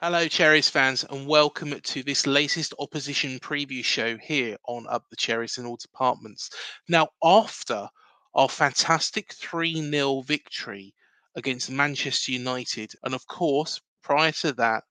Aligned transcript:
Hello, 0.00 0.28
Cherries 0.28 0.70
fans, 0.70 1.04
and 1.10 1.26
welcome 1.26 1.74
to 1.80 2.04
this 2.04 2.24
latest 2.24 2.72
opposition 2.78 3.40
preview 3.40 3.82
show 3.82 4.16
here 4.16 4.56
on 4.68 4.86
Up 4.88 5.02
the 5.10 5.16
Cherries 5.16 5.58
in 5.58 5.66
all 5.66 5.76
departments. 5.76 6.50
Now, 6.88 7.08
after 7.24 7.88
our 8.32 8.48
fantastic 8.48 9.32
3 9.32 9.90
0 9.90 10.20
victory 10.20 10.94
against 11.34 11.68
Manchester 11.68 12.30
United, 12.30 12.92
and 13.02 13.12
of 13.12 13.26
course, 13.26 13.80
prior 14.00 14.30
to 14.30 14.52
that, 14.52 14.84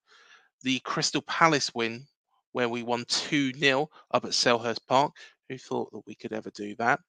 the 0.63 0.79
Crystal 0.79 1.21
Palace 1.21 1.73
win 1.73 2.05
where 2.51 2.67
we 2.67 2.83
won 2.83 3.05
2 3.07 3.53
0 3.53 3.89
up 4.11 4.25
at 4.25 4.31
Selhurst 4.31 4.85
Park. 4.89 5.13
Who 5.47 5.57
thought 5.57 5.89
that 5.93 6.05
we 6.05 6.15
could 6.15 6.33
ever 6.33 6.49
do 6.49 6.75
that? 6.79 6.99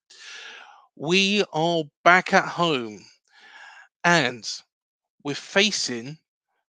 We 0.95 1.43
are 1.53 1.83
back 2.05 2.33
at 2.33 2.47
home 2.47 3.05
and 4.05 4.49
we're 5.25 5.35
facing 5.35 6.17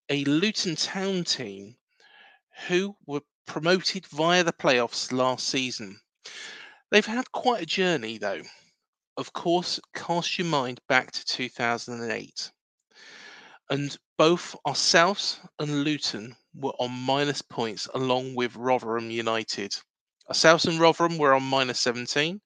a 0.09 0.23
Luton 0.25 0.75
Town 0.75 1.23
team 1.23 1.77
who 2.67 2.95
were 3.05 3.21
promoted 3.45 4.07
via 4.07 4.43
the 4.43 4.51
playoffs 4.51 5.11
last 5.11 5.47
season. 5.47 6.01
They've 6.89 7.05
had 7.05 7.31
quite 7.31 7.61
a 7.61 7.67
journey, 7.67 8.17
though. 8.17 8.41
Of 9.17 9.33
course, 9.33 9.79
cast 9.93 10.39
your 10.39 10.47
mind 10.47 10.81
back 10.87 11.11
to 11.11 11.25
2008. 11.25 12.51
And 13.69 13.97
both 14.17 14.55
ourselves 14.65 15.39
and 15.59 15.83
Luton 15.83 16.35
were 16.55 16.73
on 16.79 16.91
minus 16.91 17.43
points 17.43 17.87
along 17.93 18.33
with 18.33 18.55
Rotherham 18.55 19.11
United. 19.11 19.75
Ourselves 20.27 20.65
and 20.65 20.79
Rotherham 20.79 21.19
were 21.19 21.35
on 21.35 21.43
minus 21.43 21.79
17. 21.81 22.41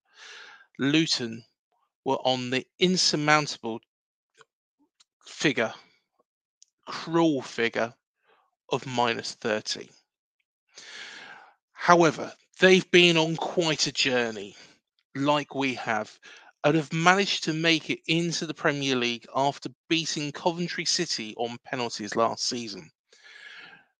Luton 0.79 1.45
were 2.03 2.19
on 2.25 2.49
the 2.49 2.65
insurmountable 2.79 3.79
figure 5.25 5.73
cruel 6.85 7.41
figure 7.41 7.93
of 8.69 8.85
minus 8.85 9.33
30. 9.35 9.89
However, 11.71 12.33
they've 12.59 12.89
been 12.91 13.17
on 13.17 13.35
quite 13.35 13.87
a 13.87 13.91
journey, 13.91 14.55
like 15.15 15.53
we 15.53 15.73
have, 15.75 16.17
and 16.63 16.75
have 16.75 16.93
managed 16.93 17.43
to 17.43 17.53
make 17.53 17.89
it 17.89 17.99
into 18.07 18.45
the 18.45 18.53
Premier 18.53 18.95
League 18.95 19.25
after 19.35 19.69
beating 19.89 20.31
Coventry 20.31 20.85
City 20.85 21.35
on 21.37 21.57
penalties 21.65 22.15
last 22.15 22.45
season. 22.47 22.89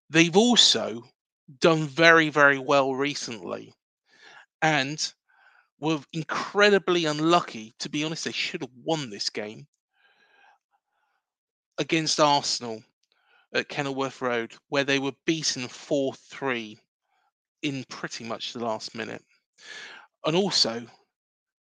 They've 0.08 0.36
also 0.36 1.04
done 1.60 1.86
very, 1.86 2.30
very 2.30 2.58
well 2.58 2.94
recently 2.94 3.74
and 4.62 5.12
were 5.78 6.00
incredibly 6.12 7.04
unlucky. 7.04 7.74
To 7.80 7.90
be 7.90 8.04
honest, 8.04 8.24
they 8.24 8.32
should 8.32 8.62
have 8.62 8.72
won 8.82 9.10
this 9.10 9.28
game 9.28 9.66
against 11.78 12.20
Arsenal 12.20 12.82
at 13.52 13.68
Kenilworth 13.68 14.20
Road, 14.20 14.54
where 14.68 14.84
they 14.84 14.98
were 14.98 15.12
beaten 15.26 15.68
4 15.68 16.14
3 16.14 16.78
in 17.62 17.84
pretty 17.84 18.24
much 18.24 18.52
the 18.52 18.64
last 18.64 18.94
minute. 18.94 19.24
And 20.24 20.36
also, 20.36 20.86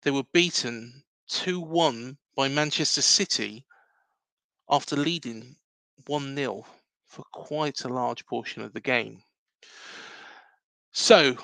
they 0.03 0.11
were 0.11 0.25
beaten 0.33 1.03
2 1.29 1.61
1 1.61 2.17
by 2.37 2.49
Manchester 2.49 3.03
City 3.03 3.65
after 4.69 4.97
leading 4.97 5.57
1 6.07 6.37
0 6.37 6.65
for 7.07 7.25
quite 7.33 7.85
a 7.85 7.89
large 7.89 8.25
portion 8.27 8.63
of 8.63 8.73
the 8.73 8.81
game. 8.81 9.23
So, 10.93 11.37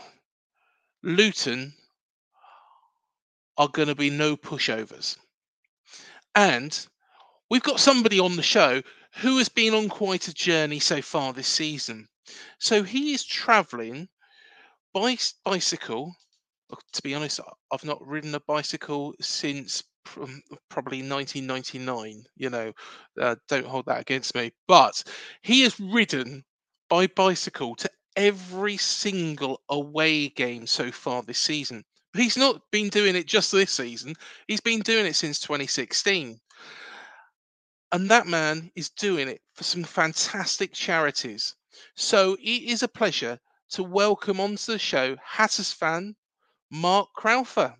Luton 1.02 1.74
are 3.58 3.68
going 3.68 3.88
to 3.88 3.94
be 3.94 4.10
no 4.10 4.36
pushovers. 4.36 5.16
And 6.34 6.86
we've 7.50 7.62
got 7.62 7.80
somebody 7.80 8.20
on 8.20 8.36
the 8.36 8.42
show 8.42 8.82
who 9.16 9.38
has 9.38 9.48
been 9.48 9.74
on 9.74 9.88
quite 9.88 10.28
a 10.28 10.34
journey 10.34 10.78
so 10.78 11.02
far 11.02 11.32
this 11.32 11.48
season. 11.48 12.08
So 12.58 12.82
he 12.82 13.14
is 13.14 13.24
traveling 13.24 14.08
by 14.92 15.16
bicycle. 15.44 16.16
To 16.92 17.02
be 17.02 17.14
honest, 17.14 17.40
I've 17.72 17.84
not 17.84 18.04
ridden 18.06 18.34
a 18.34 18.40
bicycle 18.40 19.14
since 19.20 19.84
probably 20.68 21.02
1999. 21.02 22.24
You 22.36 22.50
know, 22.50 22.72
uh, 23.20 23.36
don't 23.48 23.66
hold 23.66 23.86
that 23.86 24.00
against 24.00 24.34
me. 24.34 24.52
But 24.66 25.02
he 25.42 25.62
has 25.62 25.78
ridden 25.80 26.44
by 26.88 27.06
bicycle 27.08 27.74
to 27.76 27.90
every 28.16 28.76
single 28.76 29.62
away 29.68 30.28
game 30.30 30.66
so 30.66 30.90
far 30.90 31.22
this 31.22 31.38
season. 31.38 31.84
He's 32.14 32.36
not 32.36 32.62
been 32.72 32.88
doing 32.88 33.14
it 33.16 33.26
just 33.26 33.52
this 33.52 33.72
season. 33.72 34.14
He's 34.48 34.60
been 34.60 34.80
doing 34.80 35.06
it 35.06 35.16
since 35.16 35.38
2016. 35.40 36.40
And 37.92 38.10
that 38.10 38.26
man 38.26 38.70
is 38.74 38.90
doing 38.90 39.28
it 39.28 39.40
for 39.54 39.62
some 39.62 39.84
fantastic 39.84 40.72
charities. 40.72 41.54
So 41.94 42.34
it 42.34 42.62
is 42.64 42.82
a 42.82 42.88
pleasure 42.88 43.38
to 43.70 43.84
welcome 43.84 44.40
onto 44.40 44.72
the 44.72 44.78
show 44.78 45.16
Hatters 45.24 45.72
fan 45.72 46.16
Mark 46.70 47.12
Crowther. 47.14 47.76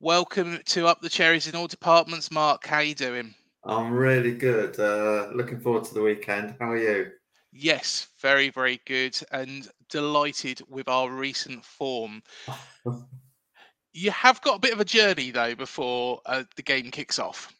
Welcome 0.00 0.58
to 0.66 0.88
Up 0.88 1.00
the 1.00 1.08
Cherries 1.08 1.46
in 1.46 1.54
all 1.54 1.68
departments, 1.68 2.32
Mark. 2.32 2.66
How 2.66 2.78
are 2.78 2.82
you 2.82 2.96
doing? 2.96 3.32
I'm 3.64 3.92
really 3.92 4.32
good. 4.32 4.78
Uh, 4.80 5.28
looking 5.34 5.60
forward 5.60 5.84
to 5.84 5.94
the 5.94 6.02
weekend. 6.02 6.56
How 6.58 6.72
are 6.72 6.76
you? 6.76 7.12
Yes, 7.52 8.08
very, 8.20 8.50
very 8.50 8.80
good, 8.86 9.16
and 9.30 9.68
delighted 9.88 10.62
with 10.68 10.88
our 10.88 11.10
recent 11.10 11.64
form. 11.64 12.22
you 13.92 14.10
have 14.10 14.40
got 14.40 14.56
a 14.56 14.60
bit 14.60 14.72
of 14.72 14.80
a 14.80 14.84
journey 14.84 15.30
though 15.30 15.54
before 15.54 16.20
uh, 16.26 16.42
the 16.56 16.62
game 16.62 16.90
kicks 16.90 17.18
off. 17.20 17.52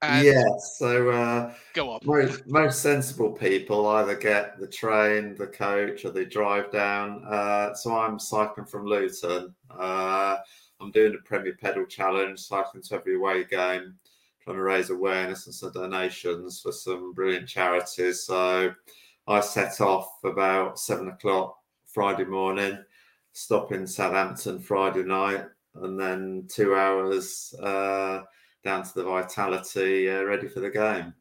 And 0.00 0.24
yeah, 0.24 0.44
so 0.58 1.10
uh, 1.10 1.52
go 1.74 1.90
on. 1.90 2.00
Most, 2.04 2.46
most 2.46 2.82
sensible 2.82 3.32
people 3.32 3.86
either 3.88 4.14
get 4.14 4.58
the 4.60 4.68
train, 4.68 5.34
the 5.34 5.48
coach, 5.48 6.04
or 6.04 6.10
they 6.10 6.24
drive 6.24 6.70
down. 6.70 7.24
Uh, 7.24 7.74
so 7.74 7.96
I'm 7.96 8.18
cycling 8.18 8.66
from 8.66 8.86
Luton. 8.86 9.54
Uh, 9.70 10.36
I'm 10.80 10.92
doing 10.92 11.12
the 11.12 11.18
Premier 11.24 11.56
Pedal 11.60 11.84
Challenge, 11.86 12.38
cycling 12.38 12.84
to 12.84 12.94
every 12.94 13.16
away 13.16 13.44
game, 13.44 13.94
trying 14.40 14.56
to 14.56 14.62
raise 14.62 14.90
awareness 14.90 15.46
and 15.46 15.54
some 15.54 15.72
donations 15.72 16.60
for 16.60 16.70
some 16.70 17.12
brilliant 17.12 17.48
charities. 17.48 18.22
So 18.22 18.72
I 19.26 19.40
set 19.40 19.80
off 19.80 20.08
about 20.24 20.78
seven 20.78 21.08
o'clock 21.08 21.58
Friday 21.86 22.24
morning, 22.24 22.78
stop 23.32 23.72
in 23.72 23.84
Southampton 23.84 24.60
Friday 24.60 25.02
night, 25.02 25.44
and 25.74 25.98
then 25.98 26.46
two 26.48 26.76
hours 26.76 27.52
uh, 27.60 28.22
down 28.64 28.82
to 28.82 28.94
the 28.94 29.04
vitality, 29.04 30.10
uh, 30.10 30.22
ready 30.22 30.48
for 30.48 30.60
the 30.60 30.70
game. 30.70 31.14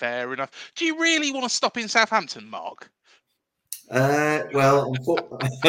Fair 0.00 0.32
enough. 0.32 0.72
Do 0.76 0.84
you 0.84 0.98
really 0.98 1.30
want 1.30 1.44
to 1.44 1.50
stop 1.50 1.76
in 1.76 1.88
Southampton, 1.88 2.48
Mark? 2.48 2.90
Uh, 3.90 4.44
well, 4.54 4.94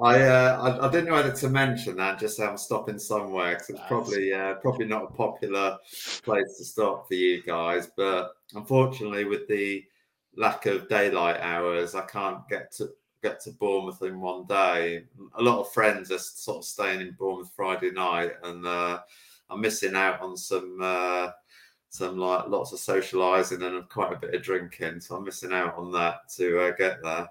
I, 0.00 0.22
uh, 0.22 0.78
I, 0.80 0.86
I 0.86 0.90
didn't 0.90 1.06
know 1.06 1.14
whether 1.14 1.32
to 1.32 1.48
mention 1.48 1.96
that. 1.96 2.18
Just 2.18 2.36
say 2.36 2.46
I'm 2.46 2.56
stopping 2.56 2.98
somewhere 2.98 3.54
because 3.54 3.70
it's 3.70 3.80
probably 3.86 4.32
uh, 4.32 4.54
probably 4.54 4.86
not 4.86 5.04
a 5.04 5.08
popular 5.08 5.76
place 6.22 6.56
to 6.58 6.64
stop 6.64 7.06
for 7.08 7.14
you 7.14 7.42
guys. 7.42 7.90
But 7.96 8.32
unfortunately, 8.54 9.24
with 9.24 9.46
the 9.48 9.84
lack 10.36 10.66
of 10.66 10.88
daylight 10.88 11.40
hours, 11.40 11.94
I 11.94 12.02
can't 12.06 12.48
get 12.48 12.72
to 12.76 12.88
get 13.22 13.40
to 13.40 13.50
Bournemouth 13.52 14.02
in 14.02 14.20
one 14.20 14.44
day. 14.46 15.04
A 15.34 15.42
lot 15.42 15.60
of 15.60 15.72
friends 15.72 16.10
are 16.10 16.18
sort 16.18 16.58
of 16.58 16.64
staying 16.64 17.00
in 17.00 17.16
Bournemouth 17.18 17.52
Friday 17.54 17.90
night, 17.90 18.32
and 18.42 18.66
uh, 18.66 19.00
I'm 19.50 19.60
missing 19.60 19.94
out 19.94 20.20
on 20.20 20.36
some 20.36 20.78
uh, 20.80 21.30
some 21.90 22.18
like 22.18 22.48
lots 22.48 22.72
of 22.72 22.78
socialising 22.78 23.62
and 23.62 23.88
quite 23.88 24.12
a 24.12 24.18
bit 24.18 24.34
of 24.34 24.42
drinking. 24.42 25.00
So 25.00 25.16
I'm 25.16 25.24
missing 25.24 25.52
out 25.52 25.76
on 25.76 25.90
that 25.92 26.28
to 26.36 26.60
uh, 26.60 26.70
get 26.72 27.02
there. 27.02 27.28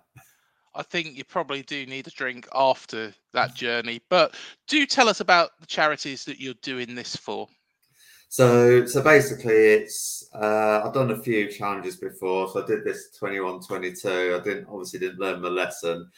I 0.75 0.84
think 0.84 1.18
you 1.18 1.24
probably 1.24 1.63
do 1.63 1.86
need 1.88 2.07
a 2.07 2.12
drink 2.12 2.48
after 2.54 3.12
that 3.34 3.56
journey. 3.56 4.00
But 4.10 4.36
do 4.68 4.86
tell 4.86 5.10
us 5.10 5.22
about 5.22 5.51
the 5.60 5.66
charities 5.66 6.24
that 6.25 6.39
you're 6.39 6.54
doing 6.62 6.94
this 6.94 7.16
for. 7.16 7.48
So, 8.29 8.85
so 8.85 9.01
basically, 9.01 9.53
it's 9.53 10.29
uh, 10.33 10.81
I've 10.83 10.94
done 10.94 11.12
a 11.12 11.18
few 11.18 11.50
challenges 11.50 11.95
before. 11.95 12.50
So 12.50 12.63
I 12.63 12.68
did 12.68 12.83
this 12.83 13.12
21, 13.18 13.62
22. 13.62 14.38
I 14.39 14.44
didn't 14.44 14.68
obviously 14.68 15.00
didn't 15.00 15.19
learn 15.19 15.41
my 15.41 15.47
lesson. 15.47 16.09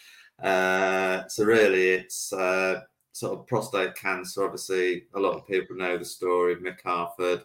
Uh, 0.41 1.27
so 1.27 1.43
really, 1.45 1.89
it's 1.89 2.33
uh, 2.33 2.81
sort 3.11 3.39
of 3.39 3.47
prostate 3.47 3.95
cancer. 3.95 4.43
Obviously, 4.43 5.03
a 5.13 5.19
lot 5.19 5.35
of 5.35 5.47
people 5.47 5.75
know 5.75 5.97
the 5.97 6.05
story 6.05 6.53
of 6.53 6.59
Mick 6.59 6.81
Harford, 6.83 7.43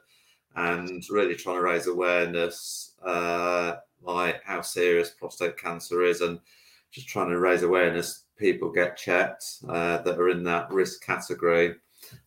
and 0.56 1.02
really 1.11 1.34
trying 1.34 1.56
to 1.56 1.62
raise 1.62 1.87
awareness, 1.87 2.94
uh, 3.05 3.76
like 4.02 4.43
how 4.44 4.62
serious 4.62 5.11
prostate 5.11 5.58
cancer 5.58 6.02
is, 6.02 6.22
and 6.22 6.40
just 6.90 7.08
trying 7.08 7.28
to 7.28 7.38
raise 7.38 7.62
awareness. 7.62 8.25
People 8.38 8.72
get 8.72 8.96
checked 8.96 9.44
uh, 9.69 9.99
that 9.99 10.19
are 10.19 10.31
in 10.31 10.43
that 10.44 10.72
risk 10.72 11.05
category 11.05 11.75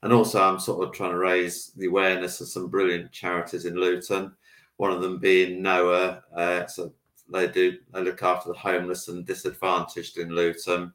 and 0.04 0.13
also 0.13 0.42
I'm 0.42 0.60
sort 0.60 0.88
of 0.88 0.94
trying 0.94 1.12
to 1.12 1.18
raise 1.18 1.72
the 1.75 1.88
awareness 1.88 2.42
of 2.42 2.48
some 2.48 2.68
brilliant 2.68 3.12
charities 3.12 3.66
in 3.66 3.75
Luton. 3.75 4.34
One 4.78 4.92
of 4.92 5.01
them 5.01 5.18
being 5.18 5.62
Noah. 5.62 6.24
Uh, 6.36 6.68
so 6.68 6.94
they 7.31 7.48
do 7.48 7.78
they 7.94 8.01
look 8.01 8.24
after 8.24 8.50
the 8.50 8.57
homeless 8.57 9.07
and 9.07 9.25
disadvantaged 9.25 10.18
in 10.18 10.30
Luton. 10.30 10.94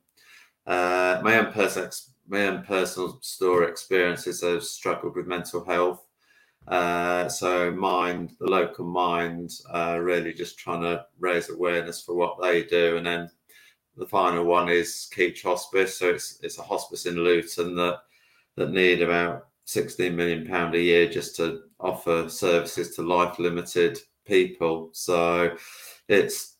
Uh, 0.67 1.21
my 1.23 1.39
own 1.39 1.53
personal 1.53 1.91
my 2.29 2.47
own 2.47 2.62
personal 2.62 3.19
story 3.21 3.69
experiences 3.69 4.43
have 4.43 4.65
struggled 4.65 5.17
with 5.17 5.27
mental 5.27 5.65
health. 5.65 6.06
Uh, 6.69 7.29
so 7.29 7.73
mind 7.73 8.31
the 8.39 8.47
local 8.47 8.85
mind 8.85 9.50
uh, 9.75 9.99
really 10.00 10.33
just 10.33 10.59
trying 10.59 10.81
to 10.81 11.05
raise 11.19 11.50
awareness 11.50 12.00
for 12.03 12.15
what 12.15 12.41
they 12.41 12.62
do 12.62 12.97
and 12.97 13.05
then 13.05 13.29
the 13.97 14.06
final 14.06 14.44
one 14.44 14.69
is 14.69 15.09
Keech 15.12 15.43
Hospice 15.43 15.99
so 15.99 16.11
it's 16.11 16.39
it's 16.41 16.59
a 16.59 16.62
hospice 16.62 17.06
in 17.06 17.17
Luton 17.17 17.75
that 17.75 18.03
that 18.57 18.71
need 18.71 19.03
about 19.03 19.47
16 19.65 20.15
million 20.15 20.47
pound 20.47 20.75
a 20.75 20.81
year 20.81 21.09
just 21.09 21.37
to 21.37 21.63
offer 21.81 22.29
services 22.29 22.95
to 22.95 23.03
life 23.03 23.39
limited 23.39 23.99
people 24.27 24.91
so 24.93 25.55
it's 26.09 26.57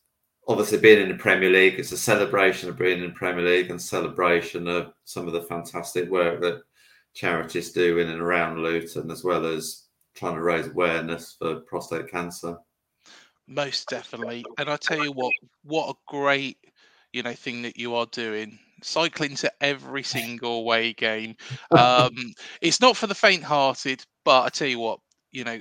obviously 0.47 0.77
being 0.77 1.01
in 1.01 1.09
the 1.09 1.15
premier 1.15 1.49
league 1.49 1.79
it's 1.79 1.91
a 1.91 1.97
celebration 1.97 2.69
of 2.69 2.77
being 2.77 2.99
in 2.99 3.07
the 3.07 3.15
premier 3.15 3.45
league 3.45 3.69
and 3.69 3.81
celebration 3.81 4.67
of 4.67 4.93
some 5.05 5.27
of 5.27 5.33
the 5.33 5.43
fantastic 5.43 6.09
work 6.09 6.41
that 6.41 6.61
charities 7.13 7.71
do 7.71 7.99
in 7.99 8.09
and 8.09 8.21
around 8.21 8.57
luton 8.57 9.11
as 9.11 9.23
well 9.23 9.45
as 9.45 9.85
trying 10.15 10.35
to 10.35 10.41
raise 10.41 10.67
awareness 10.67 11.35
for 11.39 11.61
prostate 11.61 12.09
cancer 12.09 12.57
Most 13.47 13.89
definitely. 13.89 14.45
And 14.57 14.69
I 14.69 14.77
tell 14.77 15.03
you 15.03 15.11
what, 15.11 15.33
what 15.63 15.89
a 15.89 15.93
great, 16.07 16.57
you 17.11 17.23
know, 17.23 17.33
thing 17.33 17.61
that 17.63 17.77
you 17.77 17.95
are 17.95 18.05
doing. 18.07 18.57
Cycling 18.83 19.35
to 19.37 19.51
every 19.61 20.03
single 20.17 20.59
away 20.59 20.93
game. 20.93 21.35
Um, 21.71 22.33
it's 22.61 22.79
not 22.79 22.95
for 22.95 23.07
the 23.07 23.15
faint-hearted, 23.15 24.03
but 24.23 24.43
I 24.43 24.49
tell 24.49 24.67
you 24.67 24.79
what, 24.79 24.99
you 25.31 25.43
know, 25.43 25.59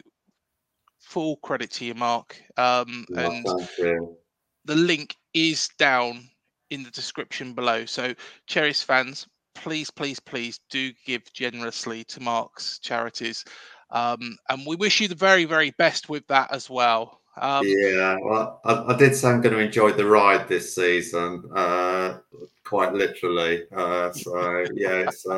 full 1.01 1.37
credit 1.37 1.71
to 1.73 1.85
you, 1.85 1.95
Mark. 1.95 2.41
Um, 2.57 3.07
and 3.17 3.47
you. 3.79 4.17
the 4.65 4.75
link 4.75 5.17
is 5.33 5.69
down 5.79 6.29
in 6.71 6.83
the 6.83 6.91
description 6.91 7.55
below. 7.55 7.87
So, 7.87 8.15
Cherries 8.47 8.83
fans, 8.83 9.27
please, 9.55 9.91
please, 9.91 10.21
please 10.21 10.61
do 10.71 10.93
give 11.07 11.33
generously 11.33 12.05
to 12.05 12.21
Mark's 12.21 12.79
charities. 12.79 13.45
Um, 13.91 14.37
and 14.49 14.67
we 14.67 14.77
wish 14.77 15.01
you 15.01 15.09
the 15.09 15.15
very, 15.15 15.45
very 15.45 15.71
best 15.79 16.09
with 16.09 16.27
that 16.29 16.53
as 16.53 16.69
well. 16.69 17.22
Um, 17.41 17.67
yeah, 17.67 18.19
well, 18.23 18.61
I, 18.65 18.93
I 18.93 18.97
did 18.97 19.15
say 19.17 19.29
I'm 19.29 19.41
going 19.41 19.55
to 19.55 19.61
enjoy 19.61 19.93
the 19.93 20.05
ride 20.05 20.49
this 20.49 20.75
season, 20.75 21.49
uh, 21.55 22.19
quite 22.65 22.93
literally. 22.93 23.63
Uh, 23.75 24.13
so 24.13 24.65
yeah, 24.75 25.09
it's 25.09 25.27
uh, 25.27 25.37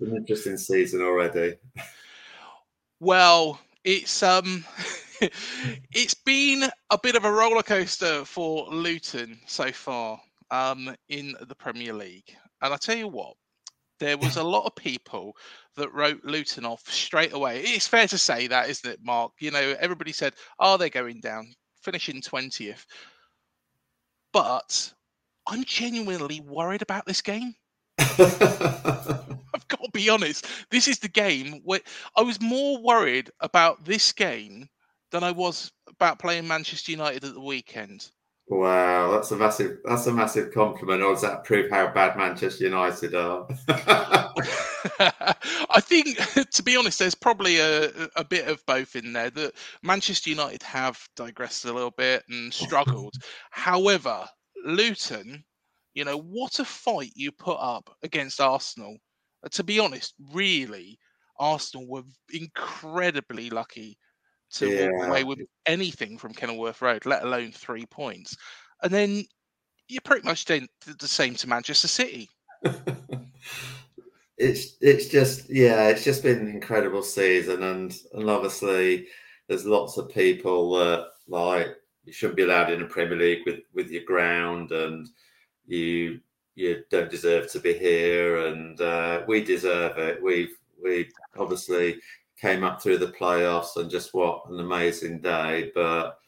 an 0.00 0.16
interesting 0.16 0.56
season 0.56 1.02
already. 1.02 1.56
Well, 3.00 3.58
it's 3.84 4.22
um 4.22 4.64
it's 5.92 6.14
been 6.14 6.70
a 6.90 6.98
bit 7.02 7.16
of 7.16 7.24
a 7.24 7.32
roller 7.32 7.62
coaster 7.62 8.24
for 8.24 8.68
Luton 8.68 9.40
so 9.46 9.72
far 9.72 10.20
um 10.52 10.94
in 11.08 11.34
the 11.48 11.54
Premier 11.54 11.92
League. 11.92 12.36
And 12.60 12.72
I 12.72 12.76
tell 12.76 12.96
you 12.96 13.08
what, 13.08 13.34
there 13.98 14.16
was 14.16 14.36
a 14.36 14.42
lot 14.42 14.66
of 14.66 14.76
people 14.76 15.36
that 15.76 15.92
wrote 15.94 16.24
Luton 16.24 16.64
off 16.64 16.82
straight 16.88 17.32
away. 17.32 17.60
It's 17.60 17.88
fair 17.88 18.06
to 18.08 18.18
say 18.18 18.46
that, 18.48 18.68
isn't 18.68 18.90
it, 18.90 19.00
Mark? 19.02 19.32
You 19.40 19.50
know, 19.50 19.74
everybody 19.80 20.12
said, 20.12 20.34
"Oh, 20.58 20.76
they're 20.76 20.88
going 20.88 21.20
down, 21.20 21.54
finishing 21.82 22.20
20th." 22.20 22.84
But 24.32 24.92
I'm 25.46 25.64
genuinely 25.64 26.40
worried 26.40 26.82
about 26.82 27.06
this 27.06 27.20
game. 27.20 27.54
I've 27.98 29.68
got 29.68 29.82
to 29.82 29.90
be 29.92 30.08
honest. 30.08 30.46
This 30.70 30.88
is 30.88 30.98
the 30.98 31.08
game 31.08 31.60
where 31.64 31.80
I 32.16 32.22
was 32.22 32.40
more 32.40 32.82
worried 32.82 33.30
about 33.40 33.84
this 33.84 34.12
game 34.12 34.68
than 35.10 35.22
I 35.22 35.30
was 35.30 35.70
about 35.88 36.18
playing 36.18 36.48
Manchester 36.48 36.92
United 36.92 37.24
at 37.24 37.34
the 37.34 37.40
weekend. 37.40 38.08
wow, 38.48 39.10
that's 39.10 39.30
a 39.30 39.36
massive 39.36 39.78
that's 39.84 40.06
a 40.06 40.12
massive 40.12 40.52
compliment. 40.52 41.02
Or 41.02 41.12
does 41.12 41.22
that 41.22 41.44
prove 41.44 41.70
how 41.70 41.92
bad 41.92 42.16
Manchester 42.16 42.64
United 42.64 43.14
are? 43.14 43.46
I 44.98 45.80
think, 45.80 46.16
to 46.50 46.62
be 46.62 46.76
honest, 46.76 46.98
there's 46.98 47.14
probably 47.14 47.58
a, 47.58 47.90
a 48.16 48.24
bit 48.24 48.48
of 48.48 48.64
both 48.66 48.96
in 48.96 49.12
there. 49.12 49.30
That 49.30 49.54
Manchester 49.82 50.30
United 50.30 50.62
have 50.62 50.98
digressed 51.16 51.64
a 51.64 51.72
little 51.72 51.92
bit 51.92 52.24
and 52.28 52.52
struggled. 52.54 53.14
However, 53.50 54.26
Luton, 54.64 55.44
you 55.94 56.04
know, 56.04 56.18
what 56.18 56.58
a 56.58 56.64
fight 56.64 57.12
you 57.14 57.32
put 57.32 57.58
up 57.58 57.94
against 58.02 58.40
Arsenal. 58.40 58.96
Uh, 59.44 59.48
To 59.52 59.64
be 59.64 59.78
honest, 59.78 60.14
really, 60.32 60.98
Arsenal 61.38 61.88
were 61.88 62.04
incredibly 62.32 63.50
lucky 63.50 63.98
to 64.54 64.68
walk 64.68 65.08
away 65.08 65.24
with 65.24 65.40
anything 65.66 66.18
from 66.18 66.34
Kenilworth 66.34 66.82
Road, 66.82 67.06
let 67.06 67.22
alone 67.22 67.52
three 67.52 67.86
points. 67.86 68.36
And 68.82 68.92
then 68.92 69.24
you 69.88 70.00
pretty 70.00 70.26
much 70.26 70.44
did 70.44 70.66
the 70.86 71.08
same 71.08 71.34
to 71.36 71.48
Manchester 71.48 71.88
City. 71.88 72.28
It's 74.42 74.76
it's 74.80 75.06
just 75.06 75.48
yeah, 75.48 75.88
it's 75.88 76.04
just 76.04 76.22
been 76.22 76.40
an 76.40 76.48
incredible 76.48 77.02
season, 77.02 77.62
and 77.62 77.96
and 78.14 78.28
obviously 78.28 79.06
there's 79.48 79.64
lots 79.64 79.96
of 79.96 80.12
people 80.12 80.72
that 80.74 81.08
like 81.28 81.68
you 82.04 82.12
shouldn't 82.12 82.36
be 82.36 82.42
allowed 82.42 82.70
in 82.70 82.80
the 82.80 82.86
Premier 82.86 83.16
League 83.16 83.42
with 83.46 83.60
with 83.72 83.90
your 83.90 84.04
ground, 84.04 84.72
and 84.72 85.08
you 85.66 86.20
you 86.56 86.82
don't 86.90 87.10
deserve 87.10 87.50
to 87.52 87.60
be 87.60 87.72
here, 87.72 88.46
and 88.48 88.80
uh, 88.80 89.22
we 89.28 89.44
deserve 89.44 89.96
it. 89.98 90.22
We've 90.22 90.56
we 90.82 91.08
obviously 91.38 92.00
came 92.40 92.64
up 92.64 92.82
through 92.82 92.98
the 92.98 93.12
playoffs, 93.18 93.76
and 93.76 93.88
just 93.88 94.12
what 94.12 94.48
an 94.50 94.60
amazing 94.60 95.20
day, 95.20 95.70
but. 95.74 96.18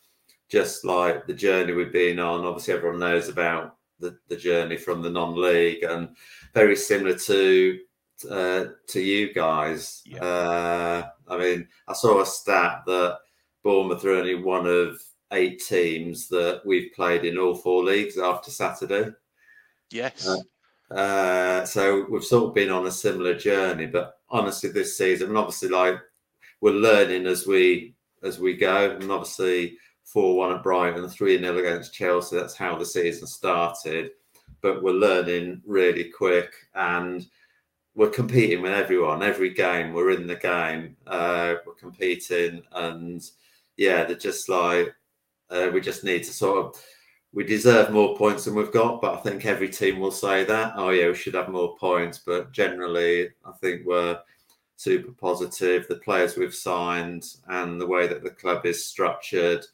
Just 0.51 0.85
like 0.85 1.27
the 1.27 1.33
journey 1.33 1.73
we've 1.73 1.91
been 1.91 2.21
on, 2.21 2.45
obviously 2.45 2.75
everyone 2.75 3.01
knows 3.01 3.29
about 3.29 3.77
the, 3.99 4.17
the 4.29 4.37
journey 4.37 4.77
from 4.77 5.01
the 5.03 5.11
non-league, 5.11 5.83
and 5.83 6.11
very 6.53 6.77
similar 6.77 7.19
to 7.19 7.79
uh, 8.31 8.67
to 8.89 9.01
you 9.01 9.33
guys. 9.33 10.03
Yeah. 10.07 10.23
Uh, 10.23 11.09
I 11.29 11.39
mean, 11.39 11.69
I 11.89 11.93
saw 11.93 12.21
a 12.21 12.27
stat 12.27 12.83
that 12.87 13.19
Bournemouth 13.63 14.05
are 14.05 14.13
only 14.13 14.35
one 14.35 14.67
of 14.67 15.01
eight 15.33 15.63
teams 15.67 16.29
that 16.29 16.63
we've 16.65 16.93
played 16.93 17.25
in 17.25 17.39
all 17.39 17.55
four 17.55 17.83
leagues 17.83 18.19
after 18.19 18.51
Saturday. 18.51 19.11
Yes. 19.91 20.27
Uh, 20.27 20.37
Uh, 20.91 21.65
so 21.65 22.07
we've 22.11 22.25
sort 22.25 22.49
of 22.49 22.55
been 22.55 22.71
on 22.71 22.87
a 22.87 22.91
similar 22.91 23.35
journey, 23.35 23.87
but 23.87 24.19
honestly, 24.29 24.71
this 24.71 24.97
season, 24.99 25.29
and 25.31 25.39
obviously, 25.39 25.69
like 25.69 25.99
we're 26.61 26.73
learning 26.73 27.27
as 27.27 27.47
we 27.47 27.95
as 28.23 28.39
we 28.39 28.55
go, 28.55 28.91
and 28.91 29.11
obviously, 29.11 29.79
four 30.05 30.37
one 30.37 30.53
at 30.55 30.63
Brighton, 30.63 31.09
three 31.09 31.39
0 31.39 31.59
against 31.59 31.95
Chelsea. 31.95 32.37
That's 32.37 32.55
how 32.55 32.77
the 32.77 32.85
season 32.87 33.27
started, 33.27 34.11
but 34.61 34.83
we're 34.83 34.93
learning 34.93 35.63
really 35.67 36.05
quick, 36.11 36.53
and 36.75 37.27
we're 37.95 38.11
competing 38.11 38.63
with 38.63 38.73
everyone. 38.73 39.23
Every 39.23 39.55
game, 39.55 39.93
we're 39.93 40.11
in 40.11 40.27
the 40.27 40.37
game. 40.37 40.97
Uh, 41.07 41.55
we're 41.67 41.75
competing, 41.75 42.63
and 42.73 43.23
yeah, 43.77 44.05
they're 44.05 44.17
just 44.17 44.49
like 44.49 44.95
uh, 45.51 45.71
we 45.73 45.81
just 45.81 46.05
need 46.05 46.25
to 46.25 46.33
sort 46.33 46.59
of 46.59 46.85
we 47.33 47.45
deserve 47.45 47.91
more 47.91 48.17
points 48.17 48.45
than 48.45 48.55
we've 48.55 48.73
got, 48.73 49.01
but 49.01 49.15
I 49.15 49.21
think 49.21 49.45
every 49.45 49.69
team 49.69 49.99
will 49.99 50.13
say 50.13 50.45
that. 50.45 50.75
Oh 50.77 50.91
yeah, 50.91 51.09
we 51.09 51.15
should 51.15 51.35
have 51.35 51.49
more 51.49 51.77
points. 51.77 52.19
But 52.19 52.53
generally, 52.53 53.31
I 53.45 53.53
think 53.61 53.83
we're 53.85 54.21
super 54.77 55.13
positive. 55.13 55.87
The 55.89 55.97
players 55.97 56.37
we've 56.37 56.55
signed 56.55 57.25
and 57.49 57.81
the 57.81 57.87
way 57.87 58.07
that 58.07 58.23
the 58.23 58.31
club 58.31 58.67
is 58.67 58.85
structured, 58.85 59.65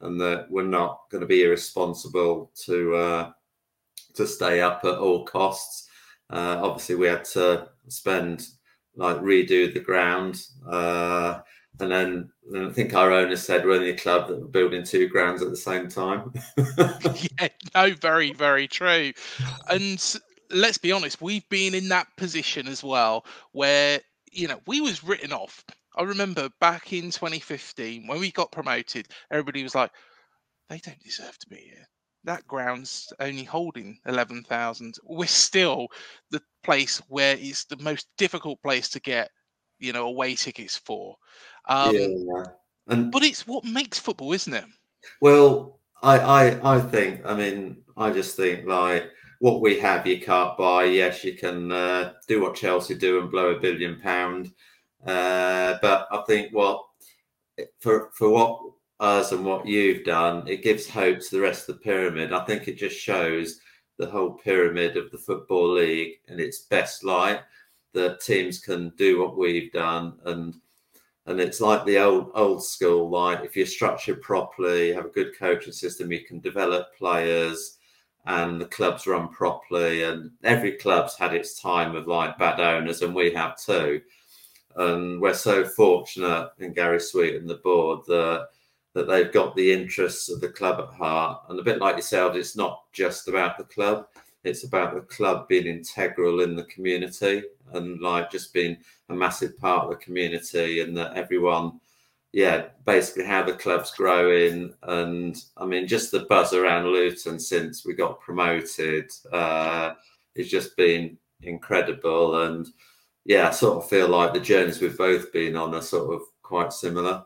and 0.00 0.20
that 0.20 0.50
we're 0.50 0.64
not 0.64 1.02
going 1.10 1.20
to 1.20 1.26
be 1.26 1.44
irresponsible 1.44 2.50
to 2.64 2.94
uh, 2.94 3.32
to 4.14 4.26
stay 4.26 4.60
up 4.60 4.84
at 4.84 4.98
all 4.98 5.24
costs. 5.24 5.88
Uh, 6.30 6.60
obviously, 6.62 6.94
we 6.94 7.06
had 7.06 7.24
to 7.24 7.68
spend 7.88 8.46
like 8.96 9.16
redo 9.18 9.72
the 9.72 9.80
ground. 9.80 10.40
Uh, 10.68 11.40
and 11.80 11.90
then 11.90 12.30
and 12.52 12.66
I 12.66 12.70
think 12.70 12.94
our 12.94 13.10
owner 13.10 13.36
said 13.36 13.64
we're 13.64 13.78
the 13.78 13.94
club 13.94 14.28
that 14.28 14.40
were 14.40 14.48
building 14.48 14.84
two 14.84 15.08
grounds 15.08 15.42
at 15.42 15.50
the 15.50 15.56
same 15.56 15.88
time. 15.88 16.32
yeah, 16.56 17.48
no, 17.74 17.94
very, 17.94 18.32
very 18.32 18.68
true. 18.68 19.12
And 19.68 20.20
let's 20.50 20.78
be 20.78 20.92
honest, 20.92 21.20
we've 21.20 21.48
been 21.48 21.74
in 21.74 21.88
that 21.88 22.06
position 22.16 22.68
as 22.68 22.82
well, 22.82 23.24
where 23.52 24.00
you 24.30 24.48
know 24.48 24.60
we 24.66 24.80
was 24.80 25.02
written 25.02 25.32
off. 25.32 25.64
I 25.96 26.02
remember 26.02 26.48
back 26.60 26.92
in 26.92 27.10
2015 27.10 28.06
when 28.06 28.20
we 28.20 28.30
got 28.30 28.52
promoted, 28.52 29.08
everybody 29.30 29.62
was 29.62 29.74
like, 29.74 29.90
"They 30.68 30.78
don't 30.78 31.02
deserve 31.02 31.38
to 31.38 31.48
be 31.48 31.56
here." 31.56 31.88
That 32.24 32.46
ground's 32.46 33.12
only 33.20 33.44
holding 33.44 33.98
11,000. 34.06 34.94
We're 35.04 35.26
still 35.26 35.88
the 36.30 36.42
place 36.62 36.98
where 37.08 37.36
it's 37.38 37.64
the 37.64 37.76
most 37.76 38.08
difficult 38.16 38.60
place 38.62 38.88
to 38.90 39.00
get, 39.00 39.30
you 39.78 39.92
know, 39.92 40.06
away 40.06 40.34
tickets 40.34 40.76
for. 40.76 41.16
Um, 41.68 41.94
yeah, 41.94 42.44
and 42.88 43.12
but 43.12 43.22
it's 43.22 43.46
what 43.46 43.64
makes 43.64 43.98
football, 43.98 44.32
isn't 44.32 44.54
it? 44.54 44.64
well, 45.20 45.78
I, 46.02 46.18
I 46.18 46.76
I 46.76 46.80
think 46.80 47.22
I 47.24 47.34
mean 47.34 47.82
I 47.96 48.10
just 48.10 48.36
think 48.36 48.66
like 48.66 49.10
what 49.38 49.60
we 49.60 49.78
have 49.80 50.06
you 50.06 50.20
can't 50.20 50.56
buy. 50.56 50.84
Yes, 50.84 51.24
you 51.24 51.34
can 51.34 51.72
uh, 51.72 52.12
do 52.28 52.42
what 52.42 52.56
Chelsea 52.56 52.94
do 52.94 53.20
and 53.20 53.30
blow 53.30 53.50
a 53.50 53.60
billion 53.60 54.00
pound, 54.00 54.52
uh, 55.06 55.78
but 55.80 56.08
I 56.10 56.22
think 56.26 56.52
what 56.52 56.84
for 57.80 58.10
for 58.14 58.30
what 58.30 58.60
us 59.00 59.32
and 59.32 59.44
what 59.44 59.66
you've 59.66 60.04
done, 60.04 60.46
it 60.46 60.62
gives 60.62 60.88
hope 60.88 61.20
to 61.20 61.30
the 61.30 61.40
rest 61.40 61.68
of 61.68 61.76
the 61.76 61.80
pyramid. 61.82 62.32
I 62.32 62.44
think 62.44 62.68
it 62.68 62.76
just 62.76 62.98
shows 62.98 63.60
the 63.98 64.06
whole 64.06 64.32
pyramid 64.32 64.96
of 64.96 65.10
the 65.10 65.18
football 65.18 65.72
league 65.74 66.14
in 66.28 66.40
its 66.40 66.62
best 66.62 67.04
light 67.04 67.40
that 67.92 68.20
teams 68.20 68.58
can 68.58 68.90
do 68.96 69.20
what 69.20 69.36
we've 69.36 69.72
done. 69.72 70.14
And 70.24 70.54
and 71.26 71.40
it's 71.40 71.60
like 71.60 71.84
the 71.86 71.98
old 71.98 72.30
old 72.34 72.62
school 72.62 73.08
like 73.08 73.44
if 73.44 73.56
you're 73.56 73.64
structured 73.64 74.20
properly 74.20 74.92
have 74.92 75.06
a 75.06 75.08
good 75.08 75.38
coaching 75.38 75.72
system 75.72 76.12
you 76.12 76.22
can 76.22 76.38
develop 76.40 76.94
players 76.98 77.78
and 78.26 78.60
the 78.60 78.66
clubs 78.66 79.06
run 79.06 79.28
properly. 79.28 80.02
And 80.02 80.30
every 80.42 80.72
club's 80.72 81.16
had 81.16 81.34
its 81.34 81.60
time 81.60 81.94
of 81.94 82.06
like 82.06 82.38
bad 82.38 82.60
owners 82.60 83.02
and 83.02 83.14
we 83.14 83.32
have 83.34 83.56
too. 83.58 84.00
And 84.76 85.20
we're 85.20 85.34
so 85.34 85.64
fortunate 85.64 86.50
in 86.58 86.72
Gary 86.72 87.00
Sweet 87.00 87.36
and 87.36 87.48
the 87.48 87.56
board 87.56 88.00
that 88.06 88.48
that 88.94 89.06
they've 89.08 89.32
got 89.32 89.54
the 89.54 89.72
interests 89.72 90.30
of 90.30 90.40
the 90.40 90.48
club 90.48 90.80
at 90.80 90.96
heart. 90.96 91.42
And 91.48 91.58
a 91.58 91.62
bit 91.62 91.78
like 91.78 91.96
yourself 91.96 92.36
it's 92.36 92.56
not 92.56 92.84
just 92.92 93.28
about 93.28 93.58
the 93.58 93.64
club 93.64 94.06
it's 94.44 94.64
about 94.64 94.94
the 94.94 95.00
club 95.00 95.48
being 95.48 95.66
integral 95.66 96.40
in 96.40 96.54
the 96.54 96.64
community 96.64 97.42
and 97.72 98.00
like 98.00 98.30
just 98.30 98.52
being 98.52 98.76
a 99.08 99.14
massive 99.14 99.58
part 99.58 99.84
of 99.84 99.90
the 99.90 99.96
community 99.96 100.80
and 100.80 100.96
that 100.96 101.16
everyone 101.16 101.80
yeah 102.32 102.66
basically 102.84 103.24
how 103.24 103.42
the 103.42 103.54
club's 103.54 103.90
growing. 103.90 104.72
And 104.82 105.42
i 105.56 105.64
mean 105.64 105.88
just 105.88 106.10
the 106.10 106.26
buzz 106.28 106.52
around 106.52 106.86
luton 106.86 107.38
since 107.40 107.84
we 107.84 107.94
got 107.94 108.20
promoted 108.20 109.10
uh 109.32 109.94
it's 110.34 110.50
just 110.50 110.76
been 110.76 111.16
incredible. 111.42 112.44
And 112.44 112.68
yeah 113.24 113.48
i 113.48 113.50
sort 113.50 113.82
of 113.82 113.88
feel 113.88 114.08
like 114.08 114.34
the 114.34 114.40
journeys 114.40 114.80
we've 114.80 114.98
both 114.98 115.32
been 115.32 115.56
on 115.56 115.74
are 115.74 115.82
sort 115.82 116.14
of 116.14 116.22
quite 116.42 116.72
similar 116.72 117.24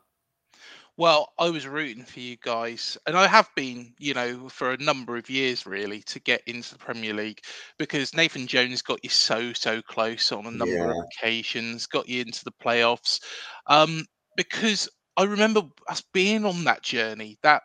Well, 0.98 1.32
I 1.38 1.48
was 1.48 1.64
rooting 1.64 2.04
for 2.04 2.18
you 2.18 2.36
guys, 2.42 2.98
and 3.06 3.16
I 3.16 3.28
have 3.28 3.48
been, 3.54 3.94
you 4.00 4.14
know, 4.14 4.48
for 4.48 4.72
a 4.72 4.78
number 4.78 5.16
of 5.16 5.30
years 5.30 5.64
really 5.64 6.02
to 6.02 6.18
get 6.18 6.42
into 6.48 6.72
the 6.72 6.78
Premier 6.78 7.14
League 7.14 7.40
because 7.78 8.16
Nathan 8.16 8.48
Jones 8.48 8.82
got 8.82 9.04
you 9.04 9.10
so, 9.10 9.52
so 9.52 9.80
close 9.80 10.32
on 10.32 10.46
a 10.46 10.50
number 10.50 10.90
of 10.90 10.96
occasions, 10.98 11.86
got 11.86 12.08
you 12.08 12.22
into 12.22 12.44
the 12.44 12.50
playoffs. 12.50 13.20
Um, 13.68 14.06
because 14.36 14.88
I 15.16 15.22
remember 15.22 15.62
us 15.88 16.02
being 16.12 16.44
on 16.44 16.64
that 16.64 16.82
journey, 16.82 17.38
that 17.44 17.62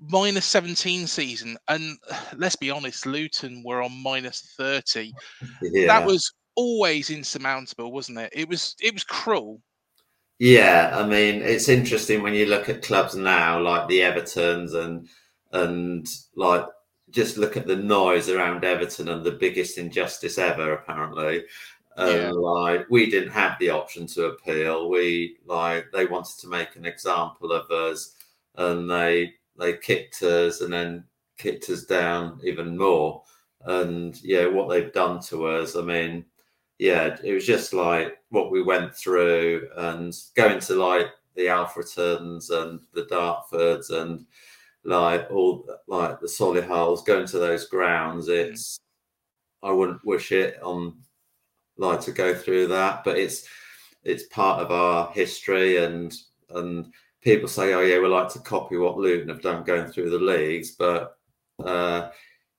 minus 0.00 0.44
17 0.46 1.06
season, 1.06 1.56
and 1.68 1.96
let's 2.36 2.56
be 2.56 2.70
honest, 2.70 3.06
Luton 3.06 3.62
were 3.64 3.80
on 3.80 4.02
minus 4.02 4.54
30. 4.56 5.12
yeah 5.62 5.86
That 5.86 6.04
was 6.04 6.32
always 6.56 7.10
insurmountable, 7.10 7.92
wasn't 7.92 8.18
it? 8.18 8.32
It 8.32 8.48
was 8.48 8.74
it 8.80 8.92
was 8.92 9.04
cruel. 9.04 9.62
Yeah, 10.38 10.92
I 10.94 11.06
mean, 11.06 11.40
it's 11.42 11.68
interesting 11.68 12.22
when 12.22 12.34
you 12.34 12.46
look 12.46 12.68
at 12.68 12.82
clubs 12.82 13.14
now, 13.14 13.58
like 13.60 13.88
the 13.88 14.00
Evertons 14.00 14.74
and 14.74 15.08
and 15.52 16.06
like 16.34 16.66
just 17.10 17.38
look 17.38 17.56
at 17.56 17.66
the 17.66 17.76
noise 17.76 18.28
around 18.28 18.64
Everton 18.64 19.08
and 19.08 19.24
the 19.24 19.32
biggest 19.32 19.78
injustice 19.78 20.38
ever, 20.38 20.72
apparently. 20.74 21.44
Yeah. 21.98 22.30
like 22.32 22.86
we 22.90 23.08
didn't 23.08 23.30
have 23.30 23.58
the 23.58 23.70
option 23.70 24.06
to 24.08 24.26
appeal. 24.26 24.90
We 24.90 25.38
like 25.46 25.86
they 25.92 26.04
wanted 26.04 26.38
to 26.40 26.48
make 26.48 26.76
an 26.76 26.84
example 26.84 27.52
of 27.52 27.70
us, 27.70 28.14
and 28.56 28.90
they 28.90 29.32
they 29.58 29.78
kicked 29.78 30.22
us 30.22 30.60
and 30.60 30.72
then 30.72 31.04
kicked 31.38 31.70
us 31.70 31.84
down 31.84 32.38
even 32.44 32.76
more. 32.76 33.22
And 33.62 34.22
yeah, 34.22 34.46
what 34.46 34.68
they've 34.68 34.92
done 34.92 35.20
to 35.22 35.46
us, 35.46 35.74
I 35.76 35.80
mean, 35.80 36.26
yeah, 36.78 37.16
it 37.22 37.32
was 37.32 37.46
just 37.46 37.72
like 37.72 38.18
what 38.30 38.50
we 38.50 38.62
went 38.62 38.94
through 38.94 39.68
and 39.76 40.14
going 40.34 40.60
to 40.60 40.74
like 40.74 41.06
the 41.34 41.46
Alfretons 41.46 42.50
and 42.50 42.80
the 42.92 43.04
Dartfords 43.04 43.90
and 43.90 44.26
like 44.84 45.26
all 45.30 45.66
like 45.86 46.20
the 46.20 46.26
Solihull's, 46.26 47.02
going 47.02 47.26
to 47.28 47.38
those 47.38 47.66
grounds. 47.66 48.28
It's 48.28 48.78
I 49.62 49.70
wouldn't 49.70 50.04
wish 50.04 50.32
it 50.32 50.62
on 50.62 50.96
like 51.78 52.00
to 52.02 52.12
go 52.12 52.34
through 52.34 52.68
that, 52.68 53.04
but 53.04 53.18
it's 53.18 53.48
it's 54.04 54.24
part 54.24 54.60
of 54.60 54.70
our 54.70 55.10
history 55.12 55.78
and 55.78 56.14
and 56.50 56.92
people 57.22 57.48
say, 57.48 57.74
oh 57.74 57.80
yeah, 57.80 57.98
we 57.98 58.06
like 58.06 58.32
to 58.32 58.38
copy 58.40 58.76
what 58.76 58.98
Luton 58.98 59.28
have 59.28 59.42
done 59.42 59.64
going 59.64 59.86
through 59.88 60.10
the 60.10 60.18
leagues, 60.18 60.72
but 60.72 61.18
uh, 61.64 62.10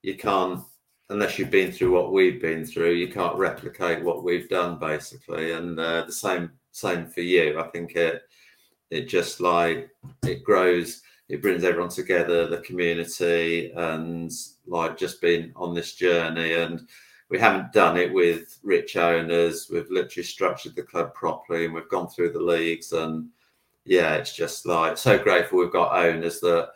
you 0.01 0.15
can't 0.15 0.62
unless 1.09 1.39
you've 1.39 1.51
been 1.51 1.71
through 1.71 1.91
what 1.91 2.11
we've 2.11 2.41
been 2.41 2.65
through, 2.65 2.91
you 2.93 3.07
can't 3.07 3.37
replicate 3.37 4.03
what 4.03 4.23
we've 4.23 4.49
done 4.49 4.77
basically. 4.79 5.53
And 5.53 5.79
uh, 5.79 6.03
the 6.05 6.11
same 6.11 6.51
same 6.71 7.07
for 7.07 7.21
you. 7.21 7.59
I 7.59 7.67
think 7.69 7.95
it 7.95 8.23
it 8.89 9.07
just 9.07 9.39
like 9.39 9.89
it 10.23 10.43
grows, 10.43 11.01
it 11.29 11.41
brings 11.41 11.63
everyone 11.63 11.89
together, 11.89 12.47
the 12.47 12.59
community, 12.59 13.71
and 13.75 14.31
like 14.65 14.97
just 14.97 15.21
being 15.21 15.51
on 15.55 15.73
this 15.73 15.95
journey. 15.95 16.53
And 16.53 16.87
we 17.29 17.39
haven't 17.39 17.73
done 17.73 17.97
it 17.97 18.13
with 18.13 18.57
rich 18.63 18.95
owners. 18.95 19.69
We've 19.71 19.89
literally 19.89 20.23
structured 20.23 20.75
the 20.75 20.83
club 20.83 21.13
properly, 21.13 21.65
and 21.65 21.73
we've 21.73 21.89
gone 21.89 22.07
through 22.07 22.31
the 22.33 22.41
leagues. 22.41 22.93
And 22.93 23.29
yeah, 23.85 24.15
it's 24.15 24.35
just 24.35 24.65
like 24.65 24.97
so 24.97 25.17
grateful 25.17 25.59
we've 25.59 25.71
got 25.71 25.97
owners 25.97 26.39
that 26.41 26.69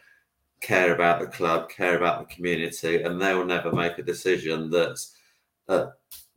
care 0.62 0.94
about 0.94 1.20
the 1.20 1.28
club, 1.28 1.70
care 1.70 1.98
about 1.98 2.20
the 2.20 2.34
community, 2.34 3.02
and 3.04 3.22
they 3.22 3.34
will 3.34 3.46
never 3.46 3.72
make 3.72 3.98
a 3.98 4.04
decision 4.04 4.70
that's 4.70 5.18
uh, 5.68 5.88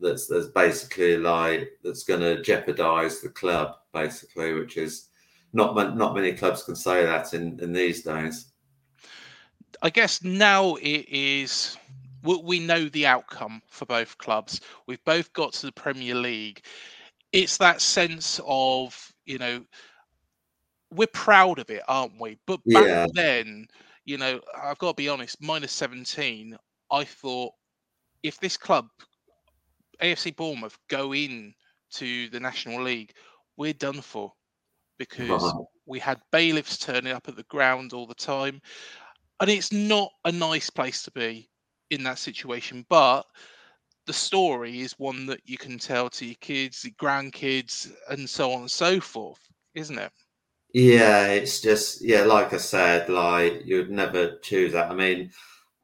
that's 0.00 0.26
that's 0.26 0.48
basically 0.48 1.16
like 1.16 1.70
that's 1.82 2.04
going 2.04 2.20
to 2.20 2.42
jeopardize 2.42 3.20
the 3.20 3.28
club, 3.28 3.76
basically, 3.92 4.54
which 4.54 4.76
is 4.76 5.08
not 5.52 5.74
not 5.96 6.14
many 6.14 6.32
clubs 6.32 6.62
can 6.62 6.76
say 6.76 7.04
that 7.04 7.34
in 7.34 7.58
in 7.60 7.72
these 7.72 8.02
days. 8.02 8.52
I 9.82 9.90
guess 9.90 10.22
now 10.22 10.76
it 10.76 11.06
is 11.08 11.76
we 12.22 12.40
we 12.42 12.58
know 12.60 12.88
the 12.88 13.06
outcome 13.06 13.62
for 13.68 13.86
both 13.86 14.16
clubs. 14.18 14.60
We've 14.86 15.04
both 15.04 15.32
got 15.32 15.52
to 15.54 15.66
the 15.66 15.72
Premier 15.72 16.14
League. 16.14 16.64
It's 17.32 17.58
that 17.58 17.80
sense 17.80 18.40
of, 18.46 19.12
you 19.26 19.38
know, 19.38 19.64
we're 20.92 21.08
proud 21.08 21.58
of 21.58 21.68
it, 21.68 21.82
aren't 21.88 22.20
we? 22.20 22.38
But 22.46 22.60
back 22.72 22.84
Yeah. 22.84 23.06
then, 23.12 23.66
you 24.04 24.18
know, 24.18 24.40
I've 24.62 24.78
got 24.78 24.90
to 24.90 24.94
be 24.94 25.08
honest, 25.08 25.40
minus 25.40 25.72
17, 25.72 26.56
I 26.90 27.04
thought 27.04 27.52
if 28.22 28.38
this 28.40 28.56
club, 28.56 28.88
AFC 30.02 30.34
Bournemouth, 30.36 30.78
go 30.88 31.14
in 31.14 31.54
to 31.92 32.28
the 32.30 32.40
National 32.40 32.82
League, 32.82 33.12
we're 33.56 33.72
done 33.72 34.00
for 34.00 34.32
because 34.98 35.54
we 35.86 35.98
had 35.98 36.20
bailiffs 36.32 36.78
turning 36.78 37.12
up 37.12 37.28
at 37.28 37.36
the 37.36 37.44
ground 37.44 37.92
all 37.92 38.06
the 38.06 38.14
time. 38.14 38.60
And 39.40 39.50
it's 39.50 39.72
not 39.72 40.10
a 40.24 40.32
nice 40.32 40.70
place 40.70 41.02
to 41.02 41.10
be 41.10 41.48
in 41.90 42.02
that 42.04 42.18
situation. 42.18 42.86
But 42.88 43.24
the 44.06 44.12
story 44.12 44.80
is 44.80 44.92
one 44.98 45.26
that 45.26 45.40
you 45.44 45.58
can 45.58 45.78
tell 45.78 46.10
to 46.10 46.26
your 46.26 46.36
kids, 46.40 46.84
your 46.84 46.94
grandkids, 46.94 47.90
and 48.10 48.28
so 48.28 48.52
on 48.52 48.62
and 48.62 48.70
so 48.70 49.00
forth, 49.00 49.40
isn't 49.74 49.98
it? 49.98 50.12
Yeah, 50.74 51.28
it's 51.28 51.60
just 51.60 52.02
yeah, 52.02 52.22
like 52.24 52.52
I 52.52 52.56
said, 52.56 53.08
like 53.08 53.62
you'd 53.64 53.90
never 53.90 54.38
choose 54.38 54.72
that. 54.72 54.90
I 54.90 54.94
mean, 54.94 55.30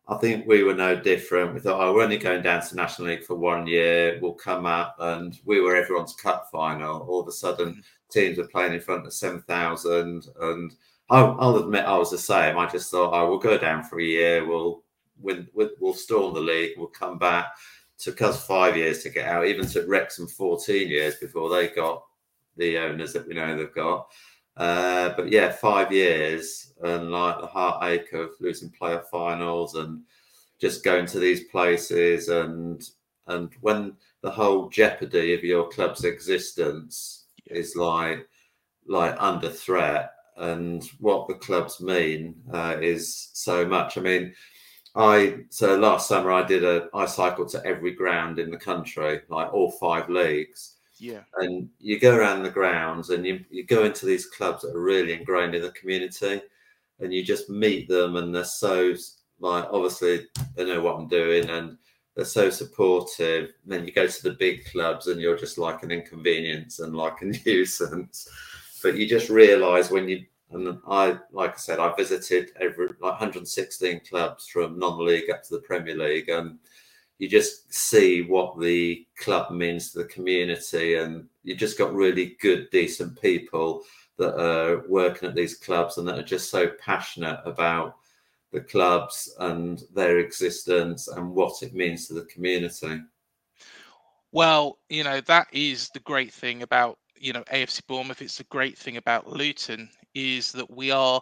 I 0.09 0.17
think 0.17 0.49
we 0.49 0.65
were 0.65 0.75
no 0.75 0.97
different. 1.01 1.55
We 1.55 1.61
thought, 1.61 1.81
oh, 1.81 1.95
we're 1.95 2.03
only 2.03 2.19
going 2.19 2.43
down 2.43 2.61
to 2.67 2.75
National 2.75 3.07
League 3.07 3.23
for 3.23 3.37
one 3.37 3.69
year. 3.69 4.19
We'll 4.21 4.35
come 4.35 4.67
up, 4.67 4.97
and 4.99 5.39
we 5.45 5.61
were 5.61 5.77
everyone's 5.77 6.17
cup 6.17 6.49
final. 6.51 7.03
All 7.03 7.21
of 7.21 7.29
a 7.29 7.33
sudden, 7.33 7.75
mm. 7.75 7.83
teams 8.11 8.37
were 8.37 8.49
playing 8.49 8.75
in 8.75 8.81
front 8.81 9.07
of 9.07 9.13
seven 9.13 9.43
thousand, 9.43 10.27
and 10.41 10.75
I'll, 11.09 11.37
I'll, 11.39 11.57
admit 11.59 11.85
I 11.85 11.97
was 11.97 12.11
the 12.11 12.19
same. 12.19 12.59
I 12.59 12.67
just 12.67 12.91
thought, 12.91 13.15
oh, 13.15 13.29
we'll 13.31 13.39
go 13.39 13.59
down 13.59 13.85
for 13.85 14.01
a 14.01 14.05
year. 14.05 14.45
We'll 14.45 14.83
win. 15.21 15.47
We'll 15.55 15.95
storm 15.95 16.35
the 16.35 16.41
league. 16.41 16.73
We'll 16.77 16.89
come 16.89 17.17
back. 17.17 17.47
Took 17.99 18.23
us 18.23 18.45
five 18.45 18.77
years 18.77 19.05
to 19.05 19.11
get 19.11 19.29
out. 19.29 19.47
Even 19.47 19.69
took 19.69 19.87
Wrexham 19.87 20.27
fourteen 20.27 20.89
years 20.89 21.15
before 21.15 21.49
they 21.49 21.69
got 21.69 22.03
the 22.57 22.77
owners 22.79 23.13
that 23.13 23.29
we 23.29 23.35
know 23.35 23.57
they've 23.57 23.73
got. 23.73 24.09
Uh, 24.57 25.11
but 25.17 25.31
yeah, 25.31 25.51
five 25.51 25.93
years 25.93 26.73
and 26.83 27.11
like 27.11 27.41
the 27.41 27.47
heartache 27.47 28.13
of 28.13 28.31
losing 28.41 28.71
player 28.71 29.03
finals 29.11 29.75
and 29.75 30.03
just 30.61 30.85
going 30.85 31.07
to 31.07 31.19
these 31.19 31.45
places 31.45 32.29
and 32.29 32.91
and 33.27 33.51
when 33.61 33.97
the 34.23 34.31
whole 34.31 34.69
jeopardy 34.69 35.35
of 35.35 35.45
your 35.45 35.69
club's 35.69 36.05
existence 36.05 37.27
is 37.47 37.77
like 37.77 38.29
like 38.87 39.15
under 39.19 39.49
threat 39.49 40.13
and 40.37 40.85
what 40.99 41.29
the 41.29 41.35
clubs 41.35 41.81
mean 41.81 42.35
uh, 42.53 42.77
is 42.81 43.31
so 43.35 43.67
much. 43.67 43.99
I 43.99 44.01
mean, 44.01 44.35
I 44.97 45.41
so 45.51 45.77
last 45.77 46.09
summer 46.09 46.33
I 46.33 46.45
did 46.45 46.65
a 46.65 46.89
I 46.95 47.07
cycled 47.07 47.51
to 47.51 47.65
every 47.65 47.93
ground 47.93 48.39
in 48.39 48.51
the 48.51 48.57
country, 48.57 49.21
like 49.29 49.53
all 49.53 49.71
five 49.71 50.09
leagues, 50.09 50.77
yeah. 51.01 51.23
And 51.37 51.69
you 51.79 51.99
go 51.99 52.15
around 52.15 52.43
the 52.43 52.51
grounds 52.51 53.11
and 53.11 53.27
you, 53.27 53.45
you 53.51 53.65
go 53.65 53.85
into 53.85 54.07
these 54.07 54.27
clubs 54.27 54.63
that 54.63 54.77
are 54.77 54.81
really 54.81 55.15
ingrained 55.15 55.55
in 55.55 55.63
the 55.63 55.73
community 55.73 56.43
and 57.01 57.13
you 57.13 57.25
just 57.25 57.49
meet 57.49 57.89
them 57.89 58.17
and 58.17 58.35
they're 58.35 58.45
so 58.45 58.95
like 59.41 59.65
obviously 59.73 60.27
they 60.55 60.67
know 60.67 60.83
what 60.83 60.97
I'm 60.97 61.09
doing 61.09 61.49
and 61.49 61.79
they're 62.15 62.25
so 62.25 62.51
supportive. 62.51 63.51
And 63.63 63.73
then 63.73 63.87
you 63.87 63.93
go 63.93 64.07
to 64.07 64.23
the 64.23 64.37
big 64.39 64.67
clubs 64.67 65.07
and 65.07 65.21
you're 65.21 65.39
just 65.39 65.59
like 65.59 65.83
an 65.83 65.91
inconvenience 65.91 66.81
and 66.81 66.95
like 66.95 67.23
a 67.23 67.25
nuisance. 67.47 68.29
But 68.83 68.97
you 68.97 69.09
just 69.09 69.31
realise 69.31 69.91
when 69.91 70.09
you 70.09 70.25
and 70.53 70.79
I 70.89 71.17
like 71.33 71.55
I 71.55 71.59
said, 71.59 71.79
I 71.79 71.95
visited 71.95 72.51
every 72.61 72.89
like 72.89 73.01
116 73.01 74.01
clubs 74.09 74.49
from 74.49 74.79
non-league 74.79 75.31
up 75.31 75.45
to 75.45 75.55
the 75.55 75.63
Premier 75.63 75.97
League 75.97 76.29
and 76.29 76.59
you 77.21 77.29
just 77.29 77.73
see 77.73 78.23
what 78.23 78.59
the 78.59 79.07
club 79.19 79.53
means 79.53 79.93
to 79.93 79.99
the 79.99 80.07
community 80.07 80.95
and 80.95 81.29
you've 81.45 81.59
just 81.59 81.77
got 81.77 81.93
really 81.93 82.39
good 82.41 82.71
decent 82.71 83.21
people 83.21 83.83
that 84.17 84.41
are 84.41 84.89
working 84.89 85.29
at 85.29 85.35
these 85.35 85.55
clubs 85.55 85.99
and 85.99 86.09
that 86.09 86.19
are 86.19 86.25
just 86.25 86.51
so 86.51 86.69
passionate 86.83 87.39
about 87.45 87.97
the 88.53 88.61
clubs 88.63 89.35
and 89.39 89.83
their 89.95 90.19
existence 90.19 91.09
and 91.09 91.31
what 91.31 91.63
it 91.63 91.75
means 91.75 92.09
to 92.09 92.15
the 92.15 92.25
community. 92.25 93.03
Well 94.33 94.79
you 94.89 95.05
know 95.05 95.21
that 95.21 95.49
is 95.53 95.91
the 95.91 96.01
great 96.01 96.33
thing 96.33 96.63
about 96.63 96.99
you 97.19 97.35
know 97.35 97.45
afc 97.53 97.87
bournemouth. 97.87 98.23
It's 98.23 98.39
the 98.39 98.45
great 98.45 98.79
thing 98.79 98.97
about 98.97 99.29
luton 99.29 99.91
is 100.15 100.53
that 100.53 100.71
we 100.71 100.91
are 100.91 101.21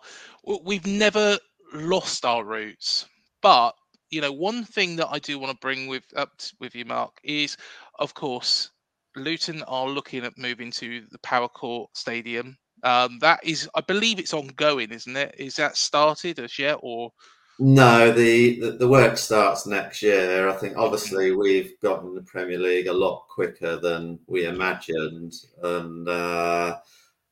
we've 0.62 0.87
never 0.87 1.38
lost 1.75 2.25
our 2.25 2.45
roots 2.45 3.07
but 3.43 3.75
you 4.11 4.21
know, 4.21 4.33
one 4.33 4.65
thing 4.65 4.97
that 4.97 5.09
I 5.11 5.19
do 5.19 5.38
want 5.38 5.53
to 5.53 5.59
bring 5.61 5.87
with 5.87 6.05
up 6.17 6.31
with 6.61 6.75
you, 6.75 6.85
Mark, 6.85 7.19
is 7.23 7.57
of 7.99 8.15
course 8.15 8.71
Luton 9.17 9.62
are 9.65 9.88
looking 9.88 10.25
at 10.25 10.38
moving 10.38 10.71
to 10.73 11.05
the 11.11 11.19
Power 11.19 11.49
Court 11.49 11.91
Stadium. 11.95 12.57
Um, 12.85 13.19
that 13.21 13.41
is, 13.43 13.69
I 13.75 13.81
believe, 13.81 14.19
it's 14.19 14.35
ongoing, 14.35 14.91
isn't 14.91 15.17
it? 15.17 15.35
Is 15.38 15.57
that 15.57 15.77
started 15.77 16.38
as 16.38 16.59
yet, 16.59 16.79
or? 16.81 17.11
No, 17.59 18.12
the, 18.12 18.61
the, 18.61 18.71
the 18.73 18.88
work 18.88 19.19
starts 19.19 19.67
next 19.67 20.00
year. 20.00 20.49
I 20.49 20.53
think 20.53 20.77
obviously 20.77 21.33
we've 21.33 21.73
gotten 21.81 22.15
the 22.15 22.23
Premier 22.23 22.59
League 22.59 22.87
a 22.87 22.93
lot 22.93 23.27
quicker 23.29 23.77
than 23.77 24.21
we 24.29 24.45
imagined, 24.47 25.33
and 25.65 26.09
uh, 26.09 26.79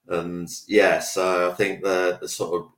and 0.09 0.49
yeah, 0.67 0.99
so 0.99 1.49
I 1.49 1.55
think 1.55 1.85
the 1.85 2.19
the 2.21 2.29
sort 2.29 2.61
of 2.61 2.73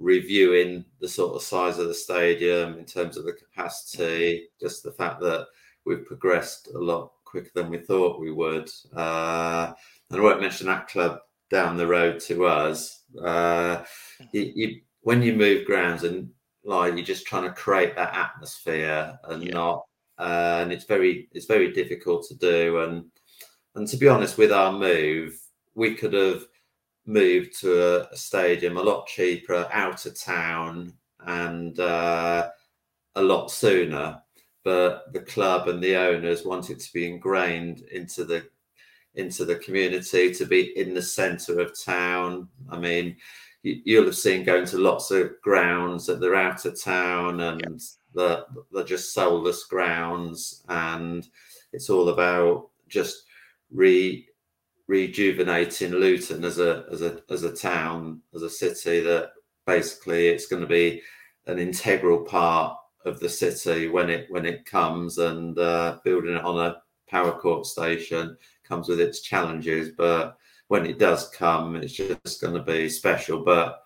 reviewing 0.00 0.84
the 1.00 1.08
sort 1.08 1.36
of 1.36 1.42
size 1.42 1.78
of 1.78 1.86
the 1.86 1.94
stadium 1.94 2.78
in 2.78 2.84
terms 2.84 3.16
of 3.16 3.24
the 3.24 3.32
capacity, 3.32 4.48
just 4.58 4.82
the 4.82 4.90
fact 4.90 5.20
that 5.20 5.46
we've 5.84 6.06
progressed 6.06 6.68
a 6.74 6.78
lot 6.78 7.12
quicker 7.24 7.50
than 7.54 7.70
we 7.70 7.78
thought 7.78 8.20
we 8.20 8.32
would. 8.32 8.68
Uh, 8.96 9.72
and 10.10 10.20
I 10.20 10.22
won't 10.22 10.40
mention 10.40 10.66
that 10.66 10.88
club 10.88 11.20
down 11.50 11.76
the 11.76 11.86
road 11.86 12.18
to 12.20 12.46
us. 12.46 13.04
Uh, 13.22 13.84
you, 14.32 14.52
you, 14.54 14.80
when 15.02 15.22
you 15.22 15.34
move 15.34 15.66
grounds 15.66 16.02
and 16.04 16.30
like 16.64 16.94
you're 16.94 17.04
just 17.04 17.26
trying 17.26 17.44
to 17.44 17.52
create 17.52 17.94
that 17.96 18.14
atmosphere 18.14 19.18
and 19.24 19.44
yeah. 19.44 19.52
not, 19.52 19.84
uh, 20.18 20.60
and 20.62 20.72
it's 20.72 20.84
very 20.84 21.28
it's 21.32 21.46
very 21.46 21.72
difficult 21.72 22.26
to 22.28 22.34
do. 22.36 22.80
And 22.80 23.04
and 23.74 23.86
to 23.88 23.96
be 23.96 24.08
honest, 24.08 24.38
with 24.38 24.52
our 24.52 24.72
move, 24.72 25.38
we 25.74 25.94
could 25.94 26.12
have 26.12 26.46
moved 27.06 27.58
to 27.60 27.82
a, 27.82 28.08
a 28.12 28.16
stadium 28.16 28.76
a 28.76 28.82
lot 28.82 29.06
cheaper, 29.06 29.68
out 29.72 30.06
of 30.06 30.18
town, 30.18 30.92
and 31.26 31.78
uh, 31.80 32.50
a 33.16 33.22
lot 33.22 33.50
sooner. 33.50 34.20
But 34.62 35.12
the 35.12 35.20
club 35.20 35.68
and 35.68 35.82
the 35.82 35.96
owners 35.96 36.44
wanted 36.44 36.80
to 36.80 36.92
be 36.92 37.08
ingrained 37.08 37.80
into 37.92 38.24
the 38.24 38.46
into 39.14 39.44
the 39.44 39.56
community, 39.56 40.32
to 40.32 40.46
be 40.46 40.78
in 40.78 40.94
the 40.94 41.02
centre 41.02 41.58
of 41.58 41.78
town. 41.82 42.48
I 42.70 42.78
mean, 42.78 43.16
you, 43.62 43.98
will 43.98 44.06
have 44.06 44.16
seen 44.16 44.44
going 44.44 44.66
to 44.66 44.78
lots 44.78 45.10
of 45.10 45.32
grounds 45.42 46.06
that 46.06 46.20
they're 46.20 46.36
out 46.36 46.64
of 46.64 46.80
town 46.80 47.40
and 47.40 47.60
yep. 47.60 47.80
they're, 48.14 48.44
they're 48.72 48.84
just 48.84 49.12
soulless 49.12 49.64
grounds, 49.64 50.62
and 50.68 51.28
it's 51.72 51.90
all 51.90 52.10
about 52.10 52.68
just 52.88 53.24
re 53.72 54.26
rejuvenating 54.90 55.92
Luton 55.92 56.44
as 56.44 56.58
a 56.58 56.84
as 56.90 57.00
a 57.00 57.22
as 57.30 57.44
a 57.44 57.54
town, 57.54 58.20
as 58.34 58.42
a 58.42 58.50
city 58.50 58.98
that 59.00 59.30
basically 59.64 60.26
it's 60.26 60.48
going 60.48 60.62
to 60.62 60.68
be 60.68 61.00
an 61.46 61.60
integral 61.60 62.24
part 62.24 62.76
of 63.06 63.20
the 63.20 63.28
city 63.28 63.86
when 63.86 64.10
it 64.10 64.26
when 64.30 64.44
it 64.44 64.66
comes 64.66 65.18
and 65.18 65.56
uh, 65.58 65.98
building 66.04 66.34
it 66.34 66.44
on 66.44 66.58
a 66.58 66.82
Power 67.08 67.32
Court 67.32 67.66
station 67.66 68.36
comes 68.64 68.88
with 68.88 69.00
its 69.00 69.20
challenges. 69.20 69.90
But 69.96 70.36
when 70.66 70.84
it 70.86 70.98
does 70.98 71.28
come 71.28 71.76
it's 71.76 71.92
just 71.92 72.40
going 72.40 72.54
to 72.54 72.62
be 72.62 72.88
special. 72.88 73.44
But 73.44 73.80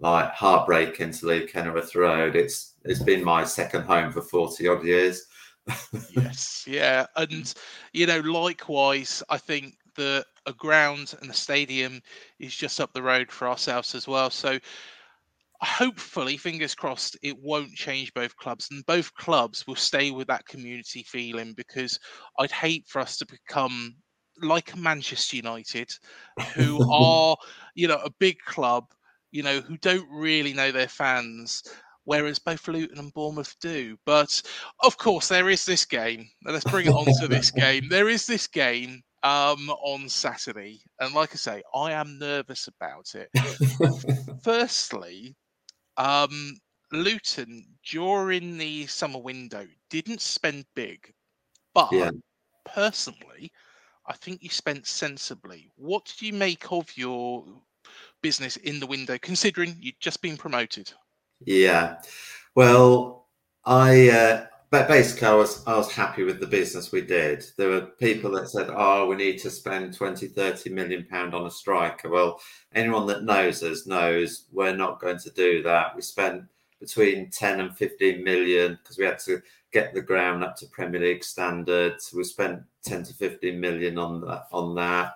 like 0.00 0.32
heartbreaking 0.32 1.12
to 1.12 1.26
leave 1.26 1.52
Kenilworth 1.52 1.94
Road. 1.94 2.34
It's 2.34 2.74
it's 2.84 3.02
been 3.02 3.22
my 3.22 3.44
second 3.44 3.82
home 3.82 4.10
for 4.10 4.22
40 4.22 4.66
odd 4.66 4.84
years. 4.84 5.26
Yes. 6.16 6.64
Yeah 6.66 7.06
and 7.16 7.54
you 7.92 8.06
know 8.06 8.20
likewise 8.20 9.22
I 9.28 9.38
think 9.38 9.76
that 9.96 10.24
a 10.46 10.52
ground 10.52 11.14
and 11.20 11.30
a 11.30 11.34
stadium 11.34 12.00
is 12.38 12.54
just 12.54 12.80
up 12.80 12.92
the 12.92 13.02
road 13.02 13.30
for 13.30 13.48
ourselves 13.48 13.94
as 13.94 14.08
well. 14.08 14.30
So 14.30 14.58
hopefully, 15.62 16.36
fingers 16.36 16.74
crossed, 16.74 17.18
it 17.22 17.36
won't 17.38 17.72
change 17.72 18.12
both 18.14 18.36
clubs 18.36 18.68
and 18.70 18.84
both 18.86 19.12
clubs 19.14 19.66
will 19.66 19.76
stay 19.76 20.10
with 20.10 20.26
that 20.28 20.46
community 20.46 21.02
feeling 21.02 21.52
because 21.54 21.98
I'd 22.38 22.52
hate 22.52 22.86
for 22.88 23.00
us 23.00 23.18
to 23.18 23.26
become 23.26 23.96
like 24.42 24.76
Manchester 24.76 25.36
United, 25.36 25.90
who 26.54 26.80
are, 26.92 27.36
you 27.74 27.88
know, 27.88 28.00
a 28.02 28.10
big 28.18 28.38
club, 28.46 28.86
you 29.32 29.42
know, 29.42 29.60
who 29.60 29.76
don't 29.78 30.08
really 30.10 30.52
know 30.52 30.72
their 30.72 30.88
fans 30.88 31.62
whereas 32.04 32.38
both 32.40 32.66
Luton 32.66 32.98
and 32.98 33.12
Bournemouth 33.12 33.54
do. 33.60 33.96
But 34.04 34.42
of 34.82 34.96
course, 34.98 35.28
there 35.28 35.48
is 35.48 35.64
this 35.64 35.84
game. 35.84 36.28
Let's 36.44 36.64
bring 36.64 36.86
it 36.86 36.94
on 36.94 37.06
to 37.20 37.28
this 37.28 37.50
game. 37.52 37.88
There 37.88 38.08
is 38.08 38.26
this 38.26 38.48
game 38.48 39.02
um, 39.22 39.70
on 39.70 40.08
Saturday. 40.08 40.80
And 41.00 41.14
like 41.14 41.30
I 41.32 41.36
say, 41.36 41.62
I 41.74 41.92
am 41.92 42.18
nervous 42.18 42.68
about 42.68 43.14
it. 43.14 43.30
Firstly, 44.42 45.36
um, 45.96 46.56
Luton 46.92 47.64
during 47.84 48.58
the 48.58 48.86
summer 48.86 49.18
window 49.18 49.66
didn't 49.88 50.20
spend 50.20 50.64
big, 50.74 51.12
but 51.74 51.90
yeah. 51.92 52.10
personally, 52.64 53.52
I 54.06 54.14
think 54.14 54.42
you 54.42 54.48
spent 54.48 54.86
sensibly. 54.86 55.70
What 55.76 56.04
did 56.06 56.22
you 56.22 56.32
make 56.32 56.72
of 56.72 56.88
your 56.96 57.44
business 58.22 58.56
in 58.56 58.80
the 58.80 58.86
window, 58.86 59.18
considering 59.18 59.76
you'd 59.78 60.00
just 60.00 60.20
been 60.22 60.36
promoted? 60.36 60.92
Yeah, 61.44 61.96
well, 62.54 63.28
I 63.64 64.08
uh, 64.10 64.46
but 64.70 64.86
basically, 64.86 65.26
I 65.26 65.34
was 65.34 65.66
I 65.66 65.76
was 65.76 65.90
happy 65.90 66.22
with 66.22 66.38
the 66.38 66.46
business 66.46 66.92
we 66.92 67.00
did. 67.00 67.44
There 67.56 67.70
were 67.70 67.80
people 67.80 68.30
that 68.32 68.48
said, 68.48 68.68
"Oh, 68.70 69.06
we 69.06 69.16
need 69.16 69.38
to 69.40 69.50
spend 69.50 69.94
20, 69.94 70.28
30 70.28 70.70
million 70.70 71.06
pound 71.10 71.34
on 71.34 71.46
a 71.46 71.50
striker." 71.50 72.08
Well, 72.08 72.40
anyone 72.72 73.06
that 73.08 73.24
knows 73.24 73.64
us 73.64 73.86
knows 73.86 74.44
we're 74.52 74.76
not 74.76 75.00
going 75.00 75.18
to 75.18 75.30
do 75.30 75.62
that. 75.64 75.96
We 75.96 76.02
spent 76.02 76.44
between 76.78 77.30
10 77.30 77.60
and 77.60 77.76
15 77.76 78.22
million 78.22 78.78
because 78.80 78.96
we 78.96 79.04
had 79.04 79.18
to 79.20 79.42
get 79.72 79.92
the 79.92 80.00
ground 80.00 80.44
up 80.44 80.56
to 80.56 80.66
Premier 80.66 81.00
League 81.00 81.24
standards. 81.24 82.12
We 82.14 82.22
spent 82.22 82.62
10 82.84 83.02
to 83.04 83.14
15 83.14 83.58
million 83.58 83.98
on 83.98 84.20
that 84.20 84.46
on 84.52 84.76
that, 84.76 85.14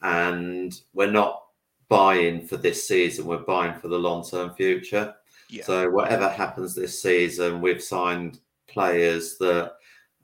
and 0.00 0.80
we're 0.94 1.10
not 1.10 1.42
buying 1.88 2.46
for 2.46 2.56
this 2.56 2.88
season. 2.88 3.26
We're 3.26 3.38
buying 3.38 3.78
for 3.78 3.88
the 3.88 3.98
long 3.98 4.24
term 4.24 4.54
future. 4.54 5.14
Yeah. 5.50 5.64
So 5.64 5.90
whatever 5.90 6.28
happens 6.28 6.74
this 6.74 7.02
season, 7.02 7.60
we've 7.60 7.82
signed 7.82 8.40
players 8.74 9.38
that, 9.38 9.74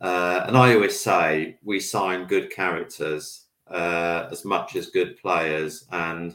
uh, 0.00 0.44
and 0.46 0.56
I 0.56 0.74
always 0.74 0.98
say 0.98 1.58
we 1.62 1.80
sign 1.80 2.26
good 2.26 2.50
characters 2.50 3.46
uh, 3.70 4.28
as 4.30 4.44
much 4.44 4.76
as 4.76 4.90
good 4.90 5.16
players. 5.22 5.86
And 5.92 6.34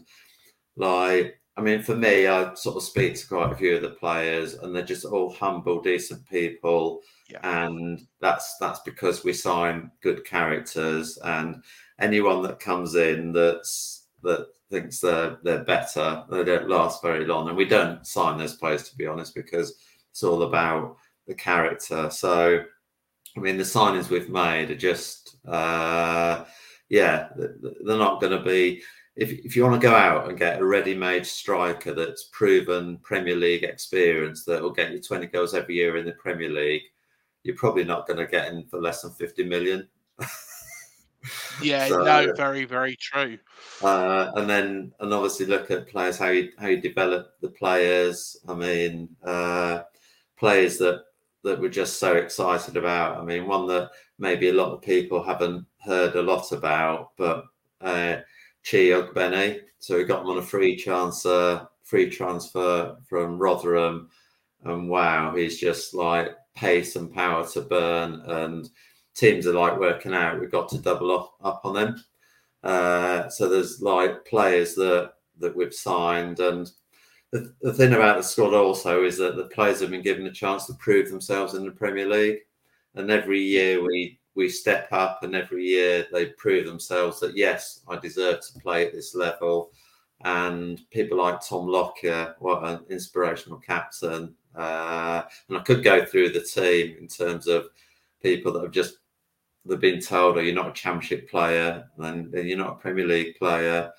like, 0.78 1.40
I 1.58 1.62
mean, 1.62 1.84
for 1.84 1.96
me, 1.96 2.28
I 2.28 2.54
sort 2.56 2.78
of 2.78 2.84
speak 2.84 3.16
to 3.16 3.28
quite 3.28 3.52
a 3.52 3.56
few 3.56 3.76
of 3.76 3.82
the 3.82 3.92
players, 3.92 4.56
and 4.56 4.74
they're 4.74 4.94
just 4.94 5.06
all 5.06 5.32
humble, 5.34 5.82
decent 5.82 6.28
people. 6.30 7.02
Yeah. 7.30 7.40
And 7.44 8.08
that's 8.20 8.58
that's 8.60 8.82
because 8.82 9.24
we 9.24 9.34
sign 9.34 9.92
good 10.02 10.26
characters, 10.26 11.18
and 11.24 11.64
anyone 12.00 12.44
that 12.44 12.60
comes 12.60 12.96
in 12.96 13.34
that's 13.34 14.08
that 14.22 14.48
thinks 14.70 15.00
they're 15.00 15.38
they're 15.44 15.64
better, 15.64 16.24
they 16.30 16.44
don't 16.44 16.70
last 16.70 17.02
very 17.02 17.26
long. 17.26 17.48
And 17.48 17.58
we 17.58 17.66
don't 17.66 18.06
sign 18.06 18.38
those 18.38 18.58
players 18.58 18.90
to 18.90 18.98
be 18.98 19.08
honest, 19.08 19.34
because 19.34 19.76
it's 20.12 20.24
all 20.24 20.44
about 20.44 20.98
the 21.28 21.36
character. 21.36 22.10
So, 22.10 22.64
I 23.36 23.40
mean, 23.40 23.58
the 23.58 23.64
signings 23.64 24.10
we've 24.10 24.30
made 24.30 24.72
are 24.72 24.76
just, 24.76 25.38
uh, 25.48 26.46
yeah, 26.90 27.30
they're 27.36 27.98
not 27.98 28.22
going 28.22 28.38
to 28.38 28.44
be. 28.44 28.82
If, 29.16 29.32
if 29.32 29.56
you 29.56 29.64
want 29.64 29.82
to 29.82 29.88
go 29.88 29.96
out 29.96 30.28
and 30.28 30.38
get 30.38 30.60
a 30.60 30.66
ready-made 30.66 31.26
striker 31.26 31.94
that's 31.94 32.30
proven 32.34 32.98
Premier 32.98 33.36
League 33.36 33.64
experience 33.64 34.44
that 34.44 34.62
will 34.62 34.72
get 34.74 34.92
you 34.92 35.00
20 35.02 35.28
goals 35.28 35.54
every 35.54 35.76
year 35.76 35.96
in 35.98 36.06
the 36.06 36.12
Premier 36.14 36.50
League, 36.50 36.82
you're 37.44 37.56
probably 37.56 37.86
not 37.86 38.08
going 38.08 38.18
to 38.20 38.26
get 38.28 38.52
in 38.52 38.66
for 38.66 38.82
less 38.82 39.02
than 39.04 39.12
50 39.12 39.46
million. 39.46 39.88
Yeah, 41.62 41.88
So- 41.88 42.04
no, 42.04 42.34
very, 42.36 42.66
very 42.66 42.96
true. 42.96 43.38
Uh, 43.82 44.32
and 44.36 44.50
then 44.50 44.92
and 45.00 45.14
obviously 45.14 45.46
look 45.46 45.72
at 45.72 45.88
players 45.88 46.18
how 46.18 46.28
you 46.30 46.52
how 46.58 46.68
you 46.68 46.80
develop 46.80 47.32
the 47.42 47.50
players. 47.50 48.38
I 48.48 48.54
mean, 48.54 49.10
uh, 49.24 49.84
players 50.38 50.78
that 50.80 51.04
that 51.46 51.62
we're 51.62 51.70
just 51.70 52.00
so 52.00 52.16
excited 52.16 52.76
about. 52.76 53.18
I 53.18 53.24
mean, 53.24 53.46
one 53.46 53.68
that 53.68 53.92
maybe 54.18 54.50
a 54.50 54.54
lot 54.54 54.74
of 54.74 54.82
people 54.82 55.24
haven't 55.24 55.66
heard 55.78 56.16
a 56.16 56.22
lot 56.22 56.52
about, 56.52 57.12
but 57.18 57.46
uh, 57.82 58.18
Chi 58.70 58.90
Ogbene. 58.90 59.62
So 59.78 59.96
we 59.96 60.06
got 60.06 60.24
him 60.24 60.32
on 60.32 60.40
a 60.40 60.42
free 60.42 60.76
transfer, 60.76 61.68
free 61.84 62.10
transfer 62.10 62.98
from 63.08 63.38
Rotherham, 63.38 64.10
and 64.64 64.90
wow, 64.90 65.36
he's 65.36 65.60
just 65.60 65.94
like 65.94 66.30
pace 66.56 66.96
and 66.96 67.14
power 67.14 67.48
to 67.50 67.62
burn, 67.62 68.22
and 68.26 68.68
teams 69.14 69.46
are 69.46 69.54
like 69.54 69.80
working 69.80 70.16
out. 70.16 70.40
We've 70.40 70.52
got 70.52 70.68
to 70.70 70.80
double 70.80 71.12
up, 71.16 71.36
up 71.44 71.62
on 71.64 71.76
them. 71.76 72.04
Uh, 72.64 73.30
so 73.30 73.48
there's 73.48 73.84
like 73.84 74.26
players 74.26 74.74
that 74.76 75.14
that 75.38 75.56
we've 75.56 75.76
signed, 75.76 76.40
and 76.40 76.72
the, 77.36 77.54
the 77.62 77.74
thing 77.74 77.94
about 77.94 78.18
the 78.18 78.24
squad 78.24 78.54
also 78.54 79.04
is 79.04 79.18
that 79.18 79.36
the 79.36 79.46
players 79.46 79.82
have 79.82 79.92
been 79.92 80.02
given 80.02 80.26
a 80.26 80.32
chance 80.32 80.66
to 80.66 80.74
prove 80.76 81.10
themselves 81.10 81.54
in 81.54 81.66
the 81.66 81.72
Premier 81.72 82.08
League, 82.08 82.40
and 82.96 83.12
every 83.12 83.42
year 83.42 83.84
we 83.84 84.18
we 84.36 84.48
step 84.48 84.88
up, 84.92 85.24
and 85.24 85.36
every 85.36 85.66
year 85.66 86.08
they 86.12 86.28
prove 86.28 86.66
themselves 86.66 87.20
that 87.20 87.36
yes, 87.36 87.82
I 87.90 87.98
deserve 87.98 88.40
to 88.40 88.60
play 88.60 88.86
at 88.86 88.94
this 88.94 89.16
level. 89.16 89.72
And 90.24 90.82
people 90.92 91.18
like 91.18 91.46
Tom 91.46 91.68
Lockyer, 91.68 92.36
what 92.40 92.64
an 92.64 92.86
inspirational 92.90 93.60
captain. 93.60 94.34
Uh, 94.56 95.24
and 95.50 95.58
I 95.58 95.62
could 95.62 95.84
go 95.84 96.06
through 96.06 96.30
the 96.30 96.42
team 96.42 96.96
in 97.00 97.08
terms 97.08 97.48
of 97.48 97.68
people 98.24 98.54
that 98.54 98.64
have 98.64 98.72
just 98.72 99.00
they've 99.66 99.80
been 99.80 100.00
told, 100.00 100.38
"Oh, 100.38 100.42
you're 100.42 100.56
not 100.56 100.70
a 100.70 100.74
Championship 100.74 101.30
player, 101.30 101.86
and 101.98 102.34
you're 102.34 102.58
not 102.58 102.78
a 102.78 102.82
Premier 102.82 103.06
League 103.06 103.36
player," 103.38 103.92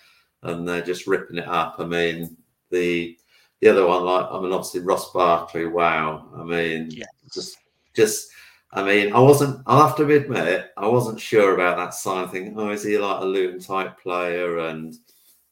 and 0.42 0.66
they're 0.66 0.80
just 0.80 1.06
ripping 1.06 1.36
it 1.36 1.48
up. 1.48 1.76
I 1.78 1.84
mean, 1.84 2.36
the 2.70 3.18
the 3.60 3.68
other 3.68 3.86
one, 3.86 4.04
like 4.04 4.26
I 4.30 4.40
mean, 4.40 4.52
obviously 4.52 4.80
Ross 4.80 5.12
Barkley. 5.12 5.66
Wow, 5.66 6.28
I 6.36 6.44
mean, 6.44 6.90
Yeah. 6.90 7.04
just 7.32 7.58
just. 7.94 8.30
I 8.72 8.82
mean, 8.82 9.12
I 9.14 9.20
wasn't. 9.20 9.62
I'll 9.66 9.86
have 9.86 9.96
to 9.96 10.04
admit, 10.10 10.70
I 10.76 10.86
wasn't 10.88 11.20
sure 11.20 11.54
about 11.54 11.76
that 11.78 11.94
sign. 11.94 12.28
Thinking, 12.28 12.58
oh, 12.58 12.70
is 12.70 12.82
he 12.82 12.98
like 12.98 13.22
a 13.22 13.24
Luton 13.24 13.60
type 13.60 13.98
player? 14.00 14.58
And 14.58 14.94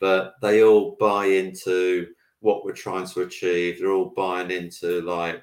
but 0.01 0.35
they 0.43 0.62
all 0.62 0.97
buy 1.01 1.27
into 1.27 2.09
what 2.40 2.64
we're 2.64 2.73
trying 2.73 3.07
to 3.07 3.23
achieve. 3.23 3.79
They're 3.79 3.93
all 3.93 4.12
buying 4.14 4.51
into 4.51 5.01
like 5.03 5.43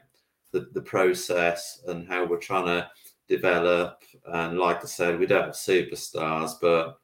the, 0.51 0.67
the 0.73 0.81
process 0.81 1.81
and 1.87 2.07
how 2.07 2.25
we're 2.25 2.37
trying 2.37 2.65
to 2.67 2.87
develop. 3.27 4.03
And 4.25 4.59
like 4.59 4.83
I 4.83 4.87
said, 4.87 5.17
we 5.17 5.25
don't 5.25 5.45
have 5.45 5.55
superstars, 5.55 6.51
but 6.61 6.99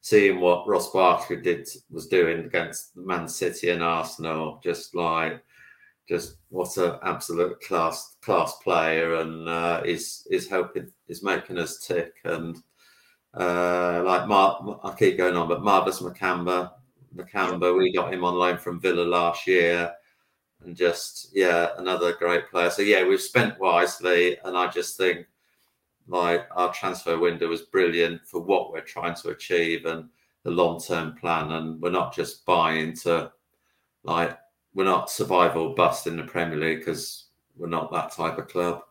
seeing 0.00 0.40
what 0.40 0.66
Ross 0.66 0.90
Barkley 0.92 1.36
did 1.36 1.68
was 1.90 2.06
doing 2.06 2.44
against 2.44 2.96
Man 2.96 3.28
City 3.28 3.70
and 3.70 3.82
Arsenal, 3.82 4.60
just 4.62 4.94
like 4.94 5.42
just 6.08 6.38
what 6.48 6.76
an 6.76 6.98
absolute 7.02 7.60
class 7.60 8.16
class 8.22 8.56
player, 8.62 9.16
and 9.16 9.48
uh, 9.48 9.82
is 9.84 10.26
is 10.30 10.48
helping 10.48 10.90
is 11.08 11.22
making 11.22 11.58
us 11.58 11.78
tick. 11.86 12.14
And 12.24 12.56
uh, 13.34 14.02
like 14.04 14.26
Mar- 14.26 14.80
I 14.82 14.94
keep 14.94 15.18
going 15.18 15.36
on, 15.36 15.48
but 15.48 15.62
Marvis 15.62 16.00
Nakamba, 16.00 16.72
Nakamba, 17.14 17.76
we 17.76 17.92
got 17.92 18.12
him 18.12 18.24
on 18.24 18.34
loan 18.34 18.58
from 18.58 18.80
Villa 18.80 19.02
last 19.02 19.46
year 19.46 19.92
and 20.64 20.76
just 20.76 21.30
yeah, 21.32 21.70
another 21.78 22.12
great 22.12 22.50
player. 22.50 22.70
So 22.70 22.82
yeah, 22.82 23.06
we've 23.06 23.20
spent 23.20 23.58
wisely, 23.58 24.36
and 24.44 24.56
I 24.56 24.68
just 24.68 24.96
think 24.96 25.26
like 26.10 26.46
our 26.50 26.72
transfer 26.72 27.18
window 27.18 27.48
was 27.48 27.62
brilliant 27.62 28.26
for 28.26 28.40
what 28.40 28.72
we're 28.72 28.80
trying 28.80 29.14
to 29.14 29.28
achieve 29.28 29.86
and 29.86 30.08
the 30.42 30.50
long 30.50 30.80
term 30.80 31.14
plan. 31.14 31.52
And 31.52 31.80
we're 31.80 31.90
not 31.90 32.14
just 32.14 32.44
buying 32.44 32.94
to 32.98 33.30
like 34.02 34.36
we're 34.74 34.84
not 34.84 35.10
survival 35.10 35.74
bust 35.74 36.06
in 36.06 36.16
the 36.16 36.24
Premier 36.24 36.58
League 36.58 36.80
because 36.80 37.26
we're 37.56 37.68
not 37.68 37.92
that 37.92 38.12
type 38.12 38.38
of 38.38 38.48
club. 38.48 38.82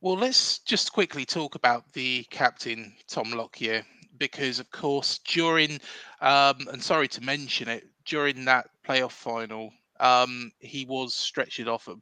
Well, 0.00 0.16
let's 0.16 0.58
just 0.60 0.92
quickly 0.92 1.24
talk 1.24 1.54
about 1.54 1.92
the 1.92 2.26
captain, 2.30 2.92
Tom 3.06 3.30
Lockyer, 3.30 3.84
because 4.18 4.58
of 4.58 4.70
course 4.70 5.18
during, 5.18 5.80
um, 6.20 6.56
and 6.72 6.82
sorry 6.82 7.06
to 7.08 7.20
mention 7.20 7.68
it, 7.68 7.84
during 8.04 8.44
that 8.44 8.68
playoff 8.86 9.12
final, 9.12 9.72
um, 10.00 10.50
he 10.58 10.84
was 10.86 11.14
stretched 11.14 11.66
off 11.68 11.86
at 11.88 11.94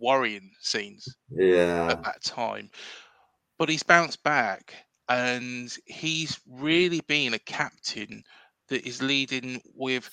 worrying 0.00 0.50
scenes 0.60 1.06
Yeah, 1.30 1.88
at 1.90 2.02
that 2.02 2.22
time. 2.24 2.70
But 3.58 3.68
he's 3.68 3.82
bounced 3.82 4.22
back 4.22 4.74
and 5.08 5.74
he's 5.84 6.40
really 6.46 7.00
been 7.00 7.34
a 7.34 7.38
captain 7.38 8.24
that 8.68 8.86
is 8.86 9.02
leading 9.02 9.60
with 9.74 10.10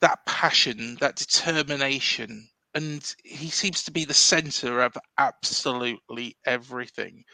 that 0.00 0.18
passion, 0.26 0.96
that 1.00 1.16
determination. 1.16 2.48
And 2.74 3.14
he 3.24 3.48
seems 3.48 3.84
to 3.84 3.92
be 3.92 4.04
the 4.04 4.14
center 4.14 4.80
of 4.80 4.96
absolutely 5.18 6.36
everything. 6.44 7.24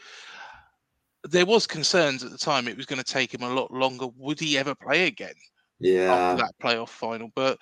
There 1.23 1.45
was 1.45 1.67
concerns 1.67 2.23
at 2.23 2.31
the 2.31 2.37
time 2.37 2.67
it 2.67 2.77
was 2.77 2.85
going 2.85 3.01
to 3.01 3.13
take 3.13 3.33
him 3.33 3.43
a 3.43 3.53
lot 3.53 3.71
longer. 3.71 4.07
Would 4.17 4.39
he 4.39 4.57
ever 4.57 4.75
play 4.75 5.07
again 5.07 5.33
yeah. 5.79 6.13
after 6.13 6.43
that 6.43 6.53
playoff 6.61 6.89
final? 6.89 7.29
But 7.35 7.59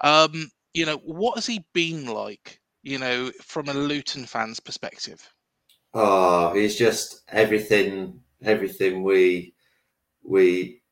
um, 0.00 0.50
you 0.74 0.86
know, 0.86 0.98
what 0.98 1.36
has 1.36 1.46
he 1.46 1.64
been 1.72 2.06
like? 2.06 2.60
You 2.82 2.98
know, 2.98 3.30
from 3.42 3.68
a 3.68 3.74
Luton 3.74 4.24
fan's 4.24 4.60
perspective. 4.60 5.28
Uh, 5.92 6.50
oh, 6.50 6.54
he's 6.54 6.76
just 6.76 7.22
everything, 7.28 8.20
everything 8.42 9.02
we 9.02 9.54
we 10.22 10.82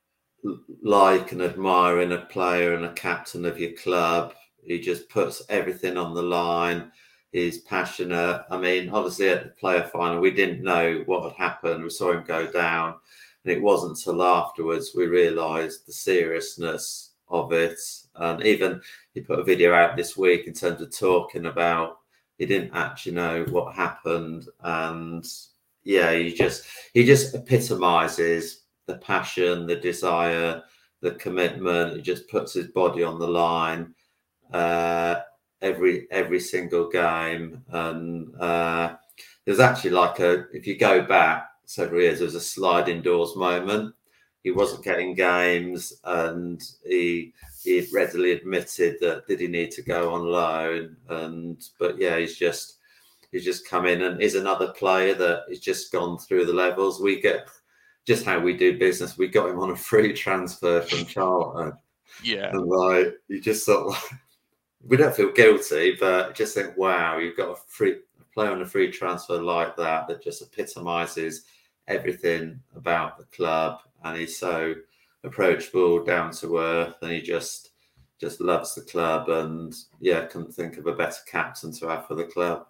like 0.83 1.33
and 1.33 1.43
admire 1.43 2.01
in 2.01 2.13
a 2.13 2.27
player 2.27 2.75
and 2.75 2.85
a 2.85 2.93
captain 2.95 3.45
of 3.45 3.59
your 3.61 3.73
club. 3.73 4.35
He 4.65 4.81
just 4.81 5.09
puts 5.09 5.43
everything 5.49 5.97
on 5.97 6.15
the 6.15 6.23
line. 6.23 6.91
He's 7.33 7.61
passionate. 7.61 8.45
I 8.51 8.57
mean, 8.59 8.89
obviously 8.91 9.29
at 9.29 9.45
the 9.45 9.51
player 9.51 9.85
final, 9.85 10.21
we 10.21 10.31
didn't 10.31 10.63
know 10.63 11.03
what 11.07 11.25
had 11.25 11.37
happened. 11.37 11.85
We 11.85 11.91
saw 11.91 12.13
him 12.13 12.25
go 12.27 12.51
down, 12.51 12.95
and 13.45 13.53
it 13.53 13.63
wasn't 13.63 13.99
till 13.99 14.23
afterwards 14.23 14.93
we 14.97 15.07
realised 15.07 15.87
the 15.87 15.93
seriousness 15.93 17.13
of 17.29 17.53
it. 17.53 17.79
And 18.17 18.43
even 18.45 18.81
he 19.15 19.21
put 19.21 19.39
a 19.39 19.45
video 19.45 19.75
out 19.75 19.97
this 19.97 20.17
week 20.17 20.47
in 20.47 20.55
terms 20.55 20.81
of 20.81 20.97
talking 20.97 21.47
about 21.47 21.99
he 22.39 22.47
didn't 22.47 22.71
actually 22.73 23.13
know 23.13 23.45
what 23.51 23.75
happened. 23.75 24.47
And 24.63 25.27
yeah 25.85 26.13
he 26.13 26.33
just 26.35 26.65
he 26.95 27.05
just 27.05 27.35
epitomizes 27.35 28.65
the 28.87 28.97
passion 28.99 29.67
the 29.67 29.77
desire 29.77 30.63
the 31.01 31.13
commitment. 31.13 31.97
He 31.97 32.03
just 32.03 32.29
puts 32.29 32.55
his 32.55 32.69
body 32.69 33.03
on 33.03 33.19
the 33.19 33.29
line 33.29 33.95
uh 34.53 35.17
every 35.61 36.07
every 36.11 36.41
single 36.41 36.89
game. 36.89 37.63
And 37.69 38.35
uh 38.41 38.97
there's 39.45 39.61
actually 39.61 39.91
like 39.91 40.19
a 40.21 40.47
if 40.53 40.67
you 40.67 40.77
go 40.79 41.03
back 41.03 41.51
several 41.65 42.01
years 42.01 42.21
there's 42.21 42.35
a 42.35 42.41
sliding 42.41 43.03
doors 43.03 43.37
moment 43.37 43.95
he 44.43 44.51
wasn't 44.51 44.85
getting 44.85 45.15
games 45.15 46.01
and 46.05 46.63
he 46.85 47.33
he 47.63 47.87
readily 47.93 48.33
admitted 48.33 48.97
that 49.01 49.27
did 49.27 49.41
he 49.41 49.49
need 49.49 49.71
to 49.73 49.83
go 49.83 50.15
on 50.15 50.23
loan? 50.23 50.97
And 51.09 51.63
but 51.79 51.99
yeah 51.99 52.19
he's 52.19 52.37
just 52.37 52.79
he's 53.33 53.45
just 53.45 53.69
come 53.69 53.87
in 53.87 54.03
and 54.03 54.21
is 54.21 54.35
another 54.35 54.73
player 54.73 55.15
that 55.15 55.45
has 55.49 55.61
just 55.61 55.93
gone 55.93 56.19
through 56.19 56.47
the 56.47 56.53
levels. 56.53 57.01
We 57.01 57.21
get 57.21 57.49
just 58.07 58.25
how 58.25 58.39
we 58.39 58.57
do 58.57 58.79
business 58.79 59.19
we 59.19 59.29
got 59.29 59.51
him 59.51 59.59
on 59.59 59.71
a 59.71 59.77
free 59.77 60.15
transfer 60.15 60.81
from 60.83 61.05
charlton. 61.05 61.73
Yeah. 62.25 62.51
and 62.51 62.67
like 62.67 63.15
you 63.29 63.41
just 63.41 63.67
sort 63.67 63.87
of 63.87 63.93
like 63.93 64.21
we 64.85 64.97
don't 64.97 65.15
feel 65.15 65.33
guilty, 65.33 65.97
but 65.99 66.35
just 66.35 66.55
think, 66.55 66.77
wow, 66.77 67.19
you've 67.19 67.37
got 67.37 67.51
a 67.51 67.57
free 67.67 67.97
play 68.33 68.47
on 68.47 68.63
a 68.63 68.67
free 68.67 68.91
transfer 68.91 69.41
like 69.41 69.77
that 69.77 70.07
that 70.09 70.23
just 70.23 70.43
epitomises 70.43 71.45
everything 71.89 72.61
about 72.77 73.19
the 73.19 73.25
club, 73.25 73.81
and 74.05 74.19
he's 74.19 74.39
so 74.39 74.75
approachable, 75.25 76.05
down 76.05 76.33
to 76.33 76.59
earth, 76.59 76.97
and 77.03 77.13
he 77.13 77.21
just 77.21 77.71
just 78.21 78.41
loves 78.41 78.75
the 78.75 78.81
club, 78.83 79.29
and 79.29 79.75
yeah, 80.01 80.25
couldn't 80.27 80.53
think 80.53 80.77
of 80.77 80.87
a 80.87 80.95
better 80.95 81.21
captain 81.27 81.73
to 81.73 81.89
have 81.89 82.07
for 82.07 82.15
the 82.15 82.25
club. 82.25 82.67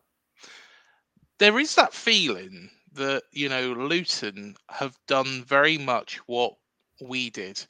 There 1.39 1.59
is 1.59 1.75
that 1.77 1.95
feeling 1.95 2.71
that 2.93 3.23
you 3.33 3.49
know 3.49 3.73
Luton 3.73 4.57
have 4.71 4.99
done 5.07 5.45
very 5.45 5.79
much 5.79 6.17
what 6.27 6.55
we 7.01 7.31
did, 7.31 7.65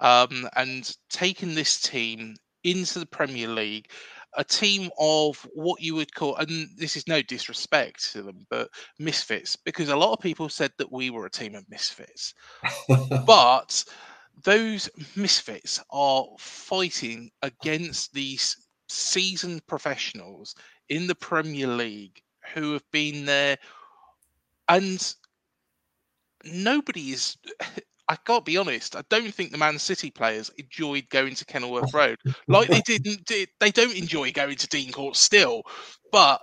um, 0.00 0.48
and 0.56 0.96
taken 1.08 1.54
this 1.54 1.80
team 1.80 2.36
into 2.62 2.98
the 2.98 3.06
Premier 3.06 3.48
League 3.48 3.90
a 4.36 4.44
team 4.44 4.90
of 4.98 5.46
what 5.54 5.80
you 5.80 5.94
would 5.94 6.14
call, 6.14 6.36
and 6.36 6.68
this 6.76 6.96
is 6.96 7.06
no 7.08 7.22
disrespect 7.22 8.12
to 8.12 8.22
them, 8.22 8.46
but 8.50 8.68
misfits, 8.98 9.56
because 9.56 9.88
a 9.88 9.96
lot 9.96 10.12
of 10.12 10.20
people 10.20 10.48
said 10.48 10.72
that 10.78 10.90
we 10.92 11.10
were 11.10 11.26
a 11.26 11.30
team 11.30 11.54
of 11.54 11.68
misfits. 11.68 12.34
but 13.26 13.84
those 14.42 14.90
misfits 15.16 15.80
are 15.90 16.26
fighting 16.38 17.30
against 17.42 18.12
these 18.12 18.56
seasoned 18.88 19.66
professionals 19.66 20.54
in 20.88 21.06
the 21.06 21.14
Premier 21.14 21.66
League 21.66 22.20
who 22.52 22.72
have 22.72 22.84
been 22.90 23.24
there 23.24 23.56
and 24.68 25.14
nobody 26.44 27.10
is 27.10 27.36
I 28.08 28.16
can't 28.16 28.44
be 28.44 28.58
honest. 28.58 28.96
I 28.96 29.02
don't 29.08 29.32
think 29.32 29.50
the 29.50 29.58
Man 29.58 29.78
City 29.78 30.10
players 30.10 30.50
enjoyed 30.58 31.08
going 31.08 31.34
to 31.36 31.44
Kenilworth 31.44 31.94
oh, 31.94 31.98
Road 31.98 32.18
like 32.48 32.68
they 32.68 32.82
didn't. 32.82 33.26
They 33.26 33.70
don't 33.70 33.96
enjoy 33.96 34.30
going 34.32 34.56
to 34.56 34.66
Dean 34.68 34.92
Court 34.92 35.16
still, 35.16 35.62
but 36.12 36.40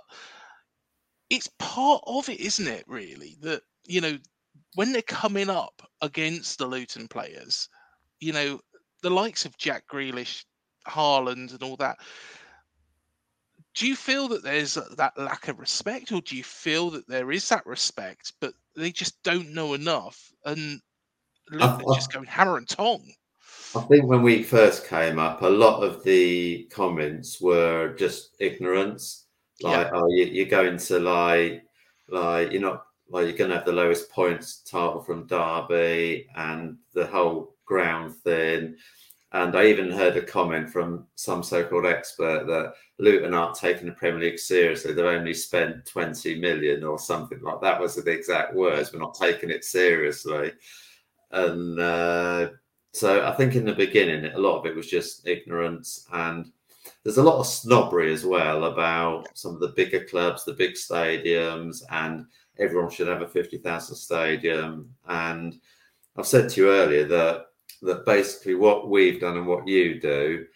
it's 1.30 1.48
part 1.58 2.02
of 2.06 2.28
it, 2.28 2.40
isn't 2.40 2.66
it? 2.66 2.84
Really, 2.88 3.36
that 3.42 3.62
you 3.86 4.00
know 4.00 4.18
when 4.74 4.92
they're 4.92 5.02
coming 5.02 5.50
up 5.50 5.82
against 6.00 6.58
the 6.58 6.66
Luton 6.66 7.06
players, 7.06 7.68
you 8.20 8.32
know 8.32 8.60
the 9.02 9.10
likes 9.10 9.44
of 9.44 9.56
Jack 9.56 9.84
Grealish, 9.86 10.44
Haaland, 10.88 11.52
and 11.52 11.62
all 11.62 11.76
that. 11.76 11.98
Do 13.74 13.86
you 13.86 13.96
feel 13.96 14.28
that 14.28 14.42
there's 14.42 14.74
that 14.74 15.16
lack 15.16 15.48
of 15.48 15.60
respect, 15.60 16.10
or 16.10 16.20
do 16.20 16.36
you 16.36 16.44
feel 16.44 16.90
that 16.90 17.08
there 17.08 17.30
is 17.30 17.48
that 17.48 17.64
respect, 17.66 18.32
but 18.40 18.52
they 18.74 18.90
just 18.90 19.22
don't 19.22 19.54
know 19.54 19.74
enough? 19.74 20.30
And 20.44 20.82
Luton 21.52 21.82
I, 21.88 21.94
just 21.94 22.12
going 22.12 22.26
hammer 22.26 22.56
and 22.56 22.68
tong. 22.68 23.02
I 23.74 23.80
think 23.82 24.06
when 24.06 24.22
we 24.22 24.42
first 24.42 24.86
came 24.86 25.18
up, 25.18 25.42
a 25.42 25.48
lot 25.48 25.82
of 25.82 26.02
the 26.04 26.64
comments 26.70 27.40
were 27.40 27.94
just 27.94 28.36
ignorance. 28.38 29.26
Like, 29.62 29.86
yeah. 29.86 29.90
oh, 29.94 30.08
you, 30.08 30.42
are 30.42 30.48
going 30.48 30.76
to 30.76 30.98
like, 30.98 31.64
like 32.08 32.52
you're 32.52 32.60
not 32.60 32.84
like 33.10 33.26
you're 33.26 33.36
going 33.36 33.50
to 33.50 33.56
have 33.56 33.66
the 33.66 33.72
lowest 33.72 34.10
points 34.10 34.62
title 34.62 35.02
from 35.02 35.26
Derby 35.26 36.26
and 36.34 36.76
the 36.94 37.06
whole 37.06 37.54
ground 37.64 38.14
thing. 38.16 38.74
And 39.32 39.56
I 39.56 39.66
even 39.66 39.90
heard 39.90 40.16
a 40.16 40.22
comment 40.22 40.68
from 40.68 41.06
some 41.14 41.42
so-called 41.42 41.86
expert 41.86 42.46
that 42.46 42.74
Luton 42.98 43.32
aren't 43.32 43.54
taking 43.54 43.86
the 43.86 43.92
Premier 43.92 44.20
League 44.20 44.38
seriously. 44.38 44.92
They've 44.92 45.04
only 45.06 45.32
spent 45.32 45.86
20 45.86 46.38
million 46.38 46.84
or 46.84 46.98
something 46.98 47.40
like 47.40 47.60
that 47.62 47.80
was 47.80 47.94
the 47.94 48.10
exact 48.10 48.54
words. 48.54 48.92
We're 48.92 48.98
not 49.00 49.16
taking 49.18 49.50
it 49.50 49.64
seriously. 49.64 50.52
And 51.32 51.78
uh, 51.78 52.50
so 52.92 53.26
I 53.26 53.32
think 53.32 53.54
in 53.54 53.64
the 53.64 53.72
beginning, 53.72 54.32
a 54.32 54.38
lot 54.38 54.58
of 54.58 54.66
it 54.66 54.76
was 54.76 54.88
just 54.88 55.26
ignorance. 55.26 56.06
And 56.12 56.52
there's 57.02 57.18
a 57.18 57.22
lot 57.22 57.38
of 57.38 57.46
snobbery 57.46 58.12
as 58.12 58.24
well 58.24 58.64
about 58.64 59.26
some 59.36 59.54
of 59.54 59.60
the 59.60 59.68
bigger 59.68 60.04
clubs, 60.04 60.44
the 60.44 60.52
big 60.52 60.74
stadiums, 60.74 61.82
and 61.90 62.26
everyone 62.58 62.90
should 62.90 63.08
have 63.08 63.22
a 63.22 63.28
50,000 63.28 63.96
stadium. 63.96 64.90
And 65.08 65.58
I've 66.16 66.26
said 66.26 66.50
to 66.50 66.60
you 66.60 66.70
earlier 66.70 67.04
that 67.04 67.46
that 67.82 68.06
basically 68.06 68.54
what 68.54 68.88
we've 68.88 69.20
done 69.20 69.36
and 69.36 69.46
what 69.46 69.66
you 69.66 70.00
do, 70.00 70.46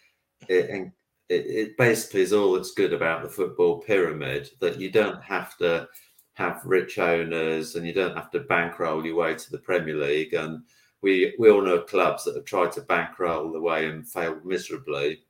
it, 0.48 0.92
it, 1.28 1.46
it 1.46 1.76
basically 1.76 2.20
is 2.20 2.32
all 2.32 2.52
that's 2.52 2.72
good 2.72 2.92
about 2.92 3.22
the 3.22 3.28
football 3.28 3.80
pyramid. 3.80 4.50
That 4.60 4.78
you 4.78 4.90
don't 4.90 5.22
have 5.22 5.56
to 5.58 5.88
have 6.36 6.60
rich 6.64 6.98
owners 6.98 7.76
and 7.76 7.86
you 7.86 7.94
don't 7.94 8.16
have 8.16 8.30
to 8.30 8.40
bankroll 8.40 9.04
your 9.04 9.16
way 9.16 9.34
to 9.34 9.50
the 9.50 9.58
Premier 9.58 9.96
League. 9.96 10.34
And 10.34 10.62
we 11.00 11.34
we 11.38 11.50
all 11.50 11.62
know 11.62 11.80
clubs 11.80 12.24
that 12.24 12.36
have 12.36 12.44
tried 12.44 12.72
to 12.72 12.82
bankroll 12.82 13.52
the 13.52 13.60
way 13.60 13.86
and 13.86 14.06
failed 14.06 14.44
miserably. 14.44 15.22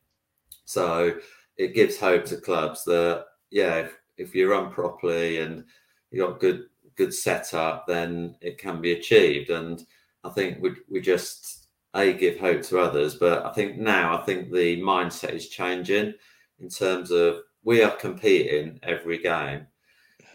So 0.65 1.15
it 1.57 1.75
gives 1.75 1.99
hope 1.99 2.25
to 2.27 2.37
clubs 2.37 2.85
that 2.85 3.27
yeah, 3.51 3.77
if, 3.77 3.97
if 4.17 4.35
you 4.35 4.51
run 4.51 4.71
properly 4.71 5.39
and 5.39 5.65
you 6.11 6.21
got 6.21 6.41
good 6.41 6.65
good 6.97 7.15
setup, 7.15 7.87
then 7.87 8.37
it 8.41 8.59
can 8.59 8.81
be 8.81 8.93
achieved. 8.93 9.51
And 9.51 9.85
I 10.25 10.31
think 10.31 10.61
we 10.61 10.75
we 10.91 11.01
just 11.01 11.69
a 11.95 12.13
give 12.13 12.39
hope 12.39 12.63
to 12.63 12.81
others, 12.81 13.15
but 13.15 13.47
I 13.47 13.53
think 13.53 13.79
now 13.79 14.19
I 14.19 14.23
think 14.23 14.51
the 14.51 14.83
mindset 14.83 15.35
is 15.35 15.49
changing 15.49 16.15
in 16.59 16.69
terms 16.69 17.13
of 17.13 17.43
we 17.63 17.83
are 17.83 17.95
competing 17.97 18.81
every 18.83 19.19
game 19.19 19.67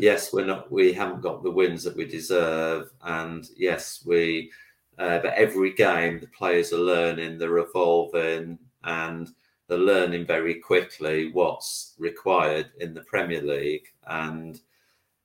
yes, 0.01 0.33
we're 0.33 0.45
not, 0.45 0.71
we 0.71 0.91
haven't 0.93 1.21
got 1.21 1.43
the 1.43 1.51
wins 1.51 1.83
that 1.83 1.95
we 1.95 2.05
deserve, 2.05 2.91
and 3.03 3.47
yes, 3.55 4.03
we. 4.05 4.51
Uh, 4.97 5.19
but 5.19 5.33
every 5.33 5.73
game, 5.73 6.19
the 6.19 6.27
players 6.27 6.73
are 6.73 6.77
learning, 6.77 7.37
they're 7.37 7.57
evolving, 7.59 8.59
and 8.83 9.29
they're 9.67 9.77
learning 9.77 10.25
very 10.25 10.55
quickly 10.55 11.31
what's 11.31 11.95
required 11.97 12.69
in 12.81 12.93
the 12.93 13.01
Premier 13.01 13.41
League. 13.41 13.87
And 14.05 14.59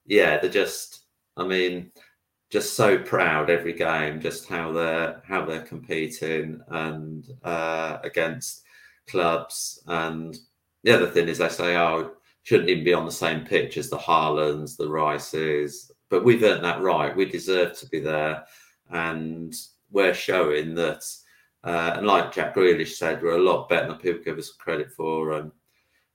yeah, 0.07 0.39
they're 0.39 0.49
just, 0.49 1.01
I 1.37 1.45
mean, 1.47 1.91
just 2.49 2.75
so 2.75 2.97
proud 2.97 3.51
every 3.51 3.73
game, 3.73 4.21
just 4.21 4.49
how 4.49 4.73
they're 4.73 5.21
how 5.27 5.45
they're 5.45 5.63
competing 5.63 6.61
and 6.69 7.27
uh, 7.43 7.99
against 8.05 8.63
clubs. 9.09 9.83
And 9.89 10.39
the 10.85 10.93
other 10.93 11.11
thing 11.11 11.29
is, 11.29 11.39
they 11.39 11.49
say, 11.49 11.77
oh, 11.77 12.13
shouldn't 12.47 12.71
even 12.71 12.85
be 12.85 12.95
on 12.95 13.05
the 13.05 13.11
same 13.11 13.45
pitch 13.45 13.77
as 13.77 13.91
the 13.91 13.99
Haalands, 13.99 14.77
the 14.77 14.89
Rices. 14.89 15.91
But 16.09 16.25
we've 16.25 16.45
earned 16.45 16.63
that 16.63 16.81
right. 16.81 17.15
We 17.15 17.25
deserve 17.25 17.77
to 17.79 17.89
be 17.89 17.99
there. 17.99 18.45
And 18.89 19.53
we're 19.91 20.15
showing 20.15 20.77
that, 20.77 21.05
uh, 21.65 21.95
and 21.97 22.07
like 22.07 22.33
Jack 22.33 22.55
Grealish 22.55 22.95
said, 22.95 23.21
we're 23.21 23.37
a 23.37 23.43
lot 23.43 23.69
better 23.69 23.89
than 23.89 23.97
people 23.97 24.23
give 24.23 24.39
us 24.39 24.53
credit 24.53 24.93
for. 24.93 25.33
And 25.33 25.51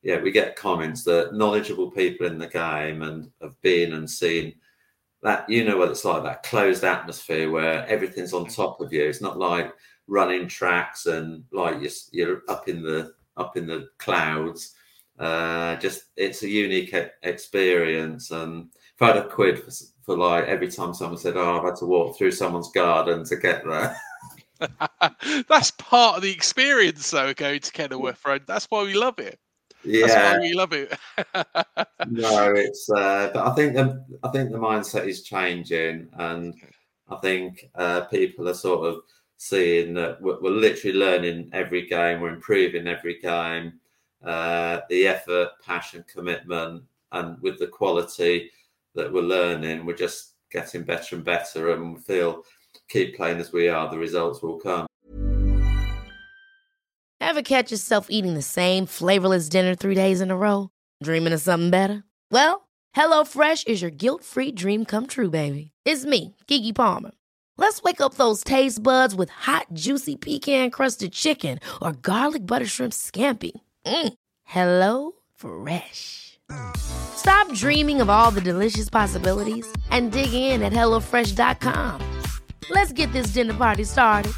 yeah, 0.04 0.22
we 0.22 0.32
get 0.32 0.56
comments 0.56 1.04
that 1.04 1.34
knowledgeable 1.34 1.92
people 1.92 2.26
in 2.28 2.40
the 2.40 2.48
game 2.48 3.02
and 3.02 3.30
have 3.42 3.62
been 3.62 3.92
and 3.92 4.10
seen 4.10 4.54
that, 5.24 5.50
you 5.50 5.66
know 5.66 5.76
what 5.76 5.92
it's 5.92 6.06
like, 6.06 6.24
that 6.24 6.44
closed 6.44 6.86
atmosphere 6.86 7.52
where 7.52 7.86
everything's 7.88 8.34
on 8.34 8.46
top 8.46 8.80
of 8.80 8.94
you. 8.94 9.04
It's 9.04 9.20
not 9.20 9.38
like 9.38 9.74
running 10.08 10.48
tracks 10.48 11.08
and 11.08 11.44
like 11.52 11.82
you're, 11.82 11.92
you're 12.14 12.42
up 12.48 12.70
in 12.70 12.82
the 12.82 13.16
up 13.36 13.58
in 13.58 13.68
the 13.68 13.90
clouds 13.98 14.76
uh, 15.22 15.76
just 15.78 16.06
it's 16.18 16.42
a 16.44 16.50
unique 16.50 16.96
experience. 17.22 18.32
And 18.32 18.70
if 18.96 19.02
I 19.02 19.08
had 19.08 19.18
a 19.18 19.28
quid 19.28 19.60
for, 19.60 19.72
for, 20.04 20.18
like 20.18 20.46
every 20.46 20.70
time 20.70 20.94
someone 20.94 21.20
said, 21.20 21.38
"Oh, 21.38 21.60
I've 21.60 21.66
had 21.66 21.76
to 21.78 21.86
walk 21.86 22.18
through 22.18 22.32
someone's 22.32 22.72
garden 22.72 23.24
to 23.26 23.36
get 23.38 23.64
there." 23.66 23.96
That's 25.48 25.72
part 25.72 26.18
of 26.18 26.24
the 26.24 26.32
experience, 26.32 27.10
though. 27.12 27.34
Going 27.34 27.60
to 27.62 27.72
Kenilworth 27.72 28.24
Road. 28.26 28.44
That's 28.48 28.66
why 28.66 28.84
we 28.84 28.94
love 28.94 29.20
it. 29.20 29.40
Yeah, 29.84 30.08
That's 30.08 30.38
why 30.38 30.40
we 30.40 30.54
love 30.54 30.74
it. 30.74 30.94
no, 32.08 32.54
it's. 32.56 32.90
Uh, 32.90 33.32
but 33.34 33.48
I 33.48 33.54
think 33.54 33.74
the 33.74 34.04
I 34.24 34.30
think 34.30 34.52
the 34.52 34.58
mindset 34.58 35.08
is 35.08 35.24
changing, 35.24 36.10
and 36.14 36.56
I 37.10 37.16
think 37.18 37.70
uh, 37.76 38.02
people 38.02 38.50
are 38.50 38.54
sort 38.54 38.88
of 38.88 39.02
seeing 39.38 39.94
that 39.96 40.22
we're, 40.22 40.40
we're 40.40 40.52
literally 40.52 40.98
learning 40.98 41.50
every 41.54 41.88
game. 41.88 42.22
We're 42.22 42.34
improving 42.34 42.88
every 42.88 43.20
game 43.20 43.74
uh, 44.24 44.82
the 44.90 45.08
effort, 45.08 45.50
passion, 45.66 46.04
commitment, 46.08 46.84
and 47.12 47.42
with 47.42 47.60
the 47.60 47.68
quality 47.68 48.52
that 48.96 49.12
we're 49.12 49.22
learning, 49.22 49.86
we're 49.86 49.96
just 49.96 50.34
getting 50.52 50.84
better 50.84 51.16
and 51.16 51.26
better. 51.26 51.72
And 51.72 51.96
we 51.96 52.02
feel 52.02 52.44
keep 52.90 53.16
playing 53.16 53.40
as 53.40 53.52
we 53.52 53.68
are, 53.68 53.90
the 53.90 53.98
results 53.98 54.42
will 54.42 54.58
come. 54.58 54.88
Ever 57.20 57.42
catch 57.42 57.72
yourself 57.72 58.08
eating 58.10 58.34
the 58.34 58.42
same 58.42 58.86
flavorless 58.86 59.48
dinner 59.48 59.76
three 59.76 59.96
days 59.96 60.22
in 60.22 60.32
a 60.32 60.38
row? 60.38 60.70
Dreaming 61.04 61.34
of 61.34 61.42
something 61.42 61.70
better? 61.70 62.04
Well, 62.30 62.68
HelloFresh 62.96 63.68
is 63.68 63.82
your 63.82 63.92
guilt 63.92 64.24
free 64.24 64.52
dream 64.52 64.86
come 64.86 65.08
true, 65.08 65.30
baby. 65.30 65.72
It's 65.86 66.04
me, 66.04 66.36
Keke 66.48 66.76
Palmer. 66.76 67.12
Let's 67.58 67.82
wake 67.84 68.02
up 68.02 68.16
those 68.16 68.44
taste 68.44 68.82
buds 68.84 69.16
with 69.16 69.30
hot, 69.30 69.68
juicy 69.72 70.16
pecan 70.16 70.72
crusted 70.72 71.14
chicken 71.14 71.60
or 71.82 71.94
garlic 71.94 72.46
butter 72.46 72.66
shrimp 72.66 72.92
scampi. 72.92 73.52
Mm. 73.86 74.14
Hello 74.44 75.12
Fresh. 75.36 76.40
Stop 76.76 77.54
dreaming 77.54 78.02
of 78.02 78.10
all 78.10 78.32
the 78.32 78.42
delicious 78.42 78.90
possibilities 78.90 79.66
and 79.90 80.12
dig 80.12 80.34
in 80.34 80.62
at 80.62 80.74
HelloFresh.com. 80.74 82.22
Let's 82.70 82.92
get 82.92 83.12
this 83.14 83.28
dinner 83.28 83.54
party 83.54 83.84
started. 83.84 84.34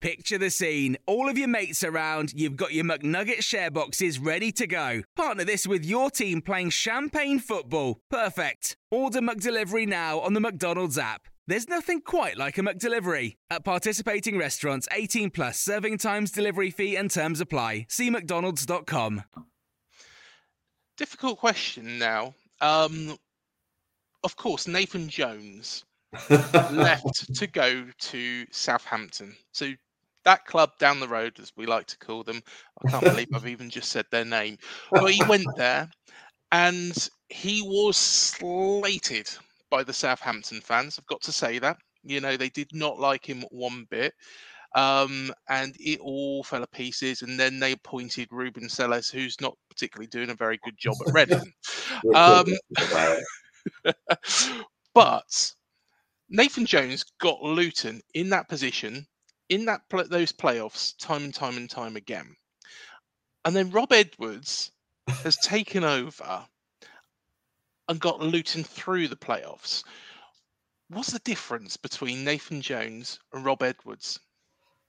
Picture 0.00 0.38
the 0.38 0.50
scene. 0.50 0.96
All 1.06 1.28
of 1.28 1.36
your 1.36 1.48
mates 1.48 1.82
around, 1.82 2.32
you've 2.32 2.56
got 2.56 2.72
your 2.72 2.84
McNugget 2.84 3.42
share 3.42 3.70
boxes 3.70 4.20
ready 4.20 4.52
to 4.52 4.66
go. 4.66 5.02
Partner 5.16 5.44
this 5.44 5.66
with 5.66 5.84
your 5.84 6.08
team 6.08 6.40
playing 6.40 6.70
champagne 6.70 7.40
football. 7.40 7.98
Perfect. 8.08 8.76
Order 8.92 9.20
McDelivery 9.20 9.88
now 9.88 10.20
on 10.20 10.34
the 10.34 10.40
McDonald's 10.40 10.98
app. 10.98 11.26
There's 11.48 11.66
nothing 11.66 12.02
quite 12.02 12.36
like 12.36 12.58
a 12.58 12.60
McDelivery. 12.60 13.36
At 13.48 13.64
participating 13.64 14.36
restaurants, 14.36 14.86
18 14.92 15.30
plus 15.30 15.58
serving 15.58 15.96
times, 15.96 16.30
delivery 16.30 16.70
fee, 16.70 16.94
and 16.94 17.10
terms 17.10 17.40
apply. 17.40 17.86
See 17.88 18.10
McDonald's.com. 18.10 19.24
Difficult 20.98 21.38
question 21.38 21.98
now. 21.98 22.34
Um, 22.60 23.16
of 24.22 24.36
course, 24.36 24.68
Nathan 24.68 25.08
Jones 25.08 25.86
left 26.70 27.34
to 27.36 27.46
go 27.46 27.86
to 27.98 28.46
Southampton. 28.50 29.34
So 29.52 29.70
that 30.26 30.44
club 30.44 30.72
down 30.78 31.00
the 31.00 31.08
road, 31.08 31.40
as 31.40 31.50
we 31.56 31.64
like 31.64 31.86
to 31.86 31.98
call 31.98 32.24
them, 32.24 32.42
I 32.84 32.90
can't 32.90 33.04
believe 33.04 33.28
I've 33.32 33.46
even 33.46 33.70
just 33.70 33.90
said 33.90 34.04
their 34.10 34.26
name. 34.26 34.58
But 34.90 35.10
he 35.12 35.24
went 35.24 35.46
there 35.56 35.88
and 36.52 37.08
he 37.30 37.62
was 37.62 37.96
slated 37.96 39.30
by 39.70 39.82
the 39.82 39.92
Southampton 39.92 40.60
fans. 40.60 40.98
I've 40.98 41.06
got 41.06 41.22
to 41.22 41.32
say 41.32 41.58
that. 41.58 41.78
You 42.02 42.20
know, 42.20 42.36
they 42.36 42.48
did 42.48 42.68
not 42.72 42.98
like 42.98 43.28
him 43.28 43.44
one 43.50 43.86
bit. 43.90 44.14
Um, 44.74 45.32
and 45.48 45.74
it 45.80 46.00
all 46.00 46.42
fell 46.44 46.60
to 46.60 46.66
pieces. 46.66 47.22
And 47.22 47.38
then 47.38 47.58
they 47.58 47.72
appointed 47.72 48.28
Ruben 48.30 48.68
Selles, 48.68 49.08
who's 49.08 49.40
not 49.40 49.56
particularly 49.70 50.08
doing 50.08 50.30
a 50.30 50.34
very 50.34 50.58
good 50.62 50.76
job 50.78 50.94
at 51.06 51.14
Reading. 51.14 51.52
um, 52.14 52.46
but 54.94 55.52
Nathan 56.28 56.66
Jones 56.66 57.04
got 57.20 57.42
Luton 57.42 58.00
in 58.14 58.28
that 58.30 58.48
position, 58.48 59.06
in 59.48 59.64
that 59.64 59.82
those 60.08 60.32
playoffs, 60.32 60.94
time 60.98 61.24
and 61.24 61.34
time 61.34 61.56
and 61.56 61.70
time 61.70 61.96
again. 61.96 62.36
And 63.44 63.56
then 63.56 63.70
Rob 63.70 63.92
Edwards 63.92 64.70
has 65.08 65.36
taken 65.36 65.84
over 65.84 66.46
and 67.88 68.00
got 68.00 68.20
Luton 68.20 68.64
through 68.64 69.08
the 69.08 69.16
playoffs. 69.16 69.84
What's 70.90 71.12
the 71.12 71.18
difference 71.20 71.76
between 71.76 72.24
Nathan 72.24 72.60
Jones 72.60 73.20
and 73.32 73.44
Rob 73.44 73.62
Edwards? 73.62 74.20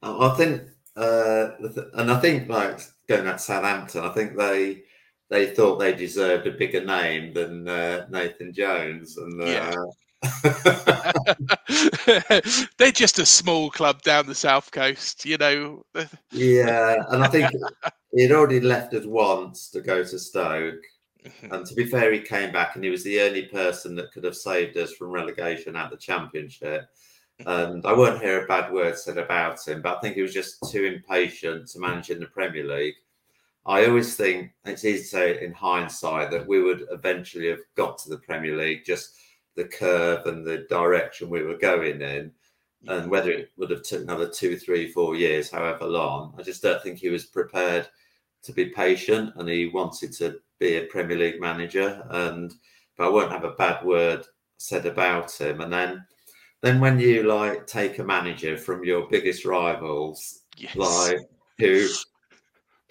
I 0.02 0.34
think, 0.38 0.64
uh, 0.96 1.50
and 1.96 2.12
I 2.12 2.20
think 2.20 2.50
like 2.50 2.80
going 3.08 3.28
at 3.28 3.42
Southampton, 3.42 4.06
I 4.06 4.10
think 4.10 4.38
they 4.38 4.84
they 5.30 5.48
thought 5.48 5.78
they 5.78 5.94
deserved 5.94 6.48
a 6.48 6.52
bigger 6.52 6.84
name 6.84 7.34
than 7.34 7.68
uh, 7.68 8.08
Nathan 8.10 8.54
Jones, 8.54 9.18
and 9.18 9.42
uh, 9.42 9.46
yeah. 9.46 9.76
They're 12.78 12.92
just 12.92 13.20
a 13.20 13.26
small 13.26 13.70
club 13.70 14.02
down 14.02 14.26
the 14.26 14.36
south 14.36 14.72
coast, 14.72 15.26
you 15.26 15.38
know. 15.38 15.84
yeah, 16.32 16.96
and 17.10 17.24
I 17.24 17.28
think 17.28 17.50
he'd 18.14 18.32
already 18.32 18.60
left 18.60 18.94
us 18.94 19.06
once 19.06 19.70
to 19.72 19.82
go 19.82 20.04
to 20.04 20.20
Stoke. 20.20 20.84
Mm-hmm. 21.26 21.54
And 21.54 21.66
to 21.66 21.76
be 21.76 21.86
fair, 21.86 22.12
he 22.14 22.22
came 22.22 22.52
back 22.52 22.76
and 22.76 22.84
he 22.84 22.90
was 22.90 23.04
the 23.04 23.22
only 23.22 23.44
person 23.44 23.96
that 23.96 24.12
could 24.12 24.24
have 24.24 24.36
saved 24.36 24.78
us 24.78 24.94
from 24.94 25.12
relegation 25.12 25.76
at 25.76 25.90
the 25.90 25.98
championship. 25.98 26.90
Mm-hmm. 27.42 27.50
And 27.50 27.86
I 27.86 27.94
won't 27.94 28.22
hear 28.22 28.44
a 28.44 28.48
bad 28.48 28.72
word 28.72 28.98
said 28.98 29.18
about 29.18 29.66
him, 29.68 29.82
but 29.82 29.98
I 29.98 30.02
think 30.02 30.16
he 30.16 30.22
was 30.22 30.34
just 30.34 30.58
too 30.72 30.86
impatient 30.86 31.68
to 31.70 31.80
manage 31.80 32.10
in 32.10 32.20
the 32.20 32.28
Premier 32.28 32.66
League. 32.66 32.96
I 33.66 33.86
always 33.86 34.16
think 34.16 34.52
it's 34.66 34.86
easy 34.86 35.04
to 35.04 35.08
say 35.08 35.44
in 35.44 35.54
hindsight 35.54 36.32
that 36.32 36.48
we 36.48 36.62
would 36.62 36.86
eventually 36.92 37.50
have 37.50 37.60
got 37.76 37.98
to 38.00 38.10
the 38.10 38.18
Premier 38.18 38.56
League 38.56 38.86
just 38.86 39.16
the 39.56 39.66
curve 39.66 40.26
and 40.26 40.46
the 40.46 40.66
direction 40.70 41.30
we 41.30 41.44
were 41.44 41.58
going 41.58 42.02
in. 42.02 42.32
And 42.88 43.12
whether 43.12 43.30
it 43.30 43.52
would 43.58 43.72
have 43.72 43.84
took 43.84 44.02
another 44.02 44.30
two, 44.30 44.58
three, 44.58 44.90
four 44.90 45.14
years, 45.14 45.52
however 45.52 45.86
long, 45.86 46.34
I 46.38 46.44
just 46.44 46.62
don't 46.62 46.82
think 46.82 46.98
he 46.98 47.10
was 47.10 47.26
prepared 47.26 47.90
to 48.44 48.54
be 48.54 48.68
patient 48.68 49.34
and 49.36 49.50
he 49.50 49.68
wanted 49.68 50.14
to 50.14 50.40
be 50.60 50.76
a 50.76 50.86
Premier 50.86 51.18
League 51.18 51.42
manager. 51.42 52.04
And 52.10 52.54
but 52.98 53.08
I 53.08 53.10
won't 53.10 53.32
have 53.32 53.44
a 53.44 53.52
bad 53.52 53.84
word 53.86 54.26
said 54.58 54.86
about 54.86 55.32
him. 55.40 55.62
And 55.62 55.72
then 55.72 56.06
then 56.62 56.80
when 56.80 57.00
you 57.00 57.24
like 57.24 57.68
take 57.68 58.00
a 58.00 58.04
manager 58.04 58.58
from 58.58 58.84
your 58.84 59.08
biggest 59.10 59.46
rivals, 59.46 60.42
yes. 60.58 60.76
like 60.76 61.20
who 61.58 61.88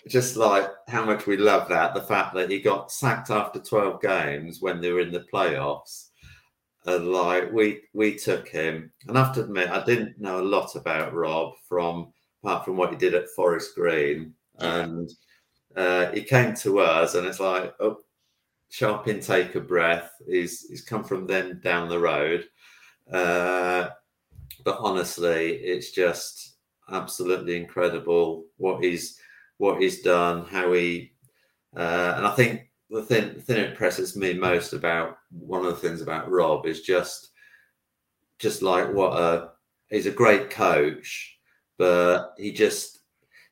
just 0.09 0.37
like 0.37 0.70
how 0.88 1.04
much 1.04 1.26
we 1.26 1.37
love 1.37 1.68
that 1.68 1.92
the 1.92 2.00
fact 2.00 2.35
that 2.35 2.50
he 2.50 2.61
got 2.61 2.90
sacked 2.90 3.31
after 3.31 3.59
12 3.59 4.00
games 4.00 4.62
when 4.62 4.81
they 4.81 4.90
were 4.90 5.00
in 5.00 5.12
the 5.12 5.26
playoffs 5.33 6.09
and 6.88 7.09
like 7.09 7.52
we 7.52 7.83
we 7.92 8.16
took 8.16 8.48
him. 8.48 8.90
And 9.07 9.16
I 9.16 9.24
have 9.24 9.35
to 9.35 9.44
admit, 9.44 9.70
I 9.70 9.85
didn't 9.85 10.18
know 10.18 10.40
a 10.40 10.42
lot 10.42 10.74
about 10.74 11.14
Rob 11.14 11.52
from 11.68 12.12
apart 12.42 12.64
from 12.64 12.76
what 12.76 12.90
he 12.90 12.96
did 12.96 13.14
at 13.14 13.28
Forest 13.37 13.74
Green, 13.74 14.33
and 14.59 15.11
uh, 15.76 16.11
he 16.12 16.22
came 16.22 16.54
to 16.57 16.81
us, 16.81 17.14
and 17.14 17.26
it's 17.26 17.40
like 17.40 17.74
oh, 17.81 17.98
sharp 18.70 19.09
intake 19.09 19.54
of 19.54 19.68
breath. 19.68 20.12
He's 20.26 20.68
he's 20.68 20.83
come 20.83 21.04
from 21.04 21.26
them 21.26 21.61
down 21.62 21.88
the 21.88 21.98
road, 21.98 22.44
uh, 23.12 23.88
but 24.64 24.78
honestly, 24.81 25.54
it's 25.54 25.90
just 25.90 26.57
absolutely 26.90 27.57
incredible 27.57 28.46
what 28.57 28.83
he's 28.83 29.18
what 29.59 29.81
he's 29.81 30.02
done, 30.02 30.44
how 30.46 30.72
he, 30.72 31.12
uh, 31.76 32.14
and 32.16 32.26
I 32.26 32.31
think 32.31 32.70
the 32.90 33.02
thing 33.02 33.35
the 33.35 33.42
thing 33.42 33.57
that 33.57 33.70
impresses 33.70 34.16
me 34.16 34.35
most 34.35 34.72
about 34.72 35.18
one 35.31 35.64
of 35.64 35.72
the 35.72 35.88
things 35.88 36.00
about 36.00 36.31
Rob 36.31 36.66
is 36.66 36.81
just 36.83 37.31
just 38.38 38.62
like 38.62 38.92
what 38.92 39.18
a 39.18 39.50
he's 39.90 40.07
a 40.07 40.11
great 40.11 40.50
coach, 40.50 41.38
but 41.76 42.35
he 42.38 42.52
just 42.52 42.97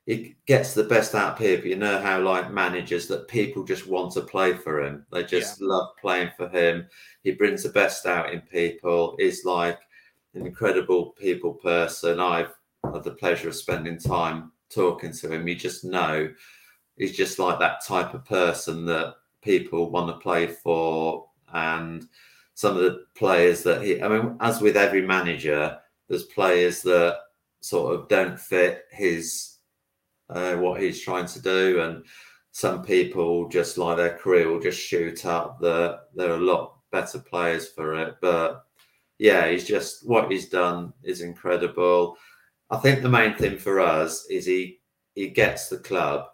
he 0.06 0.36
gets 0.46 0.72
the 0.72 0.84
best 0.84 1.14
out 1.14 1.32
of 1.32 1.38
people. 1.38 1.66
You 1.66 1.76
know 1.76 2.00
how 2.00 2.20
like 2.20 2.52
managers 2.52 3.08
that 3.08 3.26
people 3.28 3.64
just 3.64 3.88
want 3.88 4.12
to 4.12 4.20
play 4.22 4.54
for 4.54 4.82
him. 4.82 5.04
They 5.10 5.24
just 5.24 5.60
yeah. 5.60 5.66
love 5.68 5.96
playing 6.00 6.30
for 6.36 6.48
him. 6.48 6.86
He 7.24 7.32
brings 7.32 7.64
the 7.64 7.70
best 7.70 8.06
out 8.06 8.32
in 8.32 8.40
people. 8.40 9.16
He's 9.18 9.44
like 9.44 9.80
an 10.34 10.46
incredible 10.46 11.10
people 11.18 11.54
person. 11.54 12.20
I've 12.20 12.54
had 12.84 13.02
the 13.02 13.10
pleasure 13.10 13.48
of 13.48 13.56
spending 13.56 13.98
time 13.98 14.52
talking 14.70 15.12
to 15.12 15.32
him. 15.32 15.48
You 15.48 15.56
just 15.56 15.84
know 15.84 16.32
he's 16.96 17.16
just 17.16 17.40
like 17.40 17.58
that 17.58 17.84
type 17.84 18.14
of 18.14 18.24
person 18.24 18.86
that 18.86 19.16
people 19.42 19.90
want 19.90 20.08
to 20.08 20.20
play 20.20 20.46
for 20.46 21.28
and 21.52 22.06
some 22.54 22.76
of 22.76 22.82
the 22.82 23.04
players 23.14 23.62
that 23.62 23.82
he 23.82 24.02
I 24.02 24.08
mean 24.08 24.36
as 24.40 24.60
with 24.60 24.76
every 24.76 25.02
manager 25.02 25.78
there's 26.08 26.24
players 26.24 26.82
that 26.82 27.18
sort 27.60 27.94
of 27.94 28.08
don't 28.08 28.40
fit 28.40 28.86
his 28.90 29.55
uh, 30.30 30.56
what 30.56 30.80
he's 30.80 31.00
trying 31.00 31.26
to 31.26 31.40
do. 31.40 31.80
And 31.80 32.04
some 32.52 32.82
people 32.82 33.48
just 33.48 33.78
like 33.78 33.96
their 33.96 34.16
career 34.16 34.48
will 34.48 34.60
just 34.60 34.80
shoot 34.80 35.26
up 35.26 35.60
the 35.60 36.00
there 36.14 36.30
are 36.30 36.36
a 36.36 36.40
lot 36.40 36.78
better 36.90 37.18
players 37.18 37.68
for 37.68 37.94
it. 37.94 38.16
But 38.20 38.64
yeah 39.18 39.48
he's 39.48 39.66
just 39.66 40.06
what 40.06 40.30
he's 40.30 40.48
done 40.48 40.92
is 41.02 41.20
incredible. 41.20 42.16
I 42.70 42.78
think 42.78 43.02
the 43.02 43.08
main 43.08 43.34
thing 43.34 43.58
for 43.58 43.80
us 43.80 44.26
is 44.30 44.46
he 44.46 44.80
he 45.14 45.28
gets 45.28 45.68
the 45.68 45.78
club. 45.78 46.26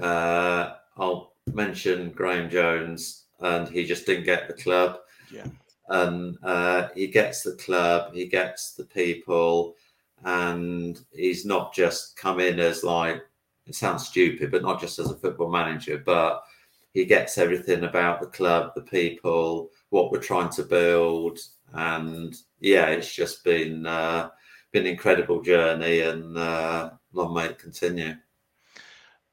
Uh, 0.00 0.74
I'll 0.96 1.34
mention 1.52 2.10
Graham 2.10 2.50
Jones, 2.50 3.24
and 3.40 3.68
he 3.68 3.84
just 3.84 4.06
didn't 4.06 4.24
get 4.24 4.46
the 4.46 4.62
club. 4.62 4.98
Yeah. 5.32 5.46
And 5.88 6.36
uh, 6.42 6.88
he 6.94 7.06
gets 7.06 7.42
the 7.42 7.56
club, 7.56 8.12
he 8.14 8.26
gets 8.26 8.74
the 8.74 8.84
people, 8.84 9.74
and 10.24 11.00
he's 11.12 11.44
not 11.44 11.72
just 11.72 12.16
come 12.16 12.40
in 12.40 12.58
as 12.58 12.84
like 12.84 13.22
it 13.66 13.74
sounds 13.74 14.06
stupid, 14.06 14.50
but 14.50 14.62
not 14.62 14.80
just 14.80 14.98
as 14.98 15.10
a 15.10 15.16
football 15.16 15.50
manager, 15.50 16.02
but 16.04 16.42
he 16.94 17.04
gets 17.04 17.36
everything 17.36 17.84
about 17.84 18.20
the 18.20 18.26
club, 18.26 18.72
the 18.74 18.82
people, 18.82 19.70
what 19.90 20.10
we're 20.10 20.20
trying 20.20 20.48
to 20.50 20.62
build, 20.62 21.38
and 21.74 22.34
yeah, 22.60 22.86
it's 22.86 23.14
just 23.14 23.44
been 23.44 23.86
uh, 23.86 24.30
been 24.72 24.86
an 24.86 24.92
incredible 24.92 25.42
journey, 25.42 26.00
and 26.00 26.36
uh, 26.36 26.90
long 27.12 27.34
may 27.34 27.46
it 27.46 27.58
continue. 27.58 28.14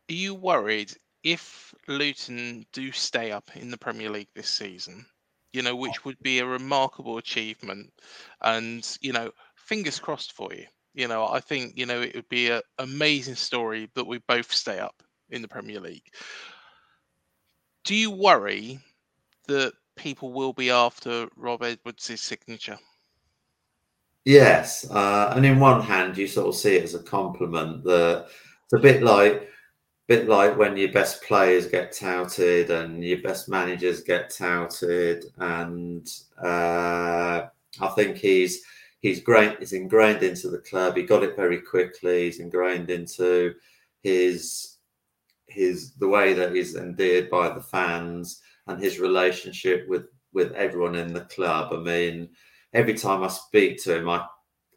Are 0.10 0.14
you 0.14 0.36
worried 0.36 0.94
if 1.24 1.74
Luton 1.88 2.66
do 2.72 2.92
stay 2.92 3.32
up 3.32 3.50
in 3.56 3.72
the 3.72 3.78
Premier 3.78 4.10
League 4.10 4.30
this 4.36 4.50
season, 4.50 5.06
you 5.54 5.62
know, 5.64 5.76
which 5.76 6.06
would 6.06 6.20
be 6.22 6.40
a 6.40 6.46
remarkable 6.46 7.18
achievement, 7.18 7.92
and 8.42 8.98
you 9.02 9.14
know, 9.14 9.32
fingers 9.56 10.00
crossed 10.00 10.34
for 10.34 10.54
you. 10.54 10.66
You 10.96 11.10
know, 11.10 11.28
I 11.28 11.42
think 11.42 11.78
you 11.78 11.86
know 11.86 12.02
it 12.02 12.16
would 12.16 12.30
be 12.30 12.50
an 12.50 12.62
amazing 12.80 13.36
story 13.36 13.90
that 13.96 14.08
we 14.08 14.20
both 14.28 14.52
stay 14.52 14.80
up 14.80 15.04
in 15.30 15.42
the 15.42 15.48
Premier 15.48 15.82
League. 15.82 16.10
Do 17.84 17.94
you 17.94 18.10
worry 18.10 18.80
that 19.48 19.74
people 19.98 20.32
will 20.32 20.54
be 20.54 20.72
after 20.72 21.28
Rob 21.36 21.64
Edwards' 21.64 22.22
signature? 22.22 22.78
Yes, 24.24 24.90
uh, 24.90 25.34
and 25.36 25.46
in 25.46 25.60
one 25.60 25.82
hand, 25.82 26.18
you 26.18 26.28
sort 26.28 26.48
of 26.48 26.56
see 26.56 26.78
it 26.78 26.84
as 26.84 26.96
a 26.96 27.04
compliment. 27.04 27.84
That 27.84 28.28
it's 28.64 28.74
a 28.74 28.80
bit 28.80 29.04
like 29.04 29.50
bit 30.08 30.30
like 30.30 30.58
when 30.58 30.78
your 30.78 30.92
best 30.92 31.22
players 31.24 31.68
get 31.68 31.92
touted 31.92 32.70
and 32.70 33.04
your 33.04 33.22
best 33.22 33.50
managers 33.50 34.02
get 34.02 34.30
touted 34.30 35.26
and 35.38 36.08
uh, 36.44 37.48
i 37.82 37.88
think 37.96 38.16
he's 38.18 38.64
he's 39.06 39.20
great. 39.20 39.60
He's 39.60 39.74
ingrained 39.74 40.24
into 40.24 40.50
the 40.50 40.58
club. 40.58 40.98
He 40.98 41.04
got 41.04 41.22
it 41.22 41.36
very 41.36 41.60
quickly. 41.62 42.24
He's 42.24 42.40
ingrained 42.40 42.90
into 42.90 43.54
his 44.02 44.78
his 45.48 45.94
the 45.94 46.08
way 46.08 46.34
that 46.34 46.56
he's 46.56 46.76
endeared 46.76 47.30
by 47.30 47.50
the 47.50 47.62
fans 47.62 48.42
and 48.66 48.82
his 48.82 49.00
relationship 49.00 49.88
with 49.88 50.06
with 50.34 50.54
everyone 50.54 50.96
in 50.96 51.14
the 51.14 51.22
club. 51.26 51.72
I 51.72 51.78
mean, 51.78 52.30
every 52.74 52.96
time 52.96 53.24
I 53.24 53.28
speak 53.28 53.82
to 53.84 53.96
him, 53.96 54.10
I 54.10 54.26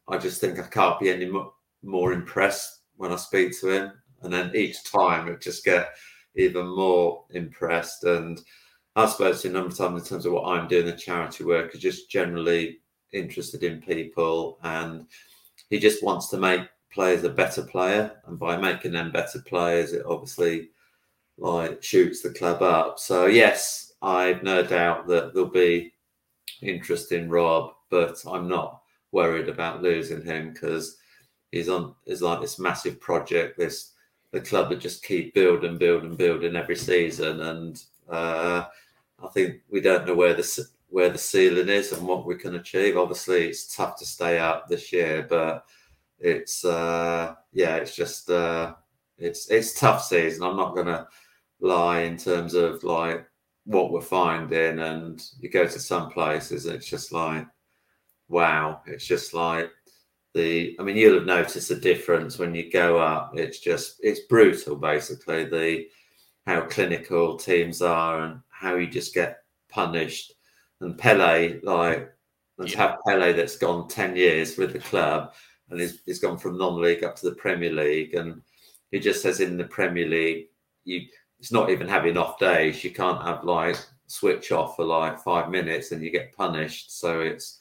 I 0.08 0.18
just 0.18 0.42
think 0.42 0.58
I 0.58 0.66
can't 0.66 1.00
be 1.00 1.08
any 1.08 1.24
more, 1.24 1.54
more 1.82 2.12
impressed 2.12 2.80
when 2.96 3.12
I 3.12 3.16
speak 3.16 3.58
to 3.60 3.70
him, 3.70 3.92
and 4.20 4.30
then 4.30 4.54
each 4.54 4.76
time 4.92 5.26
I 5.26 5.36
just 5.36 5.64
get 5.64 5.94
even 6.36 6.66
more 6.66 7.24
impressed. 7.30 8.04
And 8.04 8.38
I 8.94 9.06
suppose 9.06 9.42
a 9.46 9.48
number 9.48 9.70
of 9.70 9.78
times 9.78 10.02
in 10.02 10.06
terms 10.06 10.26
of 10.26 10.34
what 10.34 10.48
I'm 10.52 10.68
doing, 10.68 10.84
the 10.84 10.92
charity 10.92 11.44
work 11.44 11.74
is 11.74 11.80
just 11.80 12.10
generally 12.10 12.80
interested 13.12 13.62
in 13.62 13.80
people, 13.80 14.58
and 14.62 15.06
he 15.70 15.78
just 15.78 16.02
wants 16.02 16.28
to 16.28 16.38
make 16.38 16.62
players 16.90 17.24
a 17.24 17.28
better 17.28 17.62
player, 17.62 18.12
and 18.26 18.38
by 18.38 18.56
making 18.56 18.92
them 18.92 19.12
better 19.12 19.40
players, 19.40 19.92
it 19.92 20.04
obviously 20.06 20.70
like 21.36 21.82
shoots 21.82 22.22
the 22.22 22.30
club 22.30 22.62
up. 22.62 22.98
So 22.98 23.26
yes, 23.26 23.92
I've 24.02 24.42
no 24.42 24.62
doubt 24.62 25.06
that 25.08 25.32
there'll 25.32 25.48
be 25.48 25.92
interest 26.62 27.12
in 27.12 27.30
Rob, 27.30 27.72
but 27.90 28.22
I'm 28.26 28.48
not 28.48 28.82
worried 29.12 29.48
about 29.48 29.82
losing 29.82 30.22
him 30.22 30.52
because 30.52 30.96
he's 31.52 31.68
on 31.68 31.94
is 32.06 32.22
like 32.22 32.40
this 32.40 32.58
massive 32.58 33.00
project, 33.00 33.58
this 33.58 33.92
the 34.32 34.40
club 34.40 34.68
that 34.68 34.80
just 34.80 35.04
keep 35.04 35.32
building, 35.34 35.78
building, 35.78 36.14
building 36.14 36.56
every 36.56 36.76
season, 36.76 37.40
and 37.40 37.82
uh, 38.10 38.64
I 39.22 39.28
think 39.28 39.60
we 39.70 39.80
don't 39.80 40.06
know 40.06 40.14
where 40.14 40.34
the 40.34 40.42
where 40.88 41.10
the 41.10 41.18
ceiling 41.18 41.68
is 41.68 41.92
and 41.92 42.06
what 42.06 42.26
we 42.26 42.36
can 42.36 42.54
achieve. 42.56 42.96
Obviously, 42.96 43.48
it's 43.48 43.74
tough 43.74 43.96
to 43.98 44.06
stay 44.06 44.38
up 44.38 44.68
this 44.68 44.92
year, 44.92 45.26
but 45.28 45.64
it's 46.18 46.64
uh, 46.64 47.34
yeah, 47.52 47.76
it's 47.76 47.94
just 47.94 48.30
uh, 48.30 48.74
it's 49.18 49.50
it's 49.50 49.78
tough 49.78 50.04
season. 50.04 50.44
I'm 50.44 50.56
not 50.56 50.74
gonna 50.74 51.08
lie 51.60 52.00
in 52.00 52.16
terms 52.16 52.54
of 52.54 52.82
like 52.84 53.26
what 53.64 53.92
we're 53.92 54.00
finding, 54.00 54.78
and 54.80 55.22
you 55.40 55.50
go 55.50 55.66
to 55.66 55.80
some 55.80 56.10
places, 56.10 56.66
it's 56.66 56.88
just 56.88 57.12
like 57.12 57.46
wow, 58.28 58.82
it's 58.86 59.06
just 59.06 59.34
like 59.34 59.70
the. 60.34 60.76
I 60.78 60.82
mean, 60.82 60.96
you'll 60.96 61.14
have 61.14 61.26
noticed 61.26 61.68
the 61.68 61.74
difference 61.76 62.38
when 62.38 62.54
you 62.54 62.70
go 62.70 62.98
up. 62.98 63.32
It's 63.36 63.58
just 63.58 63.96
it's 64.00 64.20
brutal, 64.20 64.76
basically. 64.76 65.44
The 65.46 65.86
how 66.46 66.62
clinical 66.62 67.36
teams 67.36 67.82
are 67.82 68.20
and 68.22 68.40
how 68.48 68.76
you 68.76 68.86
just 68.86 69.14
get 69.14 69.38
punished. 69.68 70.32
And 70.80 70.96
Pelly, 70.96 71.60
like, 71.62 72.12
let's 72.56 72.72
yeah. 72.72 72.78
have 72.78 72.98
Pelly 73.06 73.32
that's 73.32 73.56
gone 73.56 73.88
10 73.88 74.16
years 74.16 74.56
with 74.56 74.72
the 74.72 74.78
club 74.78 75.32
and 75.70 75.80
he's, 75.80 76.00
he's 76.06 76.18
gone 76.18 76.38
from 76.38 76.58
non-league 76.58 77.04
up 77.04 77.16
to 77.16 77.28
the 77.28 77.36
Premier 77.36 77.72
League. 77.72 78.14
And 78.14 78.42
he 78.90 79.00
just 79.00 79.22
says 79.22 79.40
in 79.40 79.56
the 79.56 79.64
Premier 79.64 80.06
League, 80.06 80.46
you 80.84 81.02
it's 81.38 81.52
not 81.52 81.70
even 81.70 81.86
having 81.86 82.16
off 82.16 82.38
days. 82.38 82.82
You 82.82 82.90
can't 82.90 83.22
have 83.22 83.44
like 83.44 83.76
switch 84.06 84.50
off 84.50 84.76
for 84.76 84.84
like 84.84 85.20
five 85.20 85.50
minutes 85.50 85.92
and 85.92 86.02
you 86.02 86.10
get 86.10 86.36
punished. 86.36 86.98
So 86.98 87.20
it's 87.20 87.60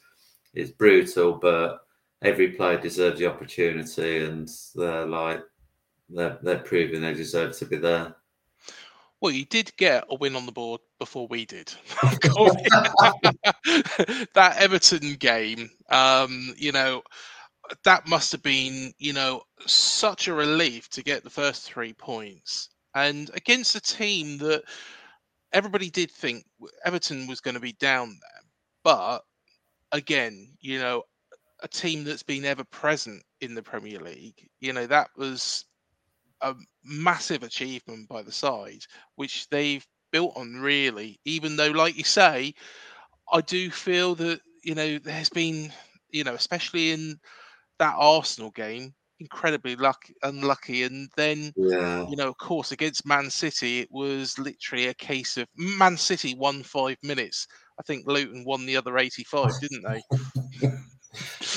it's 0.54 0.72
brutal, 0.72 1.34
but 1.34 1.80
every 2.24 2.54
player 2.54 2.80
deserves 2.80 3.20
the 3.20 3.28
opportunity, 3.28 4.24
and 4.24 4.50
they're 4.76 5.06
like 5.06 5.42
they're 6.10 6.40
they're 6.42 6.60
proving 6.60 7.02
they 7.02 7.14
deserve 7.14 7.56
to 7.58 7.66
be 7.66 7.78
there. 7.78 8.16
Well, 9.22 9.32
you 9.32 9.46
did 9.46 9.76
get 9.78 10.06
a 10.10 10.16
win 10.16 10.36
on 10.36 10.46
the 10.46 10.52
board 10.52 10.82
before 11.00 11.28
we 11.28 11.46
did. 11.46 11.74
that 14.34 14.56
Everton 14.58 15.16
game, 15.16 15.70
um, 15.90 16.54
you 16.58 16.72
know, 16.72 17.02
that 17.84 18.08
must 18.08 18.32
have 18.32 18.44
been, 18.44 18.94
you 19.00 19.14
know, 19.14 19.42
such 19.66 20.28
a 20.28 20.34
relief 20.34 20.90
to 20.92 21.04
get 21.04 21.24
the 21.24 21.30
first 21.30 21.72
three 21.72 21.94
points. 21.94 22.70
And 22.96 23.30
against 23.36 23.76
a 23.76 23.82
team 23.82 24.38
that 24.40 24.64
everybody 25.54 25.90
did 25.90 26.12
think 26.12 26.46
Everton 26.86 27.28
was 27.28 27.42
going 27.42 27.56
to 27.56 27.62
be 27.62 27.74
down 27.74 28.10
there. 28.10 28.42
But 28.84 29.20
again, 29.92 30.56
you 30.62 30.80
know, 30.80 31.04
a 31.64 31.68
team 31.68 32.04
that's 32.04 32.24
been 32.24 32.46
ever 32.46 32.64
present 32.66 33.24
in 33.42 33.56
the 33.56 33.64
Premier 33.64 34.00
League, 34.00 34.48
you 34.60 34.74
know, 34.74 34.86
that 34.88 35.10
was 35.18 35.66
a 36.42 36.54
massive 36.84 37.44
achievement 37.44 38.08
by 38.08 38.22
the 38.22 38.32
side, 38.32 38.84
which 39.16 39.48
they've 39.50 39.86
built 40.12 40.36
on 40.36 40.56
really. 40.56 41.20
Even 41.26 41.56
though, 41.56 41.72
like 41.72 41.98
you 41.98 42.04
say, 42.04 42.54
I 43.32 43.42
do 43.42 43.70
feel 43.70 44.16
that 44.16 44.42
you 44.64 44.76
know 44.76 45.00
there's 45.00 45.30
been, 45.30 45.72
you 46.10 46.24
know, 46.24 46.34
especially 46.34 46.92
in 46.92 47.20
that 47.80 47.96
Arsenal 47.98 48.52
game, 48.52 48.94
incredibly 49.20 49.76
lucky, 49.76 50.16
unlucky, 50.24 50.84
and 50.84 51.10
then 51.18 51.54
yeah. 51.56 52.08
you 52.10 52.16
know, 52.16 52.30
of 52.30 52.38
course, 52.38 52.72
against 52.72 53.06
Man 53.06 53.30
City, 53.30 53.80
it 53.80 53.90
was 53.92 54.38
literally 54.38 54.88
a 54.88 54.94
case 54.94 55.38
of 55.38 55.48
Man 55.56 55.98
City 55.98 56.36
won 56.36 56.64
five 56.64 56.98
minutes. 57.04 57.48
I 57.80 57.84
think 57.84 58.08
Luton 58.08 58.44
won 58.46 58.66
the 58.66 58.78
other 58.78 58.98
eighty-five, 58.98 59.52
didn't 59.62 59.84
they? 59.84 60.02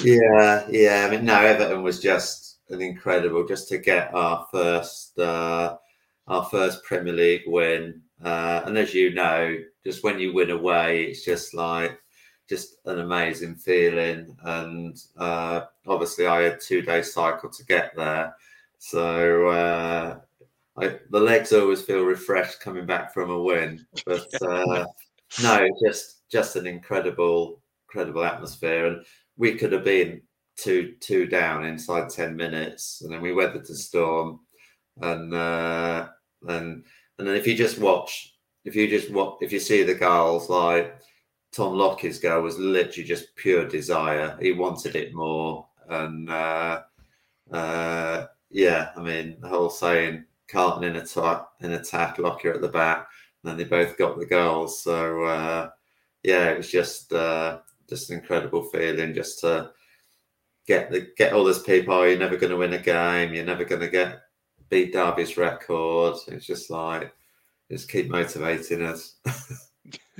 yeah, 0.05 0.67
yeah. 0.69 1.07
I 1.07 1.11
mean, 1.11 1.25
no, 1.25 1.41
Everton 1.41 1.83
was 1.83 2.01
just 2.01 2.50
an 2.71 2.81
incredible 2.81 3.47
just 3.47 3.69
to 3.69 3.79
get 3.79 4.15
our 4.15 4.47
first 4.51 5.19
uh, 5.19 5.77
our 6.27 6.45
first 6.45 6.85
Premier 6.85 7.13
League 7.13 7.43
win. 7.47 8.01
Uh, 8.23 8.63
and 8.65 8.79
as 8.79 8.95
you 8.95 9.13
know, 9.13 9.57
just 9.85 10.05
when 10.05 10.21
you 10.21 10.33
win 10.33 10.51
away, 10.51 11.05
it's 11.05 11.25
just 11.25 11.55
like 11.55 11.99
just 12.49 12.77
an 12.87 13.01
amazing 13.01 13.57
feeling. 13.57 14.37
And 14.45 14.97
uh, 15.17 15.63
obviously, 15.87 16.27
I 16.27 16.43
had 16.43 16.61
two 16.61 16.83
day 16.83 17.03
cycle 17.03 17.51
to 17.51 17.65
get 17.65 17.95
there, 17.97 18.35
so 18.79 19.49
uh, 19.49 20.19
I, 20.77 20.99
the 21.11 21.21
legs 21.21 21.53
always 21.53 21.83
feel 21.83 22.03
refreshed 22.03 22.61
coming 22.61 22.87
back 22.87 23.13
from 23.13 23.31
a 23.31 23.43
win. 23.43 23.85
But 24.05 24.27
uh, 24.43 24.85
no, 25.43 25.69
just 25.85 26.29
just 26.31 26.57
an 26.57 26.67
incredible, 26.67 27.61
incredible 27.89 28.25
atmosphere, 28.25 28.87
and 28.87 29.05
we 29.37 29.55
could 29.55 29.73
have 29.73 29.85
been 29.85 30.23
two 30.61 30.95
two 31.01 31.27
down 31.27 31.65
inside 31.65 32.11
ten 32.11 32.37
minutes, 32.37 33.03
and 33.03 33.13
then 33.13 33.21
we 33.21 33.33
weathered 33.33 33.67
the 33.67 33.75
storm, 33.75 34.41
and 35.01 35.33
uh, 35.35 36.09
and 36.49 36.85
and 37.19 37.29
then 37.29 37.37
if 37.37 37.47
you 37.47 37.57
just 37.57 37.79
watch, 37.79 38.35
if 38.65 38.77
you 38.77 38.89
just 38.89 39.11
watch, 39.11 39.39
if 39.41 39.53
you 39.53 39.61
see 39.61 39.83
the 39.83 39.95
goals 39.95 40.49
like 40.51 41.01
Tom 41.53 41.75
Lockyer's 41.75 42.19
goal 42.19 42.43
was 42.43 42.59
literally 42.59 43.07
just 43.07 43.35
pure 43.37 43.67
desire. 43.67 44.39
He 44.41 44.53
wanted 44.53 44.97
it 44.97 45.15
more, 45.15 45.67
and 45.89 46.29
uh, 46.31 46.83
uh, 47.53 48.27
yeah, 48.51 48.91
I 48.97 49.03
mean 49.03 49.39
the 49.41 49.49
whole 49.49 49.71
saying 49.71 50.25
Carlton 50.49 50.85
in 50.85 50.97
attack, 50.97 51.47
in 51.61 51.73
attack, 51.73 52.19
Lockyer 52.19 52.55
at 52.55 52.61
the 52.61 52.69
back, 52.69 53.09
and 53.43 53.51
then 53.51 53.57
they 53.57 53.65
both 53.65 53.97
got 53.97 54.19
the 54.19 54.27
goals. 54.27 54.83
So 54.83 55.25
uh, 55.25 55.71
yeah, 56.23 56.51
it 56.51 56.57
was 56.59 56.71
just 56.71 57.13
uh, 57.13 57.61
just 57.89 58.11
an 58.11 58.19
incredible 58.19 58.65
feeling 58.65 59.15
just 59.15 59.41
to 59.41 59.73
get 60.71 60.89
the 60.89 61.09
get 61.17 61.33
all 61.33 61.43
those 61.43 61.63
people. 61.63 61.95
Oh, 61.95 62.05
you're 62.05 62.17
never 62.17 62.37
going 62.37 62.53
to 62.53 62.57
win 62.57 62.75
a 62.75 62.79
game. 62.79 63.35
You're 63.35 63.45
never 63.45 63.65
going 63.65 63.81
to 63.81 63.89
get 63.89 64.21
beat 64.69 64.93
Derby's 64.93 65.37
record. 65.37 66.15
It's 66.29 66.47
just 66.47 66.71
like 66.71 67.13
just 67.69 67.91
keep 67.91 68.09
motivating 68.09 68.83
us. 68.83 69.17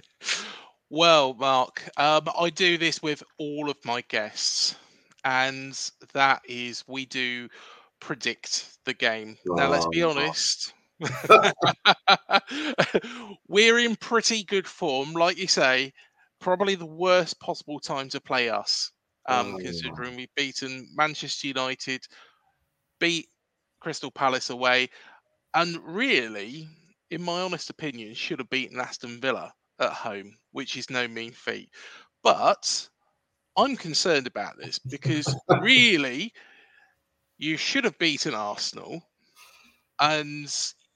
well, 0.91 1.35
Mark, 1.35 1.89
um, 1.97 2.29
I 2.39 2.51
do 2.51 2.79
this 2.79 3.01
with 3.01 3.23
all 3.39 3.71
of 3.71 3.77
my 3.85 4.03
guests, 4.09 4.75
and 5.25 5.79
that 6.15 6.43
is 6.49 6.83
we 6.89 7.07
do 7.07 7.49
predict 8.01 8.79
the 8.85 8.95
game. 8.95 9.37
Oh, 9.49 9.55
now, 9.55 9.71
let's 9.71 9.87
be 9.87 10.03
honest. 10.03 10.75
We're 13.49 13.79
in 13.79 13.95
pretty 13.97 14.43
good 14.43 14.67
form, 14.67 15.13
like 15.13 15.39
you 15.39 15.47
say. 15.47 15.93
Probably 16.41 16.75
the 16.75 16.87
worst 16.87 17.39
possible 17.39 17.79
time 17.79 18.09
to 18.09 18.21
play 18.21 18.49
us 18.49 18.91
um, 19.31 19.55
oh, 19.55 19.59
considering 19.59 20.17
we've 20.17 20.35
beaten 20.37 20.89
Manchester 20.95 21.49
United, 21.49 22.07
beat 23.01 23.29
Crystal 23.81 24.11
Palace 24.11 24.51
away, 24.51 24.89
and 25.55 25.79
really, 25.85 26.69
in 27.11 27.23
my 27.23 27.41
honest 27.43 27.71
opinion, 27.71 28.15
should 28.15 28.39
have 28.41 28.51
beaten 28.51 28.81
Aston 28.81 29.21
Villa 29.21 29.53
at 29.81 29.93
home, 29.93 30.37
which 30.53 30.77
is 30.77 30.91
no 30.91 31.09
mean 31.09 31.33
feat. 31.33 31.71
But 32.23 32.89
I'm 33.57 33.77
concerned 33.77 34.27
about 34.27 34.59
this 34.59 34.79
because 34.79 35.35
really, 35.61 36.33
you 37.39 37.57
should 37.57 37.85
have 37.85 37.99
beaten 37.99 38.35
Arsenal, 38.35 39.03
and 40.01 40.53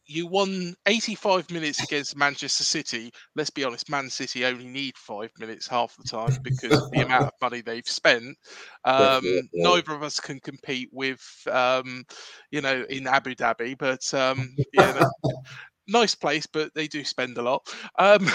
you 0.07 0.27
won 0.27 0.75
85 0.87 1.51
minutes 1.51 1.83
against 1.83 2.17
Manchester 2.17 2.65
City. 2.65 3.13
Let's 3.35 3.51
be 3.51 3.65
honest, 3.65 3.89
Man 3.89 4.11
City 4.11 4.45
only 4.45 4.67
need 4.67 4.97
five 4.97 5.31
minutes 5.39 5.67
half 5.67 5.97
the 5.97 6.05
time 6.05 6.39
because 6.43 6.73
of 6.73 6.91
the 6.91 7.01
amount 7.05 7.25
of 7.25 7.33
money 7.41 7.63
they've 7.63 7.89
spent. 7.89 8.37
Um, 8.85 9.25
neither 9.53 9.93
of 9.93 10.03
us 10.03 10.21
can 10.21 10.41
compete 10.41 10.91
with, 10.93 11.23
um, 11.51 12.05
you 12.51 12.61
know, 12.61 12.85
in 12.91 13.07
Abu 13.07 13.35
Dhabi, 13.35 13.77
but 13.79 14.13
um, 14.15 14.55
yeah, 14.73 15.09
nice 15.89 16.15
place, 16.15 16.47
but 16.47 16.75
they 16.75 16.87
do 16.87 17.05
spend 17.05 17.39
a 17.39 17.43
lot. 17.43 17.67
Um, 17.99 18.29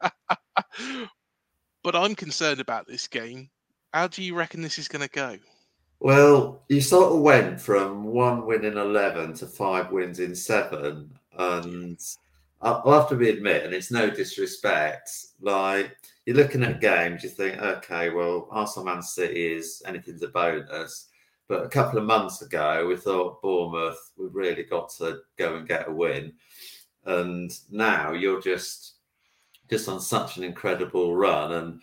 but 1.82 1.96
I'm 1.96 2.14
concerned 2.14 2.60
about 2.60 2.86
this 2.86 3.08
game. 3.08 3.50
How 3.92 4.08
do 4.08 4.22
you 4.22 4.34
reckon 4.34 4.62
this 4.62 4.78
is 4.78 4.88
going 4.88 5.02
to 5.02 5.10
go? 5.10 5.38
Well, 6.00 6.62
you 6.68 6.80
sort 6.80 7.14
of 7.14 7.20
went 7.20 7.60
from 7.60 8.04
one 8.04 8.46
win 8.46 8.64
in 8.64 8.76
11 8.76 9.34
to 9.34 9.46
five 9.46 9.90
wins 9.90 10.20
in 10.20 10.34
seven. 10.34 11.18
And 11.38 11.98
I'll 12.60 12.92
have 12.92 13.08
to 13.10 13.16
be 13.16 13.30
admit, 13.30 13.64
and 13.64 13.74
it's 13.74 13.90
no 13.90 14.08
disrespect, 14.08 15.10
like 15.40 15.96
you're 16.24 16.36
looking 16.36 16.62
at 16.62 16.80
games, 16.80 17.22
you 17.22 17.28
think, 17.28 17.60
okay, 17.60 18.10
well, 18.10 18.48
Arsenal 18.50 18.86
Man 18.86 19.02
City 19.02 19.52
is 19.52 19.82
anything's 19.86 20.22
a 20.22 20.28
bonus. 20.28 21.08
But 21.46 21.64
a 21.64 21.68
couple 21.68 21.98
of 21.98 22.06
months 22.06 22.40
ago, 22.40 22.86
we 22.86 22.96
thought 22.96 23.42
Bournemouth, 23.42 24.12
we've 24.16 24.34
really 24.34 24.62
got 24.62 24.88
to 24.96 25.18
go 25.36 25.56
and 25.56 25.68
get 25.68 25.88
a 25.88 25.92
win. 25.92 26.32
And 27.04 27.52
now 27.70 28.12
you're 28.12 28.40
just 28.40 28.94
just 29.68 29.88
on 29.88 30.00
such 30.00 30.36
an 30.38 30.44
incredible 30.44 31.14
run. 31.14 31.52
And 31.52 31.80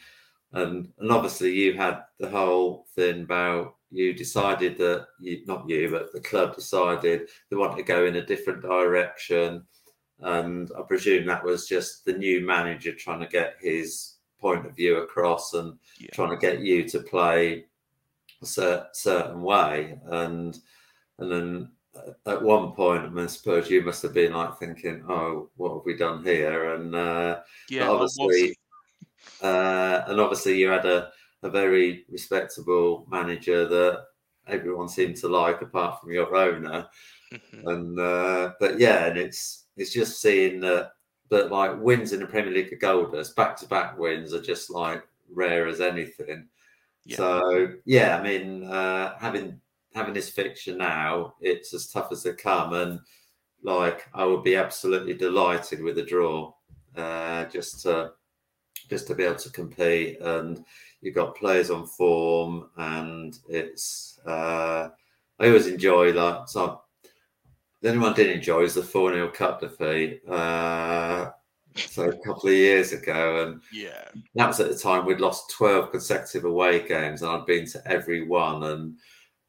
and 0.53 0.91
and 0.97 1.11
obviously 1.11 1.53
you 1.53 1.73
had 1.73 1.99
the 2.19 2.29
whole 2.29 2.87
thing 2.95 3.21
about 3.21 3.75
you 3.91 4.13
decided 4.13 4.77
that 4.77 5.07
you 5.19 5.43
not 5.45 5.69
you, 5.69 5.89
but 5.91 6.11
the 6.13 6.21
club 6.21 6.55
decided 6.55 7.29
they 7.49 7.57
wanted 7.57 7.77
to 7.77 7.83
go 7.83 8.05
in 8.05 8.15
a 8.15 8.25
different 8.25 8.61
direction. 8.61 9.63
And 10.19 10.71
I 10.77 10.83
presume 10.83 11.25
that 11.25 11.43
was 11.43 11.67
just 11.67 12.05
the 12.05 12.13
new 12.13 12.41
manager 12.41 12.93
trying 12.93 13.21
to 13.21 13.27
get 13.27 13.55
his 13.59 14.15
point 14.39 14.65
of 14.65 14.75
view 14.75 14.97
across 14.97 15.53
and 15.53 15.77
yeah. 15.99 16.09
trying 16.13 16.29
to 16.29 16.37
get 16.37 16.61
you 16.61 16.87
to 16.89 16.99
play 16.99 17.65
a 18.41 18.45
certain 18.93 19.41
way. 19.41 19.99
And 20.05 20.57
and 21.19 21.31
then 21.31 21.69
at 22.25 22.41
one 22.41 22.71
point, 22.71 23.03
I 23.03 23.09
mean, 23.09 23.25
I 23.25 23.27
suppose 23.27 23.69
you 23.69 23.81
must 23.81 24.01
have 24.03 24.13
been 24.13 24.33
like 24.33 24.57
thinking, 24.57 25.03
"Oh, 25.07 25.49
what 25.57 25.73
have 25.73 25.85
we 25.85 25.95
done 25.97 26.23
here?" 26.23 26.73
And 26.75 26.95
uh, 26.95 27.41
yeah, 27.69 27.89
obviously, 27.89 28.57
uh, 29.41 30.03
and 30.07 30.19
obviously, 30.19 30.57
you 30.57 30.69
had 30.69 30.85
a, 30.85 31.11
a 31.43 31.49
very 31.49 32.05
respectable 32.09 33.05
manager 33.09 33.67
that 33.67 34.05
everyone 34.47 34.89
seemed 34.89 35.15
to 35.17 35.27
like, 35.27 35.61
apart 35.61 35.99
from 35.99 36.11
your 36.11 36.35
owner. 36.35 36.87
Mm-hmm. 37.33 37.67
And 37.67 37.99
uh, 37.99 38.51
but 38.59 38.79
yeah, 38.79 39.05
and 39.05 39.17
it's 39.17 39.65
it's 39.77 39.93
just 39.93 40.21
seeing 40.21 40.59
that 40.61 40.91
that 41.29 41.51
like 41.51 41.79
wins 41.79 42.11
in 42.11 42.19
the 42.19 42.27
Premier 42.27 42.53
League 42.53 42.73
of 42.73 42.79
Golders, 42.79 43.33
back 43.33 43.55
to 43.57 43.67
back 43.67 43.97
wins 43.97 44.33
are 44.33 44.41
just 44.41 44.69
like 44.69 45.03
rare 45.33 45.67
as 45.67 45.81
anything. 45.81 46.47
Yeah. 47.05 47.17
So 47.17 47.67
yeah, 47.85 48.17
I 48.17 48.23
mean, 48.23 48.65
uh, 48.65 49.17
having 49.17 49.59
having 49.95 50.13
this 50.13 50.29
fixture 50.29 50.75
now, 50.75 51.35
it's 51.41 51.73
as 51.73 51.87
tough 51.87 52.11
as 52.11 52.23
they 52.23 52.33
come, 52.33 52.73
and 52.73 52.99
like 53.63 54.07
I 54.13 54.25
would 54.25 54.43
be 54.43 54.55
absolutely 54.55 55.13
delighted 55.13 55.81
with 55.81 55.97
a 55.97 56.05
draw, 56.05 56.53
uh, 56.95 57.45
just 57.45 57.81
to 57.83 58.11
just 58.91 59.07
to 59.07 59.15
be 59.15 59.23
able 59.23 59.37
to 59.37 59.49
compete. 59.49 60.19
And 60.19 60.63
you've 61.01 61.15
got 61.15 61.35
players 61.35 61.71
on 61.71 61.87
form, 61.87 62.69
and 62.77 63.39
it's 63.49 64.19
uh, 64.27 64.89
I 65.39 65.47
always 65.47 65.67
enjoy 65.67 66.11
that. 66.11 66.49
So 66.49 66.81
the 67.81 67.89
only 67.89 68.01
one 68.01 68.13
I 68.13 68.15
did 68.15 68.35
enjoy 68.35 68.63
is 68.63 68.75
the 68.75 68.83
4 68.83 69.13
0 69.13 69.29
cup 69.29 69.61
defeat. 69.61 70.21
Uh, 70.29 71.31
so 71.75 72.09
a 72.09 72.17
couple 72.17 72.49
of 72.49 72.55
years 72.55 72.91
ago, 72.91 73.47
and 73.47 73.61
yeah, 73.71 74.09
that 74.35 74.47
was 74.47 74.59
at 74.59 74.69
the 74.69 74.77
time 74.77 75.05
we'd 75.05 75.21
lost 75.21 75.53
12 75.57 75.89
consecutive 75.89 76.43
away 76.43 76.85
games, 76.85 77.21
and 77.21 77.31
I'd 77.31 77.45
been 77.45 77.65
to 77.67 77.81
every 77.87 78.27
one. 78.27 78.63
And 78.63 78.97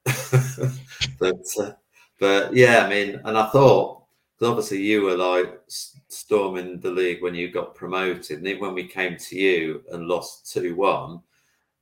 but 1.18 1.44
uh, 1.58 1.72
but 2.20 2.54
yeah, 2.54 2.86
I 2.86 2.88
mean, 2.88 3.20
and 3.24 3.36
I 3.36 3.48
thought 3.48 4.01
obviously 4.48 4.82
you 4.82 5.02
were 5.02 5.16
like 5.16 5.60
storming 5.68 6.80
the 6.80 6.90
league 6.90 7.22
when 7.22 7.34
you 7.34 7.50
got 7.50 7.74
promoted, 7.74 8.38
and 8.38 8.46
even 8.46 8.62
when 8.62 8.74
we 8.74 8.86
came 8.86 9.16
to 9.16 9.36
you 9.36 9.82
and 9.92 10.06
lost 10.06 10.50
two 10.52 10.74
one, 10.74 11.20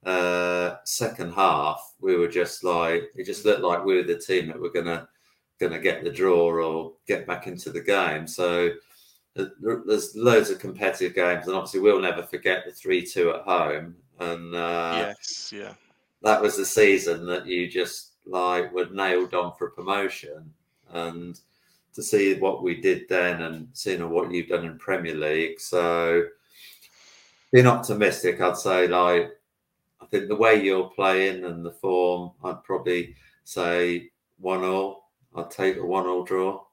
uh, 0.05 0.77
second 0.85 1.33
half 1.33 1.95
we 2.01 2.17
were 2.17 2.29
just 2.29 2.65
like 2.65 3.05
it 3.15 3.25
just 3.25 3.45
looked 3.45 3.61
like 3.61 3.85
we 3.85 3.97
were 3.97 4.03
the 4.03 4.19
team 4.19 4.49
that 4.49 4.61
were 4.61 4.71
gonna 4.71 5.09
gonna 5.59 5.79
get 5.79 6.03
the 6.03 6.11
draw 6.11 6.51
or 6.51 6.93
get 7.07 7.27
back 7.27 7.47
into 7.47 7.71
the 7.71 7.81
game. 7.81 8.27
So 8.27 8.71
there's 9.35 10.17
loads 10.17 10.51
of 10.51 10.59
competitive 10.59 11.15
games, 11.15 11.47
and 11.47 11.55
obviously 11.55 11.81
we'll 11.81 12.01
never 12.01 12.23
forget 12.23 12.65
the 12.65 12.73
three 12.73 13.05
two 13.07 13.31
at 13.31 13.43
home. 13.43 13.95
And 14.19 14.55
uh, 14.55 15.15
yes, 15.19 15.53
yeah, 15.55 15.75
that 16.23 16.43
was 16.43 16.57
the 16.57 16.67
season 16.67 17.27
that 17.27 17.47
you 17.47 17.69
just 17.69 18.13
like 18.27 18.73
were 18.73 18.89
nailed 18.91 19.35
on 19.35 19.53
for 19.57 19.71
promotion. 19.71 20.53
And 20.91 21.39
to 21.95 22.03
see 22.03 22.35
what 22.35 22.63
we 22.63 22.81
did 22.81 23.09
then 23.09 23.43
and 23.43 23.69
seeing 23.73 24.09
what 24.09 24.31
you've 24.31 24.49
done 24.49 24.65
in 24.65 24.79
Premier 24.79 25.15
League. 25.15 25.61
So 25.61 26.25
being 27.53 27.67
optimistic, 27.67 28.41
I'd 28.41 28.57
say 28.57 28.87
like 28.87 29.31
I 30.01 30.07
think 30.07 30.29
the 30.29 30.37
way 30.37 30.63
you're 30.63 30.91
playing 30.91 31.45
and 31.45 31.65
the 31.65 31.73
form, 31.73 32.33
I'd 32.45 32.65
probably 32.65 33.15
say 33.45 34.11
one 34.39 34.65
all. 34.65 35.11
I'd 35.35 35.51
take 35.51 35.77
a 35.77 35.85
one 35.85 36.07
all 36.07 36.25
draw. 36.25 36.65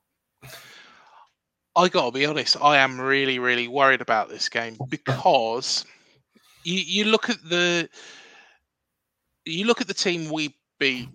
I 1.76 1.90
gotta 1.90 2.12
be 2.12 2.26
honest, 2.26 2.58
I 2.60 2.78
am 2.78 3.00
really, 3.00 3.38
really 3.38 3.68
worried 3.68 4.02
about 4.02 4.30
this 4.30 4.50
game 4.50 4.78
because 4.90 5.86
you, 6.64 6.80
you 6.80 7.06
look 7.06 7.30
at 7.30 7.38
the 7.48 7.88
you 9.46 9.66
look 9.66 9.80
at 9.80 9.88
the 9.88 9.94
team 9.94 10.30
we 10.32 10.56
beat 10.80 11.08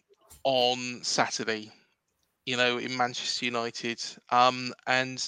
on 0.45 1.01
Saturday, 1.03 1.71
you 2.45 2.57
know, 2.57 2.79
in 2.79 2.97
Manchester 2.97 3.45
United. 3.45 4.01
Um, 4.31 4.73
and, 4.87 5.25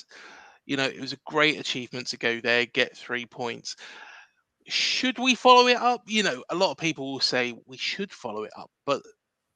you 0.66 0.76
know, 0.76 0.84
it 0.84 1.00
was 1.00 1.12
a 1.12 1.18
great 1.26 1.58
achievement 1.58 2.08
to 2.08 2.16
go 2.16 2.40
there, 2.40 2.66
get 2.66 2.96
three 2.96 3.26
points. 3.26 3.76
Should 4.66 5.18
we 5.18 5.34
follow 5.34 5.66
it 5.66 5.76
up? 5.76 6.02
You 6.06 6.22
know, 6.22 6.42
a 6.50 6.54
lot 6.54 6.70
of 6.70 6.78
people 6.78 7.12
will 7.12 7.20
say 7.20 7.54
we 7.66 7.76
should 7.76 8.12
follow 8.12 8.44
it 8.44 8.52
up, 8.58 8.70
but 8.86 9.02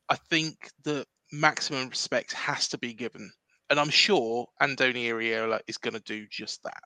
I 0.08 0.16
think 0.16 0.70
that 0.84 1.06
maximum 1.32 1.88
respect 1.88 2.32
has 2.32 2.68
to 2.68 2.78
be 2.78 2.94
given. 2.94 3.30
And 3.70 3.78
I'm 3.78 3.90
sure 3.90 4.46
Andoni 4.62 5.06
Iraola 5.06 5.60
is 5.66 5.76
going 5.76 5.94
to 5.94 6.00
do 6.00 6.26
just 6.30 6.62
that. 6.64 6.82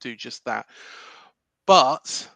Do 0.00 0.14
just 0.14 0.44
that. 0.44 0.66
But 1.66 2.28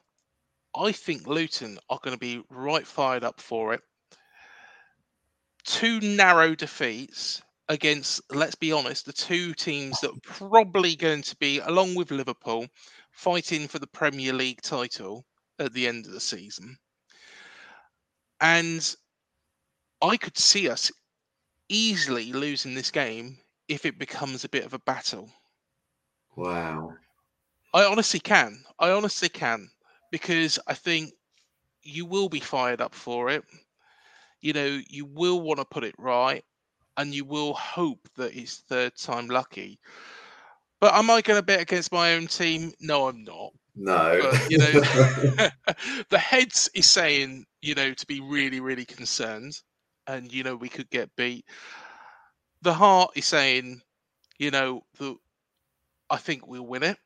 I 0.75 0.93
think 0.93 1.27
Luton 1.27 1.79
are 1.89 2.01
going 2.03 2.15
to 2.15 2.21
be 2.21 2.43
right 2.51 2.87
fired 2.87 3.23
up 3.23 3.41
for 3.41 3.75
it 3.75 3.83
two 5.65 6.01
narrow 6.01 6.55
defeats 6.55 7.43
against, 7.71 8.21
let's 8.31 8.57
be 8.57 8.73
honest, 8.73 9.07
the 9.07 9.15
two 9.15 9.55
teams 9.55 10.01
that 10.01 10.11
are 10.11 10.21
probably 10.23 10.95
going 10.97 11.23
to 11.23 11.37
be, 11.37 11.61
along 11.61 11.95
with 11.95 12.11
Liverpool, 12.11 12.69
fighting 13.13 13.67
for 13.69 13.79
the 13.79 13.87
Premier 13.87 14.35
League 14.35 14.61
title 14.61 15.25
at 15.59 15.73
the 15.73 15.87
end 15.89 16.05
of 16.05 16.13
the 16.13 16.21
season. 16.21 16.77
And 18.43 18.95
I 20.03 20.19
could 20.19 20.37
see 20.37 20.69
us 20.69 20.93
easily 21.69 22.33
losing 22.33 22.75
this 22.75 22.91
game 22.91 23.39
if 23.69 23.87
it 23.87 23.99
becomes 23.99 24.45
a 24.45 24.49
bit 24.51 24.65
of 24.65 24.75
a 24.75 24.81
battle. 24.81 25.31
Wow. 26.35 26.97
I 27.75 27.85
honestly 27.85 28.21
can. 28.21 28.65
I 28.79 28.91
honestly 28.91 29.29
can 29.29 29.71
because 30.13 30.59
I 30.67 30.75
think 30.75 31.15
you 31.83 32.07
will 32.07 32.29
be 32.29 32.41
fired 32.41 32.81
up 32.81 32.95
for 32.95 33.31
it 33.31 33.45
you 34.41 34.53
know, 34.53 34.81
you 34.89 35.05
will 35.05 35.41
want 35.41 35.59
to 35.59 35.65
put 35.65 35.85
it 35.85 35.95
right 35.99 36.45
and 37.01 37.15
you 37.15 37.25
will 37.25 37.55
hope 37.55 38.07
that 38.17 38.37
it's 38.37 38.59
third 38.69 38.95
time 38.95 39.27
lucky. 39.27 39.81
But 40.81 40.93
am 40.95 41.09
I 41.09 41.23
going 41.23 41.39
to 41.39 41.45
bet 41.45 41.63
against 41.63 41.93
my 41.93 42.15
own 42.15 42.27
team? 42.27 42.73
No, 42.79 43.09
I'm 43.09 43.25
not. 43.25 43.53
No. 43.75 44.19
But, 44.21 44.51
you 44.51 44.59
know, 44.59 44.71
the 46.11 46.19
heads 46.19 46.69
is 46.75 46.85
saying, 46.85 47.47
you 47.63 47.75
know, 47.75 47.95
to 47.95 48.07
be 48.07 48.21
really, 48.21 48.61
really 48.61 48.85
concerned 48.85 49.59
and, 50.07 50.31
you 50.31 50.43
know, 50.43 50.55
we 50.55 50.69
could 50.69 50.91
get 50.91 51.15
beat. 51.17 51.47
The 52.61 52.75
heart 52.75 53.13
is 53.15 53.25
saying, 53.25 53.81
you 54.39 54.51
know, 54.51 54.83
that 54.99 55.17
I 56.11 56.19
think 56.19 56.47
we'll 56.47 56.67
win 56.67 56.83
it 56.83 56.99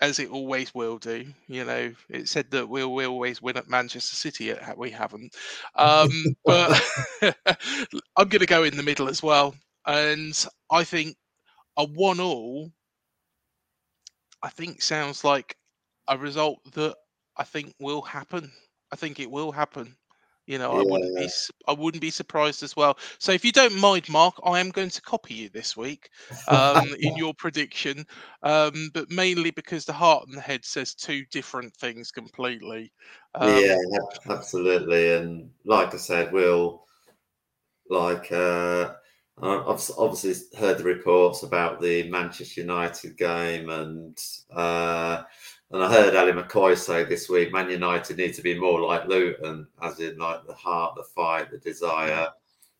as 0.00 0.18
it 0.18 0.30
always 0.30 0.74
will 0.74 0.98
do. 0.98 1.26
You 1.48 1.64
know, 1.64 1.94
it 2.08 2.28
said 2.28 2.50
that 2.50 2.68
we'll, 2.68 2.92
we'll 2.92 3.10
always 3.12 3.40
win 3.42 3.56
at 3.56 3.68
Manchester 3.68 4.16
City. 4.16 4.54
We 4.76 4.90
haven't. 4.90 5.34
Um, 5.74 6.10
but 6.44 6.80
I'm 8.16 8.28
going 8.28 8.40
to 8.40 8.46
go 8.46 8.64
in 8.64 8.76
the 8.76 8.82
middle 8.82 9.08
as 9.08 9.22
well. 9.22 9.54
And 9.86 10.44
I 10.70 10.84
think 10.84 11.16
a 11.76 11.84
one 11.84 12.20
all, 12.20 12.72
I 14.42 14.48
think 14.50 14.80
sounds 14.82 15.24
like 15.24 15.56
a 16.08 16.16
result 16.16 16.60
that 16.72 16.96
I 17.36 17.44
think 17.44 17.74
will 17.78 18.02
happen. 18.02 18.52
I 18.92 18.96
think 18.96 19.20
it 19.20 19.30
will 19.30 19.52
happen. 19.52 19.96
You 20.46 20.58
know, 20.58 20.74
yeah. 20.74 20.80
I 20.80 20.82
wouldn't 20.84 21.16
be 21.16 21.28
I 21.66 21.72
wouldn't 21.72 22.00
be 22.00 22.10
surprised 22.10 22.62
as 22.62 22.76
well. 22.76 22.96
So 23.18 23.32
if 23.32 23.44
you 23.44 23.52
don't 23.52 23.74
mind, 23.74 24.08
Mark, 24.08 24.34
I 24.44 24.60
am 24.60 24.70
going 24.70 24.90
to 24.90 25.02
copy 25.02 25.34
you 25.34 25.48
this 25.48 25.76
week 25.76 26.10
um, 26.48 26.86
in 27.00 27.16
your 27.16 27.34
prediction, 27.34 28.06
um, 28.42 28.90
but 28.94 29.10
mainly 29.10 29.50
because 29.50 29.84
the 29.84 29.92
heart 29.92 30.26
and 30.28 30.36
the 30.36 30.40
head 30.40 30.64
says 30.64 30.94
two 30.94 31.24
different 31.32 31.74
things 31.74 32.12
completely. 32.12 32.92
Um, 33.34 33.60
yeah, 33.60 33.76
absolutely. 34.28 35.12
And 35.14 35.50
like 35.64 35.92
I 35.94 35.98
said, 35.98 36.32
we'll 36.32 36.84
like 37.90 38.30
uh, 38.30 38.92
I've 39.42 39.90
obviously 39.98 40.34
heard 40.58 40.78
the 40.78 40.84
reports 40.84 41.42
about 41.42 41.80
the 41.80 42.08
Manchester 42.08 42.62
United 42.62 43.18
game, 43.18 43.68
and 43.68 44.18
uh, 44.50 45.24
and 45.72 45.82
I 45.82 45.92
heard 45.92 46.14
Ali 46.14 46.32
McCoy 46.32 46.76
say 46.76 47.04
this 47.04 47.28
week, 47.28 47.52
Man 47.52 47.68
United 47.68 48.18
need 48.18 48.34
to 48.34 48.42
be 48.42 48.58
more 48.58 48.80
like 48.80 49.08
Luton, 49.08 49.66
as 49.82 49.98
in 49.98 50.16
like 50.18 50.46
the 50.46 50.54
heart, 50.54 50.94
the 50.94 51.02
fight, 51.02 51.50
the 51.50 51.58
desire. 51.58 52.28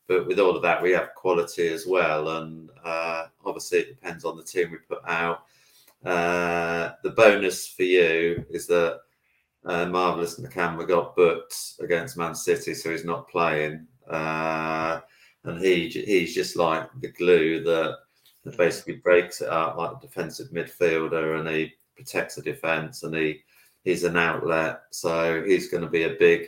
But 0.07 0.25
with 0.25 0.39
all 0.39 0.55
of 0.55 0.61
that, 0.61 0.81
we 0.81 0.91
have 0.91 1.13
quality 1.15 1.67
as 1.67 1.85
well, 1.85 2.29
and 2.37 2.69
uh, 2.85 3.25
obviously 3.45 3.79
it 3.79 3.89
depends 3.89 4.23
on 4.23 4.37
the 4.37 4.43
team 4.43 4.71
we 4.71 4.77
put 4.77 5.01
out. 5.05 5.43
Uh, 6.05 6.91
the 7.03 7.09
bonus 7.09 7.67
for 7.67 7.83
you 7.83 8.45
is 8.49 8.67
that 8.67 9.01
uh, 9.65 9.85
Marvelous 9.87 10.39
Nakamba 10.39 10.87
got 10.87 11.15
booked 11.15 11.73
against 11.81 12.15
Man 12.15 12.35
City, 12.35 12.73
so 12.73 12.91
he's 12.91 13.03
not 13.03 13.27
playing, 13.27 13.85
uh, 14.09 15.01
and 15.43 15.59
he 15.59 15.89
he's 15.89 16.33
just 16.33 16.55
like 16.55 16.89
the 17.01 17.11
glue 17.11 17.61
that, 17.65 17.97
that 18.45 18.57
basically 18.57 18.95
breaks 18.95 19.41
it 19.41 19.49
up, 19.49 19.75
like 19.75 19.97
a 19.97 19.99
defensive 19.99 20.51
midfielder, 20.51 21.37
and 21.37 21.49
he 21.49 21.73
protects 21.97 22.35
the 22.35 22.41
defense, 22.41 23.03
and 23.03 23.15
he 23.15 23.41
he's 23.83 24.03
an 24.03 24.15
outlet. 24.15 24.83
So 24.91 25.43
he's 25.43 25.69
going 25.69 25.83
to 25.83 25.89
be 25.89 26.03
a 26.03 26.15
big 26.19 26.47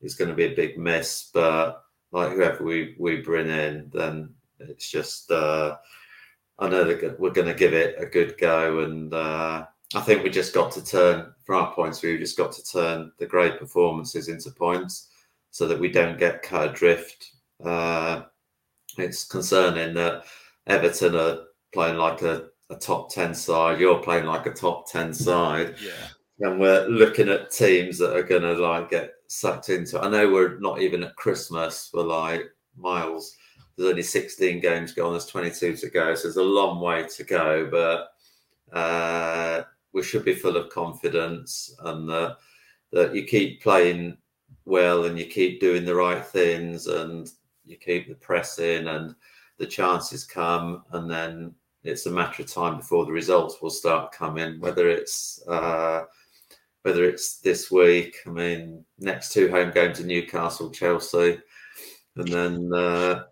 he's 0.00 0.14
going 0.14 0.30
to 0.30 0.36
be 0.36 0.46
a 0.46 0.56
big 0.56 0.78
miss. 0.78 1.30
But 1.34 1.82
like 2.12 2.32
whoever 2.32 2.64
we 2.64 2.94
we 2.98 3.16
bring 3.20 3.48
in, 3.48 3.90
then 3.92 4.30
it's 4.60 4.90
just 4.90 5.30
uh, 5.30 5.76
I 6.58 6.68
know 6.68 6.84
that 6.84 7.18
we're 7.18 7.30
going 7.30 7.48
to 7.48 7.54
give 7.54 7.74
it 7.74 7.96
a 7.98 8.06
good 8.06 8.38
go, 8.38 8.80
and 8.80 9.12
uh, 9.12 9.66
I 9.94 10.00
think 10.00 10.22
we 10.22 10.30
just 10.30 10.54
got 10.54 10.72
to 10.72 10.84
turn 10.84 11.32
from 11.44 11.62
our 11.62 11.74
points 11.74 11.98
of 11.98 12.02
view, 12.02 12.12
we 12.12 12.18
just 12.18 12.38
got 12.38 12.52
to 12.52 12.64
turn 12.64 13.12
the 13.18 13.26
great 13.26 13.58
performances 13.58 14.28
into 14.28 14.50
points, 14.50 15.08
so 15.50 15.68
that 15.68 15.78
we 15.78 15.90
don't 15.90 16.18
get 16.18 16.42
cut 16.42 16.70
adrift. 16.70 17.32
Uh, 17.62 18.22
it's 18.98 19.24
concerning 19.24 19.94
that 19.94 20.24
Everton 20.66 21.16
are 21.16 21.40
playing 21.72 21.96
like 21.96 22.22
a 22.22 22.48
a 22.74 22.78
top 22.78 23.10
10 23.10 23.34
side, 23.34 23.80
you're 23.80 24.02
playing 24.02 24.26
like 24.26 24.46
a 24.46 24.52
top 24.52 24.90
10 24.90 25.14
side. 25.14 25.74
Yeah. 25.82 26.48
And 26.48 26.60
we're 26.60 26.86
looking 26.88 27.28
at 27.28 27.50
teams 27.50 27.98
that 27.98 28.16
are 28.16 28.22
going 28.22 28.42
to 28.42 28.54
like 28.54 28.90
get 28.90 29.12
sucked 29.28 29.68
into. 29.68 30.00
I 30.00 30.08
know 30.08 30.30
we're 30.30 30.58
not 30.58 30.80
even 30.80 31.04
at 31.04 31.16
Christmas. 31.16 31.90
We're 31.94 32.02
like 32.02 32.42
miles. 32.76 33.36
There's 33.76 33.90
only 33.90 34.02
16 34.02 34.60
games 34.60 34.92
going. 34.92 35.12
There's 35.12 35.26
22 35.26 35.76
to 35.76 35.90
go. 35.90 36.14
So 36.14 36.22
there's 36.24 36.36
a 36.36 36.42
long 36.42 36.80
way 36.80 37.06
to 37.06 37.24
go. 37.24 37.68
But 37.70 38.76
uh, 38.76 39.62
we 39.92 40.02
should 40.02 40.24
be 40.24 40.34
full 40.34 40.56
of 40.56 40.70
confidence 40.70 41.74
and 41.84 42.08
that, 42.08 42.36
that 42.92 43.14
you 43.14 43.24
keep 43.24 43.62
playing 43.62 44.16
well 44.64 45.04
and 45.04 45.18
you 45.18 45.26
keep 45.26 45.60
doing 45.60 45.84
the 45.84 45.94
right 45.94 46.24
things 46.24 46.86
and 46.86 47.30
you 47.64 47.76
keep 47.76 48.08
the 48.08 48.14
press 48.14 48.58
in 48.58 48.88
and 48.88 49.14
the 49.58 49.66
chances 49.66 50.24
come 50.24 50.82
and 50.92 51.10
then 51.10 51.54
it's 51.84 52.06
a 52.06 52.10
matter 52.10 52.42
of 52.42 52.52
time 52.52 52.78
before 52.78 53.04
the 53.04 53.12
results 53.12 53.60
will 53.60 53.70
start 53.70 54.12
coming. 54.12 54.58
Whether 54.58 54.88
it's 54.88 55.42
uh, 55.46 56.04
whether 56.82 57.04
it's 57.04 57.38
this 57.38 57.70
week, 57.70 58.16
I 58.26 58.30
mean, 58.30 58.84
next 58.98 59.32
two 59.32 59.50
home 59.50 59.70
games 59.70 60.00
in 60.00 60.06
Newcastle, 60.06 60.70
Chelsea, 60.70 61.38
and 62.16 62.28
then 62.28 62.72
uh, 62.74 63.24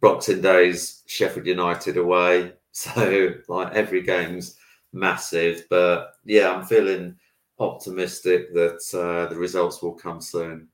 Boxing 0.00 0.40
Days, 0.40 1.02
Sheffield 1.06 1.46
United 1.46 1.96
away. 1.96 2.52
So 2.72 3.34
like 3.48 3.74
every 3.74 4.00
game's 4.00 4.56
massive, 4.92 5.66
but 5.70 6.12
yeah, 6.24 6.52
I'm 6.52 6.64
feeling 6.64 7.16
optimistic 7.58 8.54
that 8.54 8.80
uh, 8.94 9.28
the 9.28 9.36
results 9.36 9.82
will 9.82 9.94
come 9.94 10.20
soon. 10.20 10.68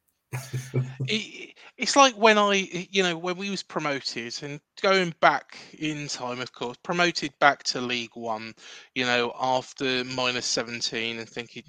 it, 1.06 1.54
it's 1.76 1.96
like 1.96 2.14
when 2.14 2.38
I, 2.38 2.54
you 2.90 3.02
know, 3.02 3.16
when 3.16 3.36
we 3.36 3.50
was 3.50 3.62
promoted 3.62 4.34
and 4.42 4.60
going 4.82 5.14
back 5.20 5.58
in 5.78 6.08
time, 6.08 6.40
of 6.40 6.52
course, 6.52 6.76
promoted 6.82 7.32
back 7.38 7.62
to 7.64 7.80
League 7.80 8.14
One, 8.14 8.54
you 8.94 9.04
know, 9.04 9.32
after 9.40 10.04
minus 10.04 10.46
17 10.46 11.18
and 11.18 11.28
thinking, 11.28 11.64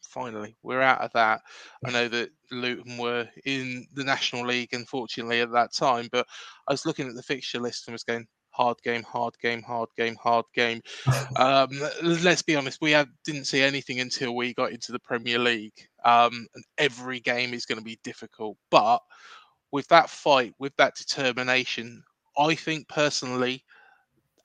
finally, 0.00 0.56
we're 0.62 0.80
out 0.80 1.00
of 1.00 1.12
that. 1.12 1.40
I 1.84 1.90
know 1.90 2.08
that 2.08 2.30
Luton 2.50 2.98
were 2.98 3.28
in 3.44 3.86
the 3.94 4.04
National 4.04 4.46
League, 4.46 4.70
unfortunately, 4.72 5.40
at 5.40 5.52
that 5.52 5.72
time, 5.72 6.08
but 6.10 6.26
I 6.68 6.72
was 6.72 6.86
looking 6.86 7.08
at 7.08 7.14
the 7.14 7.22
fixture 7.22 7.60
list 7.60 7.86
and 7.86 7.92
was 7.92 8.04
going, 8.04 8.26
hard 8.60 8.76
game, 8.82 9.02
hard 9.02 9.34
game, 9.40 9.62
hard 9.62 9.88
game, 9.96 10.16
hard 10.16 10.44
game. 10.54 10.82
Um, 11.36 11.70
let's 12.02 12.42
be 12.42 12.56
honest, 12.56 12.82
we 12.82 12.90
had, 12.90 13.08
didn't 13.24 13.46
see 13.46 13.62
anything 13.62 14.00
until 14.00 14.36
we 14.36 14.52
got 14.52 14.72
into 14.72 14.92
the 14.92 14.98
Premier 14.98 15.38
League. 15.38 15.88
Um, 16.04 16.46
and 16.54 16.64
every 16.76 17.20
game 17.20 17.54
is 17.54 17.64
going 17.64 17.78
to 17.78 17.84
be 17.84 17.98
difficult. 18.04 18.58
But 18.70 19.00
with 19.72 19.88
that 19.88 20.10
fight, 20.10 20.54
with 20.58 20.76
that 20.76 20.96
determination, 20.96 22.02
I 22.36 22.54
think 22.54 22.88
personally, 22.88 23.64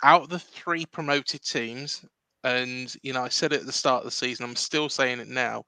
out 0.03 0.24
of 0.24 0.30
the 0.30 0.39
three 0.39 0.86
promoted 0.86 1.43
teams, 1.43 2.05
and 2.43 2.95
you 3.03 3.11
know, 3.11 3.24
I 3.24 3.30
said 3.30 3.51
it 3.51 3.61
at 3.61 3.66
the 3.66 3.72
start 3.74 4.01
of 4.01 4.05
the 4.05 4.11
season, 4.11 4.45
I'm 4.45 4.55
still 4.55 4.88
saying 4.88 5.20
it 5.20 5.28
now. 5.28 5.63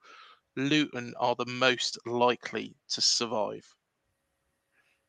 Luton 0.56 1.12
are 1.18 1.34
the 1.34 1.46
most 1.46 1.98
likely 2.06 2.74
to 2.90 3.00
survive. 3.02 3.66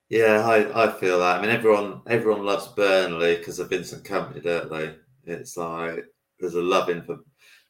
Yeah, 0.10 0.42
I, 0.48 0.86
I 0.86 0.92
feel 0.92 1.20
that. 1.20 1.38
I 1.38 1.42
mean, 1.42 1.52
everyone 1.52 2.02
everyone 2.08 2.44
loves 2.46 2.68
Burnley 2.70 3.36
because 3.38 3.60
of 3.60 3.70
Vincent 3.70 4.04
Kompany, 4.04 4.44
don't 4.44 4.70
they? 4.70 4.96
It's 5.26 5.56
like 5.56 6.06
there's 6.40 6.56
a 6.56 6.62
loving 6.62 7.04
for 7.04 7.20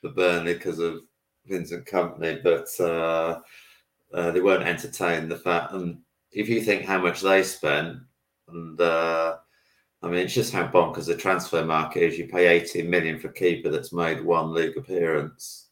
for 0.01 0.11
Burnley 0.11 0.53
because 0.53 0.79
of 0.79 1.01
Vincent 1.45 1.85
Kompany, 1.85 2.41
but 2.41 2.67
uh, 2.79 3.39
uh, 4.13 4.31
they 4.31 4.41
won't 4.41 4.63
entertain 4.63 5.27
the 5.27 5.37
fact. 5.37 5.73
And 5.73 5.99
if 6.31 6.47
you 6.47 6.61
think 6.61 6.85
how 6.85 6.99
much 7.01 7.21
they 7.21 7.43
spent, 7.43 7.97
and 8.47 8.79
uh, 8.79 9.35
I 10.01 10.07
mean, 10.07 10.19
it's 10.19 10.33
just 10.33 10.53
how 10.53 10.67
bonkers 10.67 11.07
the 11.07 11.17
transfer 11.17 11.65
market 11.65 12.03
is. 12.03 12.17
You 12.17 12.27
pay 12.27 12.47
18 12.47 12.89
million 12.89 13.19
for 13.19 13.29
a 13.29 13.33
keeper 13.33 13.69
that's 13.69 13.93
made 13.93 14.23
one 14.23 14.53
league 14.53 14.77
appearance. 14.77 15.69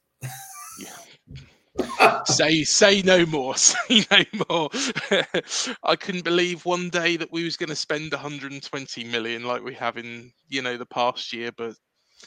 Say 2.25 2.63
say 2.63 3.01
no 3.01 3.25
more 3.25 3.55
say 3.57 4.05
no 4.11 4.23
more. 4.49 4.69
I 5.84 5.95
couldn't 5.95 6.23
believe 6.23 6.65
one 6.65 6.89
day 6.89 7.17
that 7.17 7.32
we 7.32 7.43
was 7.43 7.57
going 7.57 7.69
to 7.69 7.75
spend 7.75 8.11
120 8.11 9.03
million 9.05 9.43
like 9.43 9.63
we 9.63 9.73
have 9.75 9.97
in 9.97 10.32
you 10.49 10.61
know 10.61 10.78
the 10.78 10.86
past 10.86 11.32
year 11.34 11.51
but 11.51 11.75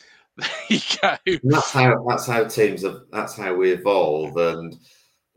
there 0.36 0.48
you 0.68 0.80
go. 1.02 1.16
That's 1.44 1.70
how 1.70 2.04
that's 2.08 2.26
how 2.26 2.44
teams 2.44 2.82
have 2.82 3.02
that's 3.12 3.36
how 3.36 3.54
we 3.54 3.72
evolve. 3.72 4.36
And 4.36 4.76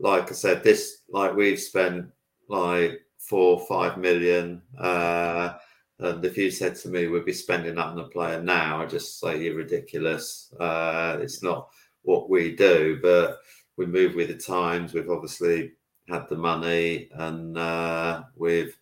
like 0.00 0.30
i 0.30 0.34
said 0.34 0.62
this 0.62 1.02
like 1.08 1.34
we've 1.34 1.60
spent 1.60 2.06
like 2.48 3.00
four 3.18 3.60
five 3.66 3.96
million 3.96 4.60
uh 4.78 5.54
and 6.00 6.24
if 6.24 6.36
you 6.36 6.50
said 6.50 6.74
to 6.74 6.88
me 6.88 7.06
we'd 7.06 7.24
be 7.24 7.32
spending 7.32 7.76
that 7.76 7.86
on 7.86 7.98
a 7.98 8.08
player 8.08 8.42
now 8.42 8.82
i 8.82 8.86
just 8.86 9.20
say 9.20 9.42
you're 9.42 9.54
ridiculous. 9.54 10.52
Uh 10.58 11.18
it's 11.20 11.42
not 11.42 11.68
what 12.02 12.28
we 12.28 12.54
do 12.54 12.98
but 13.00 13.38
we 13.76 13.86
move 13.86 14.14
with 14.14 14.28
the 14.28 14.36
times. 14.36 14.94
We've 14.94 15.10
obviously 15.10 15.72
had 16.08 16.28
the 16.28 16.36
money, 16.36 17.08
and 17.14 17.56
uh, 17.58 18.24
we've 18.36 18.76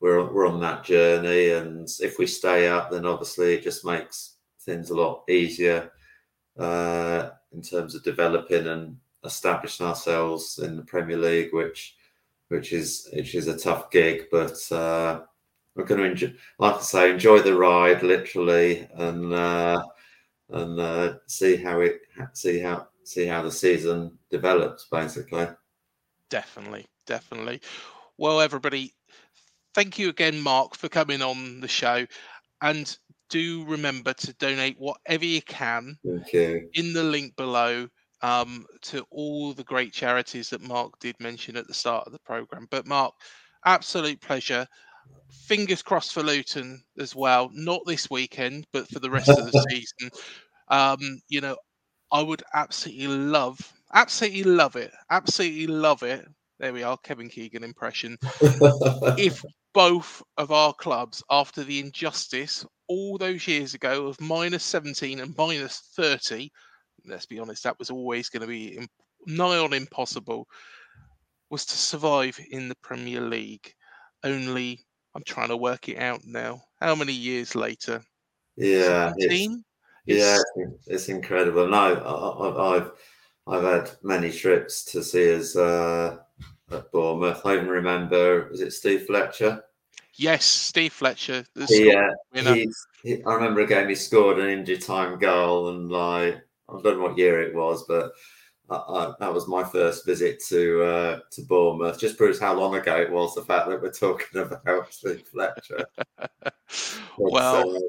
we're 0.00 0.32
we're 0.32 0.46
on 0.48 0.60
that 0.60 0.84
journey. 0.84 1.50
And 1.50 1.88
if 2.00 2.18
we 2.18 2.26
stay 2.26 2.68
up, 2.68 2.90
then 2.90 3.06
obviously 3.06 3.54
it 3.54 3.62
just 3.62 3.84
makes 3.84 4.34
things 4.60 4.90
a 4.90 4.96
lot 4.96 5.24
easier 5.28 5.90
uh, 6.58 7.30
in 7.52 7.62
terms 7.62 7.94
of 7.94 8.04
developing 8.04 8.66
and 8.66 8.96
establishing 9.24 9.86
ourselves 9.86 10.58
in 10.58 10.76
the 10.76 10.82
Premier 10.82 11.16
League, 11.16 11.52
which 11.52 11.96
which 12.48 12.72
is 12.72 13.08
which 13.12 13.34
is 13.34 13.48
a 13.48 13.58
tough 13.58 13.90
gig, 13.90 14.26
but. 14.30 14.60
Uh, 14.72 15.22
we're 15.74 15.84
going 15.84 16.00
to 16.00 16.10
enjoy, 16.10 16.32
like 16.58 16.74
I 16.74 16.80
say, 16.80 17.10
enjoy 17.12 17.38
the 17.38 17.54
ride 17.54 18.02
literally, 18.02 18.88
and 18.94 19.32
uh, 19.32 19.80
and 20.50 20.80
uh, 20.80 21.14
see 21.28 21.54
how 21.54 21.80
it 21.80 22.00
see 22.32 22.58
how 22.58 22.87
see 23.08 23.26
how 23.26 23.42
the 23.42 23.50
season 23.50 24.18
develops, 24.30 24.86
basically. 24.90 25.46
Definitely, 26.30 26.86
definitely. 27.06 27.60
Well, 28.18 28.40
everybody, 28.40 28.94
thank 29.74 29.98
you 29.98 30.08
again, 30.08 30.40
Mark, 30.40 30.76
for 30.76 30.88
coming 30.88 31.22
on 31.22 31.60
the 31.60 31.68
show. 31.68 32.06
And 32.60 32.96
do 33.30 33.64
remember 33.66 34.12
to 34.12 34.32
donate 34.34 34.76
whatever 34.78 35.24
you 35.24 35.42
can 35.42 35.98
you. 36.04 36.68
in 36.74 36.92
the 36.92 37.02
link 37.02 37.36
below 37.36 37.88
um, 38.22 38.66
to 38.82 39.06
all 39.10 39.52
the 39.52 39.64
great 39.64 39.92
charities 39.92 40.50
that 40.50 40.62
Mark 40.62 40.98
did 40.98 41.14
mention 41.20 41.56
at 41.56 41.66
the 41.68 41.74
start 41.74 42.06
of 42.06 42.12
the 42.12 42.18
program. 42.20 42.66
But, 42.70 42.86
Mark, 42.86 43.14
absolute 43.64 44.20
pleasure. 44.20 44.66
Fingers 45.30 45.82
crossed 45.82 46.12
for 46.12 46.22
Luton 46.22 46.82
as 46.98 47.14
well. 47.14 47.50
Not 47.52 47.82
this 47.86 48.10
weekend, 48.10 48.66
but 48.72 48.88
for 48.88 48.98
the 48.98 49.10
rest 49.10 49.28
of 49.28 49.50
the 49.50 49.66
season. 49.70 50.10
Um, 50.68 50.98
you 51.28 51.40
know, 51.40 51.56
I 52.12 52.22
would 52.22 52.42
absolutely 52.54 53.08
love, 53.08 53.58
absolutely 53.92 54.44
love 54.44 54.76
it, 54.76 54.92
absolutely 55.10 55.66
love 55.66 56.02
it. 56.02 56.26
There 56.58 56.72
we 56.72 56.82
are, 56.82 56.96
Kevin 56.98 57.28
Keegan 57.28 57.62
impression. 57.62 58.18
if 59.18 59.42
both 59.74 60.22
of 60.36 60.50
our 60.50 60.72
clubs, 60.74 61.22
after 61.30 61.62
the 61.62 61.78
injustice 61.80 62.64
all 62.88 63.18
those 63.18 63.46
years 63.46 63.74
ago 63.74 64.06
of 64.06 64.20
minus 64.20 64.64
17 64.64 65.20
and 65.20 65.34
minus 65.36 65.92
30, 65.96 66.50
let's 67.06 67.26
be 67.26 67.38
honest, 67.38 67.62
that 67.64 67.78
was 67.78 67.90
always 67.90 68.28
going 68.28 68.40
to 68.40 68.48
be 68.48 68.80
nigh 69.26 69.58
on 69.58 69.72
impossible, 69.72 70.46
was 71.50 71.64
to 71.66 71.76
survive 71.76 72.38
in 72.50 72.68
the 72.68 72.76
Premier 72.82 73.20
League. 73.20 73.72
Only, 74.24 74.80
I'm 75.14 75.22
trying 75.24 75.48
to 75.48 75.56
work 75.56 75.88
it 75.88 75.98
out 75.98 76.20
now. 76.24 76.60
How 76.80 76.94
many 76.94 77.12
years 77.12 77.54
later? 77.54 78.02
Yeah, 78.56 79.12
17? 79.12 79.64
Yeah, 80.08 80.38
it's 80.86 81.08
incredible. 81.08 81.68
No, 81.68 81.94
I, 81.94 82.76
I've 82.76 82.92
I've 83.46 83.64
had 83.64 83.90
many 84.02 84.30
trips 84.30 84.84
to 84.86 85.02
see 85.02 85.34
us 85.34 85.56
uh, 85.56 86.18
at 86.70 86.92
Bournemouth. 86.92 87.40
I 87.44 87.54
even 87.54 87.68
remember, 87.68 88.48
was 88.50 88.60
it 88.60 88.72
Steve 88.72 89.06
Fletcher? 89.06 89.64
Yes, 90.14 90.44
Steve 90.44 90.92
Fletcher. 90.92 91.44
Yeah, 91.68 92.10
He, 92.34 92.40
uh, 92.40 92.72
he, 93.02 93.24
I 93.24 93.34
remember 93.34 93.60
a 93.60 93.66
game 93.66 93.88
he 93.88 93.94
scored 93.94 94.38
an 94.38 94.48
injury 94.48 94.78
time 94.78 95.18
goal, 95.18 95.68
and 95.68 95.90
like 95.90 96.36
I 96.68 96.82
don't 96.82 96.98
know 96.98 97.04
what 97.04 97.18
year 97.18 97.40
it 97.40 97.54
was, 97.54 97.84
but 97.86 98.12
I, 98.68 98.74
I, 98.74 99.14
that 99.20 99.32
was 99.32 99.48
my 99.48 99.64
first 99.64 100.04
visit 100.04 100.42
to 100.48 100.82
uh, 100.82 101.20
to 101.30 101.42
Bournemouth. 101.42 102.00
Just 102.00 102.18
proves 102.18 102.40
how 102.40 102.54
long 102.54 102.74
ago 102.74 102.96
it 102.96 103.12
was. 103.12 103.34
The 103.34 103.42
fact 103.42 103.68
that 103.68 103.80
we're 103.80 103.92
talking 103.92 104.26
about 104.40 104.92
Steve 104.92 105.26
Fletcher. 105.28 105.86
Well, 107.20 107.76
uh, 107.76 107.80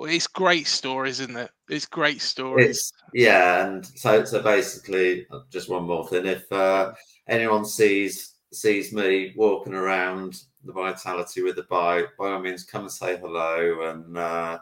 well, 0.00 0.10
it's 0.10 0.26
great 0.26 0.66
stories, 0.66 1.20
isn't 1.20 1.36
it? 1.36 1.50
It's 1.68 1.84
great 1.84 2.22
stories. 2.22 2.70
It's 2.70 2.92
yeah, 3.12 3.66
and 3.66 3.84
so 3.84 4.24
so 4.24 4.42
basically, 4.42 5.26
uh, 5.30 5.40
just 5.50 5.68
one 5.68 5.84
more 5.84 6.08
thing. 6.08 6.24
If 6.24 6.50
uh, 6.50 6.92
anyone 7.28 7.66
sees 7.66 8.36
sees 8.50 8.94
me 8.94 9.34
walking 9.36 9.74
around 9.74 10.42
the 10.64 10.72
Vitality 10.72 11.42
with 11.42 11.58
a 11.58 11.64
bike, 11.64 12.06
by 12.18 12.30
all 12.30 12.40
means, 12.40 12.64
come 12.64 12.82
and 12.82 12.90
say 12.90 13.18
hello. 13.18 13.90
And 13.90 14.16
uh, 14.16 14.58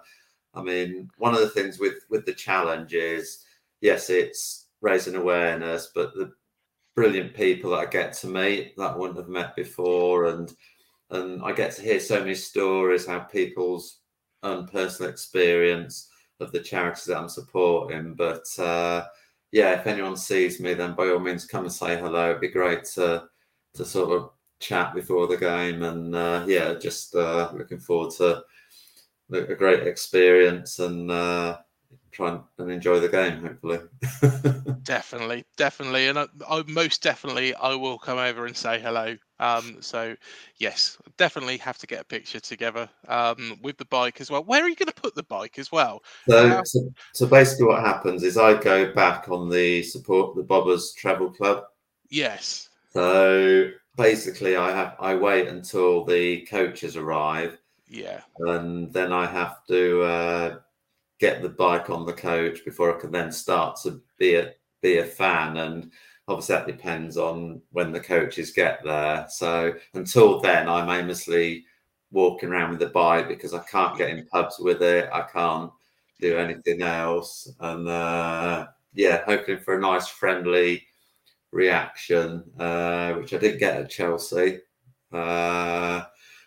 I 0.55 0.63
mean, 0.63 1.09
one 1.19 1.35
of 1.35 1.41
the 1.41 1.51
things 1.51 1.79
with 1.79 2.05
with 2.11 2.27
the 2.27 2.35
challenge 2.35 2.93
is, 2.95 3.45
yes, 3.81 4.11
it's 4.11 4.67
raising 4.81 5.15
awareness, 5.15 5.93
but 5.95 6.15
the 6.15 6.33
brilliant 6.97 7.33
people 7.33 7.71
that 7.71 7.77
I 7.77 7.87
get 7.87 8.13
to 8.15 8.27
meet 8.27 8.77
that 8.77 8.95
I 8.95 8.97
wouldn't 8.97 9.19
have 9.19 9.29
met 9.29 9.55
before, 9.55 10.25
and 10.25 10.53
and 11.11 11.41
I 11.45 11.53
get 11.53 11.77
to 11.77 11.83
hear 11.83 12.01
so 12.01 12.19
many 12.19 12.35
stories 12.35 13.07
how 13.07 13.21
people's 13.21 14.01
own 14.43 14.67
personal 14.67 15.11
experience 15.11 16.09
of 16.41 16.53
the 16.53 16.61
charities 16.61 17.05
that 17.05 17.19
I'm 17.19 17.29
supporting. 17.29 18.15
But 18.15 18.47
uh, 18.59 19.05
yeah, 19.53 19.81
if 19.81 19.87
anyone 19.87 20.17
sees 20.17 20.61
me, 20.61 20.75
then 20.75 20.95
by 20.95 21.09
all 21.09 21.19
means 21.19 21.45
come 21.45 21.65
and 21.65 21.73
say 21.73 21.99
hello. 21.99 22.31
It'd 22.31 22.41
be 22.41 22.49
great 22.49 22.85
to 22.95 23.29
to 23.75 23.85
sort 23.85 24.11
of 24.11 24.31
chat 24.61 24.95
before 24.95 25.27
the 25.27 25.37
game, 25.37 25.83
and 25.83 26.15
uh, 26.15 26.45
yeah, 26.47 26.75
just 26.75 27.15
uh, 27.15 27.51
looking 27.55 27.81
forward 27.81 28.13
to 28.17 28.43
a 29.33 29.37
a 29.37 29.55
great 29.55 29.87
experience 29.87 30.79
and 30.79 31.11
uh, 31.11 31.59
try 32.13 32.39
and, 32.59 32.71
enjoy 32.71 33.01
the 33.01 33.09
game. 33.09 33.43
Hopefully, 33.43 33.79
Definitely, 34.85 35.45
definitely, 35.57 36.09
and 36.09 36.19
I, 36.19 36.27
I 36.49 36.63
most 36.67 37.03
definitely 37.03 37.55
I 37.55 37.75
will 37.75 37.99
come 37.99 38.19
over 38.19 38.47
and 38.47 38.57
say 38.57 38.81
hello. 38.81 39.17
Um, 39.39 39.77
so 39.81 40.17
yes, 40.59 40.97
definitely 41.19 41.59
have 41.59 41.79
to 41.79 41.87
get 41.87 42.01
a 42.01 42.05
picture 42.05 42.41
together 42.41 42.89
um, 43.07 43.59
with 43.63 43.77
the 43.77 43.85
bike 43.87 44.21
as 44.21 44.31
well. 44.31 44.45
Where 44.45 44.65
are 44.65 44.69
you 44.69 44.77
going 44.77 44.89
to 44.89 44.95
put 44.95 45.15
the 45.15 45.23
bike 45.25 45.59
as 45.59 45.71
well? 45.71 46.03
so, 46.29 46.49
Wow. 46.49 46.63
so 46.65 46.91
so 47.13 47.27
basically, 47.27 47.67
what 47.67 47.85
happens 47.85 48.23
is 48.23 48.39
I 48.39 48.55
go 48.61 48.93
back 48.95 49.29
on 49.29 49.51
the 49.51 49.83
support 49.83 50.35
the 50.37 50.43
Bobbers 50.43 50.95
Travel 50.97 51.31
Club. 51.33 51.65
Yes, 52.09 52.69
So 52.91 53.71
basically, 53.97 54.57
I 54.57 54.71
have 54.71 54.97
I 54.99 55.15
wait 55.15 55.49
until 55.49 56.05
the 56.05 56.43
coaches 56.47 56.97
arrive, 56.97 57.59
yeah, 57.89 58.21
and 58.39 58.93
then 58.93 59.13
I 59.13 59.27
have 59.27 59.67
to 59.69 60.03
uh, 60.03 60.59
get 61.19 61.43
the 61.43 61.49
bike 61.49 61.91
on 61.91 62.07
the 62.07 62.13
coach 62.13 62.65
before 62.65 62.97
I 62.97 63.01
can 63.01 63.11
then 63.11 63.33
start 63.33 63.79
to 63.83 64.01
be 64.19 64.35
a 64.37 64.53
be 64.81 64.99
a 64.99 65.05
fan. 65.05 65.57
And 65.57 65.93
obviously, 66.29 66.55
that 66.55 66.67
depends 66.67 67.17
on 67.17 67.61
when 67.73 67.93
the 67.93 68.01
coaches 68.01 68.53
get 68.53 68.81
there. 68.85 69.27
So 69.29 69.75
until 69.95 70.41
then, 70.41 70.69
I'm 70.69 70.89
aimlessly 70.89 71.65
walking 72.11 72.49
around 72.49 72.71
with 72.71 72.79
the 72.79 72.87
bike 72.87 73.29
because 73.29 73.55
I 73.55 73.63
can't 73.65 73.99
get 73.99 74.11
in 74.11 74.27
pubs 74.27 74.59
with 74.59 74.83
it. 74.83 75.09
I 75.13 75.23
can't 75.23 75.71
do 76.21 76.37
anything 76.37 76.83
else, 76.83 77.53
and 77.61 77.89
uh, 77.89 78.67
yeah, 78.95 79.23
hoping 79.25 79.59
for 79.59 79.77
a 79.77 79.81
nice 79.81 80.09
friendly 80.09 80.85
reaction, 81.53 82.45
uh, 82.59 83.15
which 83.15 83.33
I 83.33 83.39
did 83.39 83.59
get 83.59 83.77
at 83.77 83.91
Chelsea. 83.91 84.61
Uh, 85.13 86.03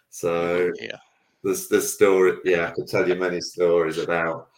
so 0.09 0.71
yeah, 0.79 0.97
there's 1.43 1.67
there's 1.67 1.93
story. 1.93 2.37
Yeah, 2.43 2.67
I 2.67 2.71
could 2.71 2.87
tell 2.87 3.07
you 3.07 3.15
many 3.15 3.41
stories 3.41 3.97
about 3.97 4.49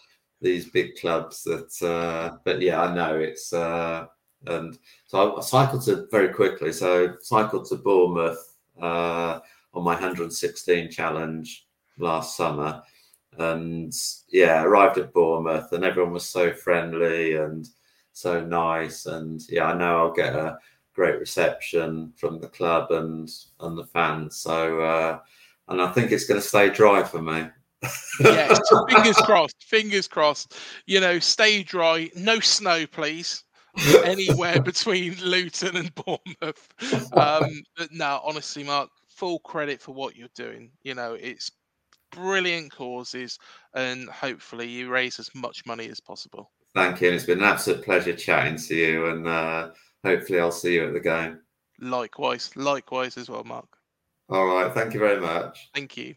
these 0.43 0.69
big 0.69 0.95
clubs. 0.97 1.43
That, 1.43 1.71
uh, 1.81 2.37
but 2.43 2.61
yeah, 2.61 2.81
I 2.81 2.93
know 2.93 3.17
it's. 3.17 3.51
Uh, 3.51 4.05
and 4.45 4.77
so 5.07 5.35
I, 5.35 5.39
I 5.39 5.41
cycled 5.41 5.83
to 5.85 6.07
very 6.11 6.29
quickly. 6.29 6.71
So 6.73 7.15
cycled 7.21 7.65
to 7.69 7.77
Bournemouth 7.77 8.57
uh, 8.79 9.39
on 9.73 9.83
my 9.83 9.93
116 9.93 10.91
challenge 10.91 11.65
last 11.97 12.37
summer, 12.37 12.83
and 13.39 13.93
yeah, 14.29 14.63
arrived 14.63 14.97
at 14.97 15.13
Bournemouth, 15.13 15.71
and 15.71 15.83
everyone 15.83 16.13
was 16.13 16.25
so 16.25 16.53
friendly 16.53 17.35
and 17.35 17.67
so 18.11 18.45
nice. 18.45 19.05
And 19.05 19.41
yeah, 19.49 19.67
I 19.67 19.77
know 19.77 19.97
I'll 19.97 20.13
get 20.13 20.35
a 20.35 20.57
great 20.93 21.19
reception 21.19 22.13
from 22.17 22.39
the 22.39 22.49
club 22.49 22.91
and 22.91 23.31
and 23.61 23.77
the 23.77 23.85
fans. 23.85 24.35
So 24.37 24.81
uh, 24.81 25.19
and 25.69 25.81
I 25.81 25.91
think 25.91 26.11
it's 26.11 26.25
going 26.27 26.41
to 26.41 26.47
stay 26.47 26.69
dry 26.69 27.03
for 27.03 27.21
me. 27.21 27.47
Yes. 28.19 28.59
fingers 28.89 29.17
crossed. 29.17 29.63
Fingers 29.63 30.07
crossed. 30.07 30.57
You 30.86 30.99
know, 30.99 31.19
stay 31.19 31.63
dry. 31.63 32.09
No 32.15 32.39
snow, 32.39 32.86
please. 32.88 33.43
Anywhere 34.03 34.61
between 34.63 35.15
Luton 35.21 35.77
and 35.77 35.93
Bournemouth. 35.95 36.69
Um, 37.13 37.63
but 37.77 37.91
no, 37.91 38.19
honestly, 38.23 38.63
Mark, 38.63 38.89
full 39.07 39.39
credit 39.39 39.81
for 39.81 39.93
what 39.93 40.15
you're 40.15 40.27
doing. 40.36 40.71
You 40.84 40.95
know, 40.95 41.13
it's 41.13 41.51
brilliant 42.11 42.71
causes, 42.71 43.38
and 43.75 44.09
hopefully 44.09 44.67
you 44.67 44.89
raise 44.89 45.19
as 45.19 45.29
much 45.36 45.65
money 45.65 45.89
as 45.89 45.99
possible. 45.99 46.51
Thank 46.73 47.01
you. 47.01 47.07
And 47.07 47.15
it's 47.15 47.25
been 47.25 47.39
an 47.39 47.45
absolute 47.45 47.84
pleasure 47.84 48.15
chatting 48.15 48.57
to 48.57 48.75
you. 48.75 49.07
And 49.07 49.27
uh, 49.27 49.69
hopefully, 50.03 50.39
I'll 50.39 50.51
see 50.51 50.75
you 50.75 50.88
at 50.88 50.93
the 50.93 50.99
game. 50.99 51.39
Likewise, 51.79 52.51
likewise 52.55 53.17
as 53.17 53.29
well, 53.29 53.43
Mark. 53.43 53.67
All 54.29 54.45
right. 54.45 54.73
Thank 54.73 54.93
you 54.93 54.99
very 54.99 55.19
much. 55.19 55.69
Thank 55.73 55.97
you. 55.97 56.15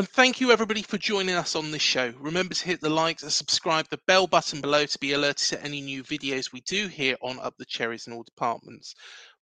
And 0.00 0.08
thank 0.08 0.40
you 0.40 0.50
everybody 0.50 0.80
for 0.80 0.96
joining 0.96 1.34
us 1.34 1.54
on 1.54 1.70
this 1.70 1.82
show. 1.82 2.14
Remember 2.18 2.54
to 2.54 2.64
hit 2.64 2.80
the 2.80 2.88
likes 2.88 3.22
and 3.22 3.30
subscribe 3.30 3.86
the 3.90 4.00
bell 4.06 4.26
button 4.26 4.62
below 4.62 4.86
to 4.86 4.98
be 4.98 5.12
alerted 5.12 5.48
to 5.48 5.62
any 5.62 5.82
new 5.82 6.02
videos 6.02 6.54
we 6.54 6.62
do 6.62 6.88
here 6.88 7.18
on 7.20 7.38
Up 7.38 7.54
the 7.58 7.66
Cherries 7.66 8.06
in 8.06 8.14
all 8.14 8.22
departments. 8.22 8.94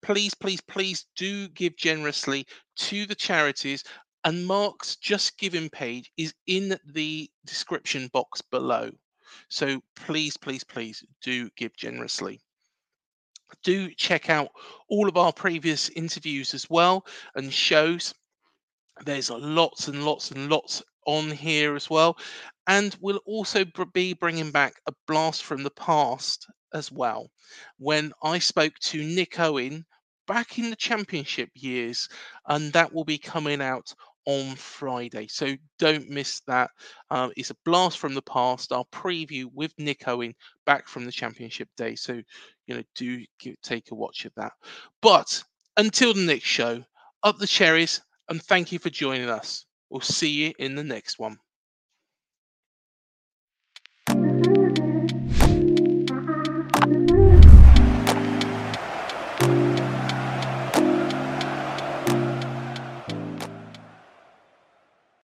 Please, 0.02 0.34
please, 0.34 0.60
please 0.60 1.06
do 1.16 1.48
give 1.48 1.78
generously 1.78 2.46
to 2.76 3.06
the 3.06 3.16
charities. 3.16 3.86
And 4.26 4.46
Mark's 4.46 4.98
Just 4.98 5.38
Giving 5.38 5.70
page 5.70 6.12
is 6.18 6.34
in 6.48 6.78
the 6.86 7.32
description 7.46 8.10
box 8.12 8.42
below. 8.42 8.92
So 9.48 9.82
please, 9.96 10.36
please, 10.36 10.66
please 10.66 11.02
do 11.24 11.50
give 11.56 11.74
generously. 11.78 12.42
Do 13.64 13.90
check 13.94 14.30
out 14.30 14.50
all 14.90 15.08
of 15.08 15.16
our 15.16 15.32
previous 15.32 15.88
interviews 15.88 16.54
as 16.54 16.70
well 16.70 17.06
and 17.36 17.54
shows 17.54 18.14
there's 19.06 19.30
lots 19.30 19.88
and 19.88 20.06
lots 20.06 20.32
and 20.32 20.50
lots 20.50 20.84
on 21.06 21.32
here 21.32 21.76
as 21.76 21.90
well. 21.90 22.18
And 22.68 22.96
we'll 23.02 23.22
also 23.26 23.66
be 23.94 24.14
bringing 24.14 24.52
back 24.52 24.74
a 24.88 24.94
blast 25.08 25.44
from 25.44 25.64
the 25.64 25.72
past 25.72 26.48
as 26.74 26.92
well. 26.92 27.30
When 27.78 28.14
i 28.24 28.40
spoke 28.40 28.74
to 28.82 29.04
nick 29.04 29.40
owen 29.40 29.86
back 30.28 30.58
in 30.58 30.70
the 30.70 30.76
championship 30.76 31.50
years 31.56 32.08
and 32.48 32.72
that 32.74 32.94
will 32.94 33.04
be 33.04 33.18
coming 33.18 33.62
out 33.62 33.94
on 34.26 34.56
friday. 34.56 35.28
So 35.28 35.56
don't 35.80 36.10
miss 36.10 36.42
that. 36.48 36.70
Um, 37.10 37.32
it's 37.36 37.50
a 37.50 37.56
blast 37.66 37.98
from 37.98 38.14
the 38.14 38.22
past. 38.22 38.72
Our 38.72 38.86
preview 38.92 39.46
with 39.54 39.74
nick 39.80 40.08
owen 40.08 40.34
back 40.66 40.88
from 40.88 41.06
the 41.06 41.12
championship 41.12 41.70
day. 41.76 41.96
So 41.96 42.22
you 42.68 42.76
know 42.76 42.84
do 42.96 43.26
give, 43.40 43.60
take 43.62 43.92
a 43.92 43.96
watch 43.96 44.26
of 44.26 44.34
that. 44.36 44.54
But 45.02 45.44
until 45.78 46.14
the 46.14 46.26
next 46.26 46.46
show 46.46 46.84
up 47.24 47.38
the 47.40 47.48
cherries 47.48 48.02
and 48.32 48.42
thank 48.42 48.72
you 48.72 48.80
for 48.80 48.90
joining 48.90 49.30
us. 49.30 49.66
We'll 49.90 50.00
see 50.00 50.30
you 50.30 50.54
in 50.58 50.76
the 50.76 50.86
next 50.86 51.20
one. 51.20 51.38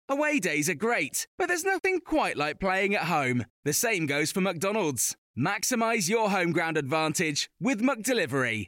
Away 0.10 0.40
days 0.40 0.70
are 0.70 0.76
great, 0.76 1.28
but 1.38 1.48
there's 1.48 1.64
nothing 1.64 2.02
quite 2.02 2.36
like 2.36 2.60
playing 2.60 2.94
at 2.94 3.04
home. 3.04 3.46
The 3.64 3.72
same 3.72 4.06
goes 4.06 4.34
for 4.34 4.42
McDonald's. 4.42 5.16
Maximize 5.40 6.10
your 6.10 6.30
home 6.30 6.52
ground 6.52 6.78
advantage 6.78 7.50
with 7.62 7.82
McDelivery. 7.82 8.68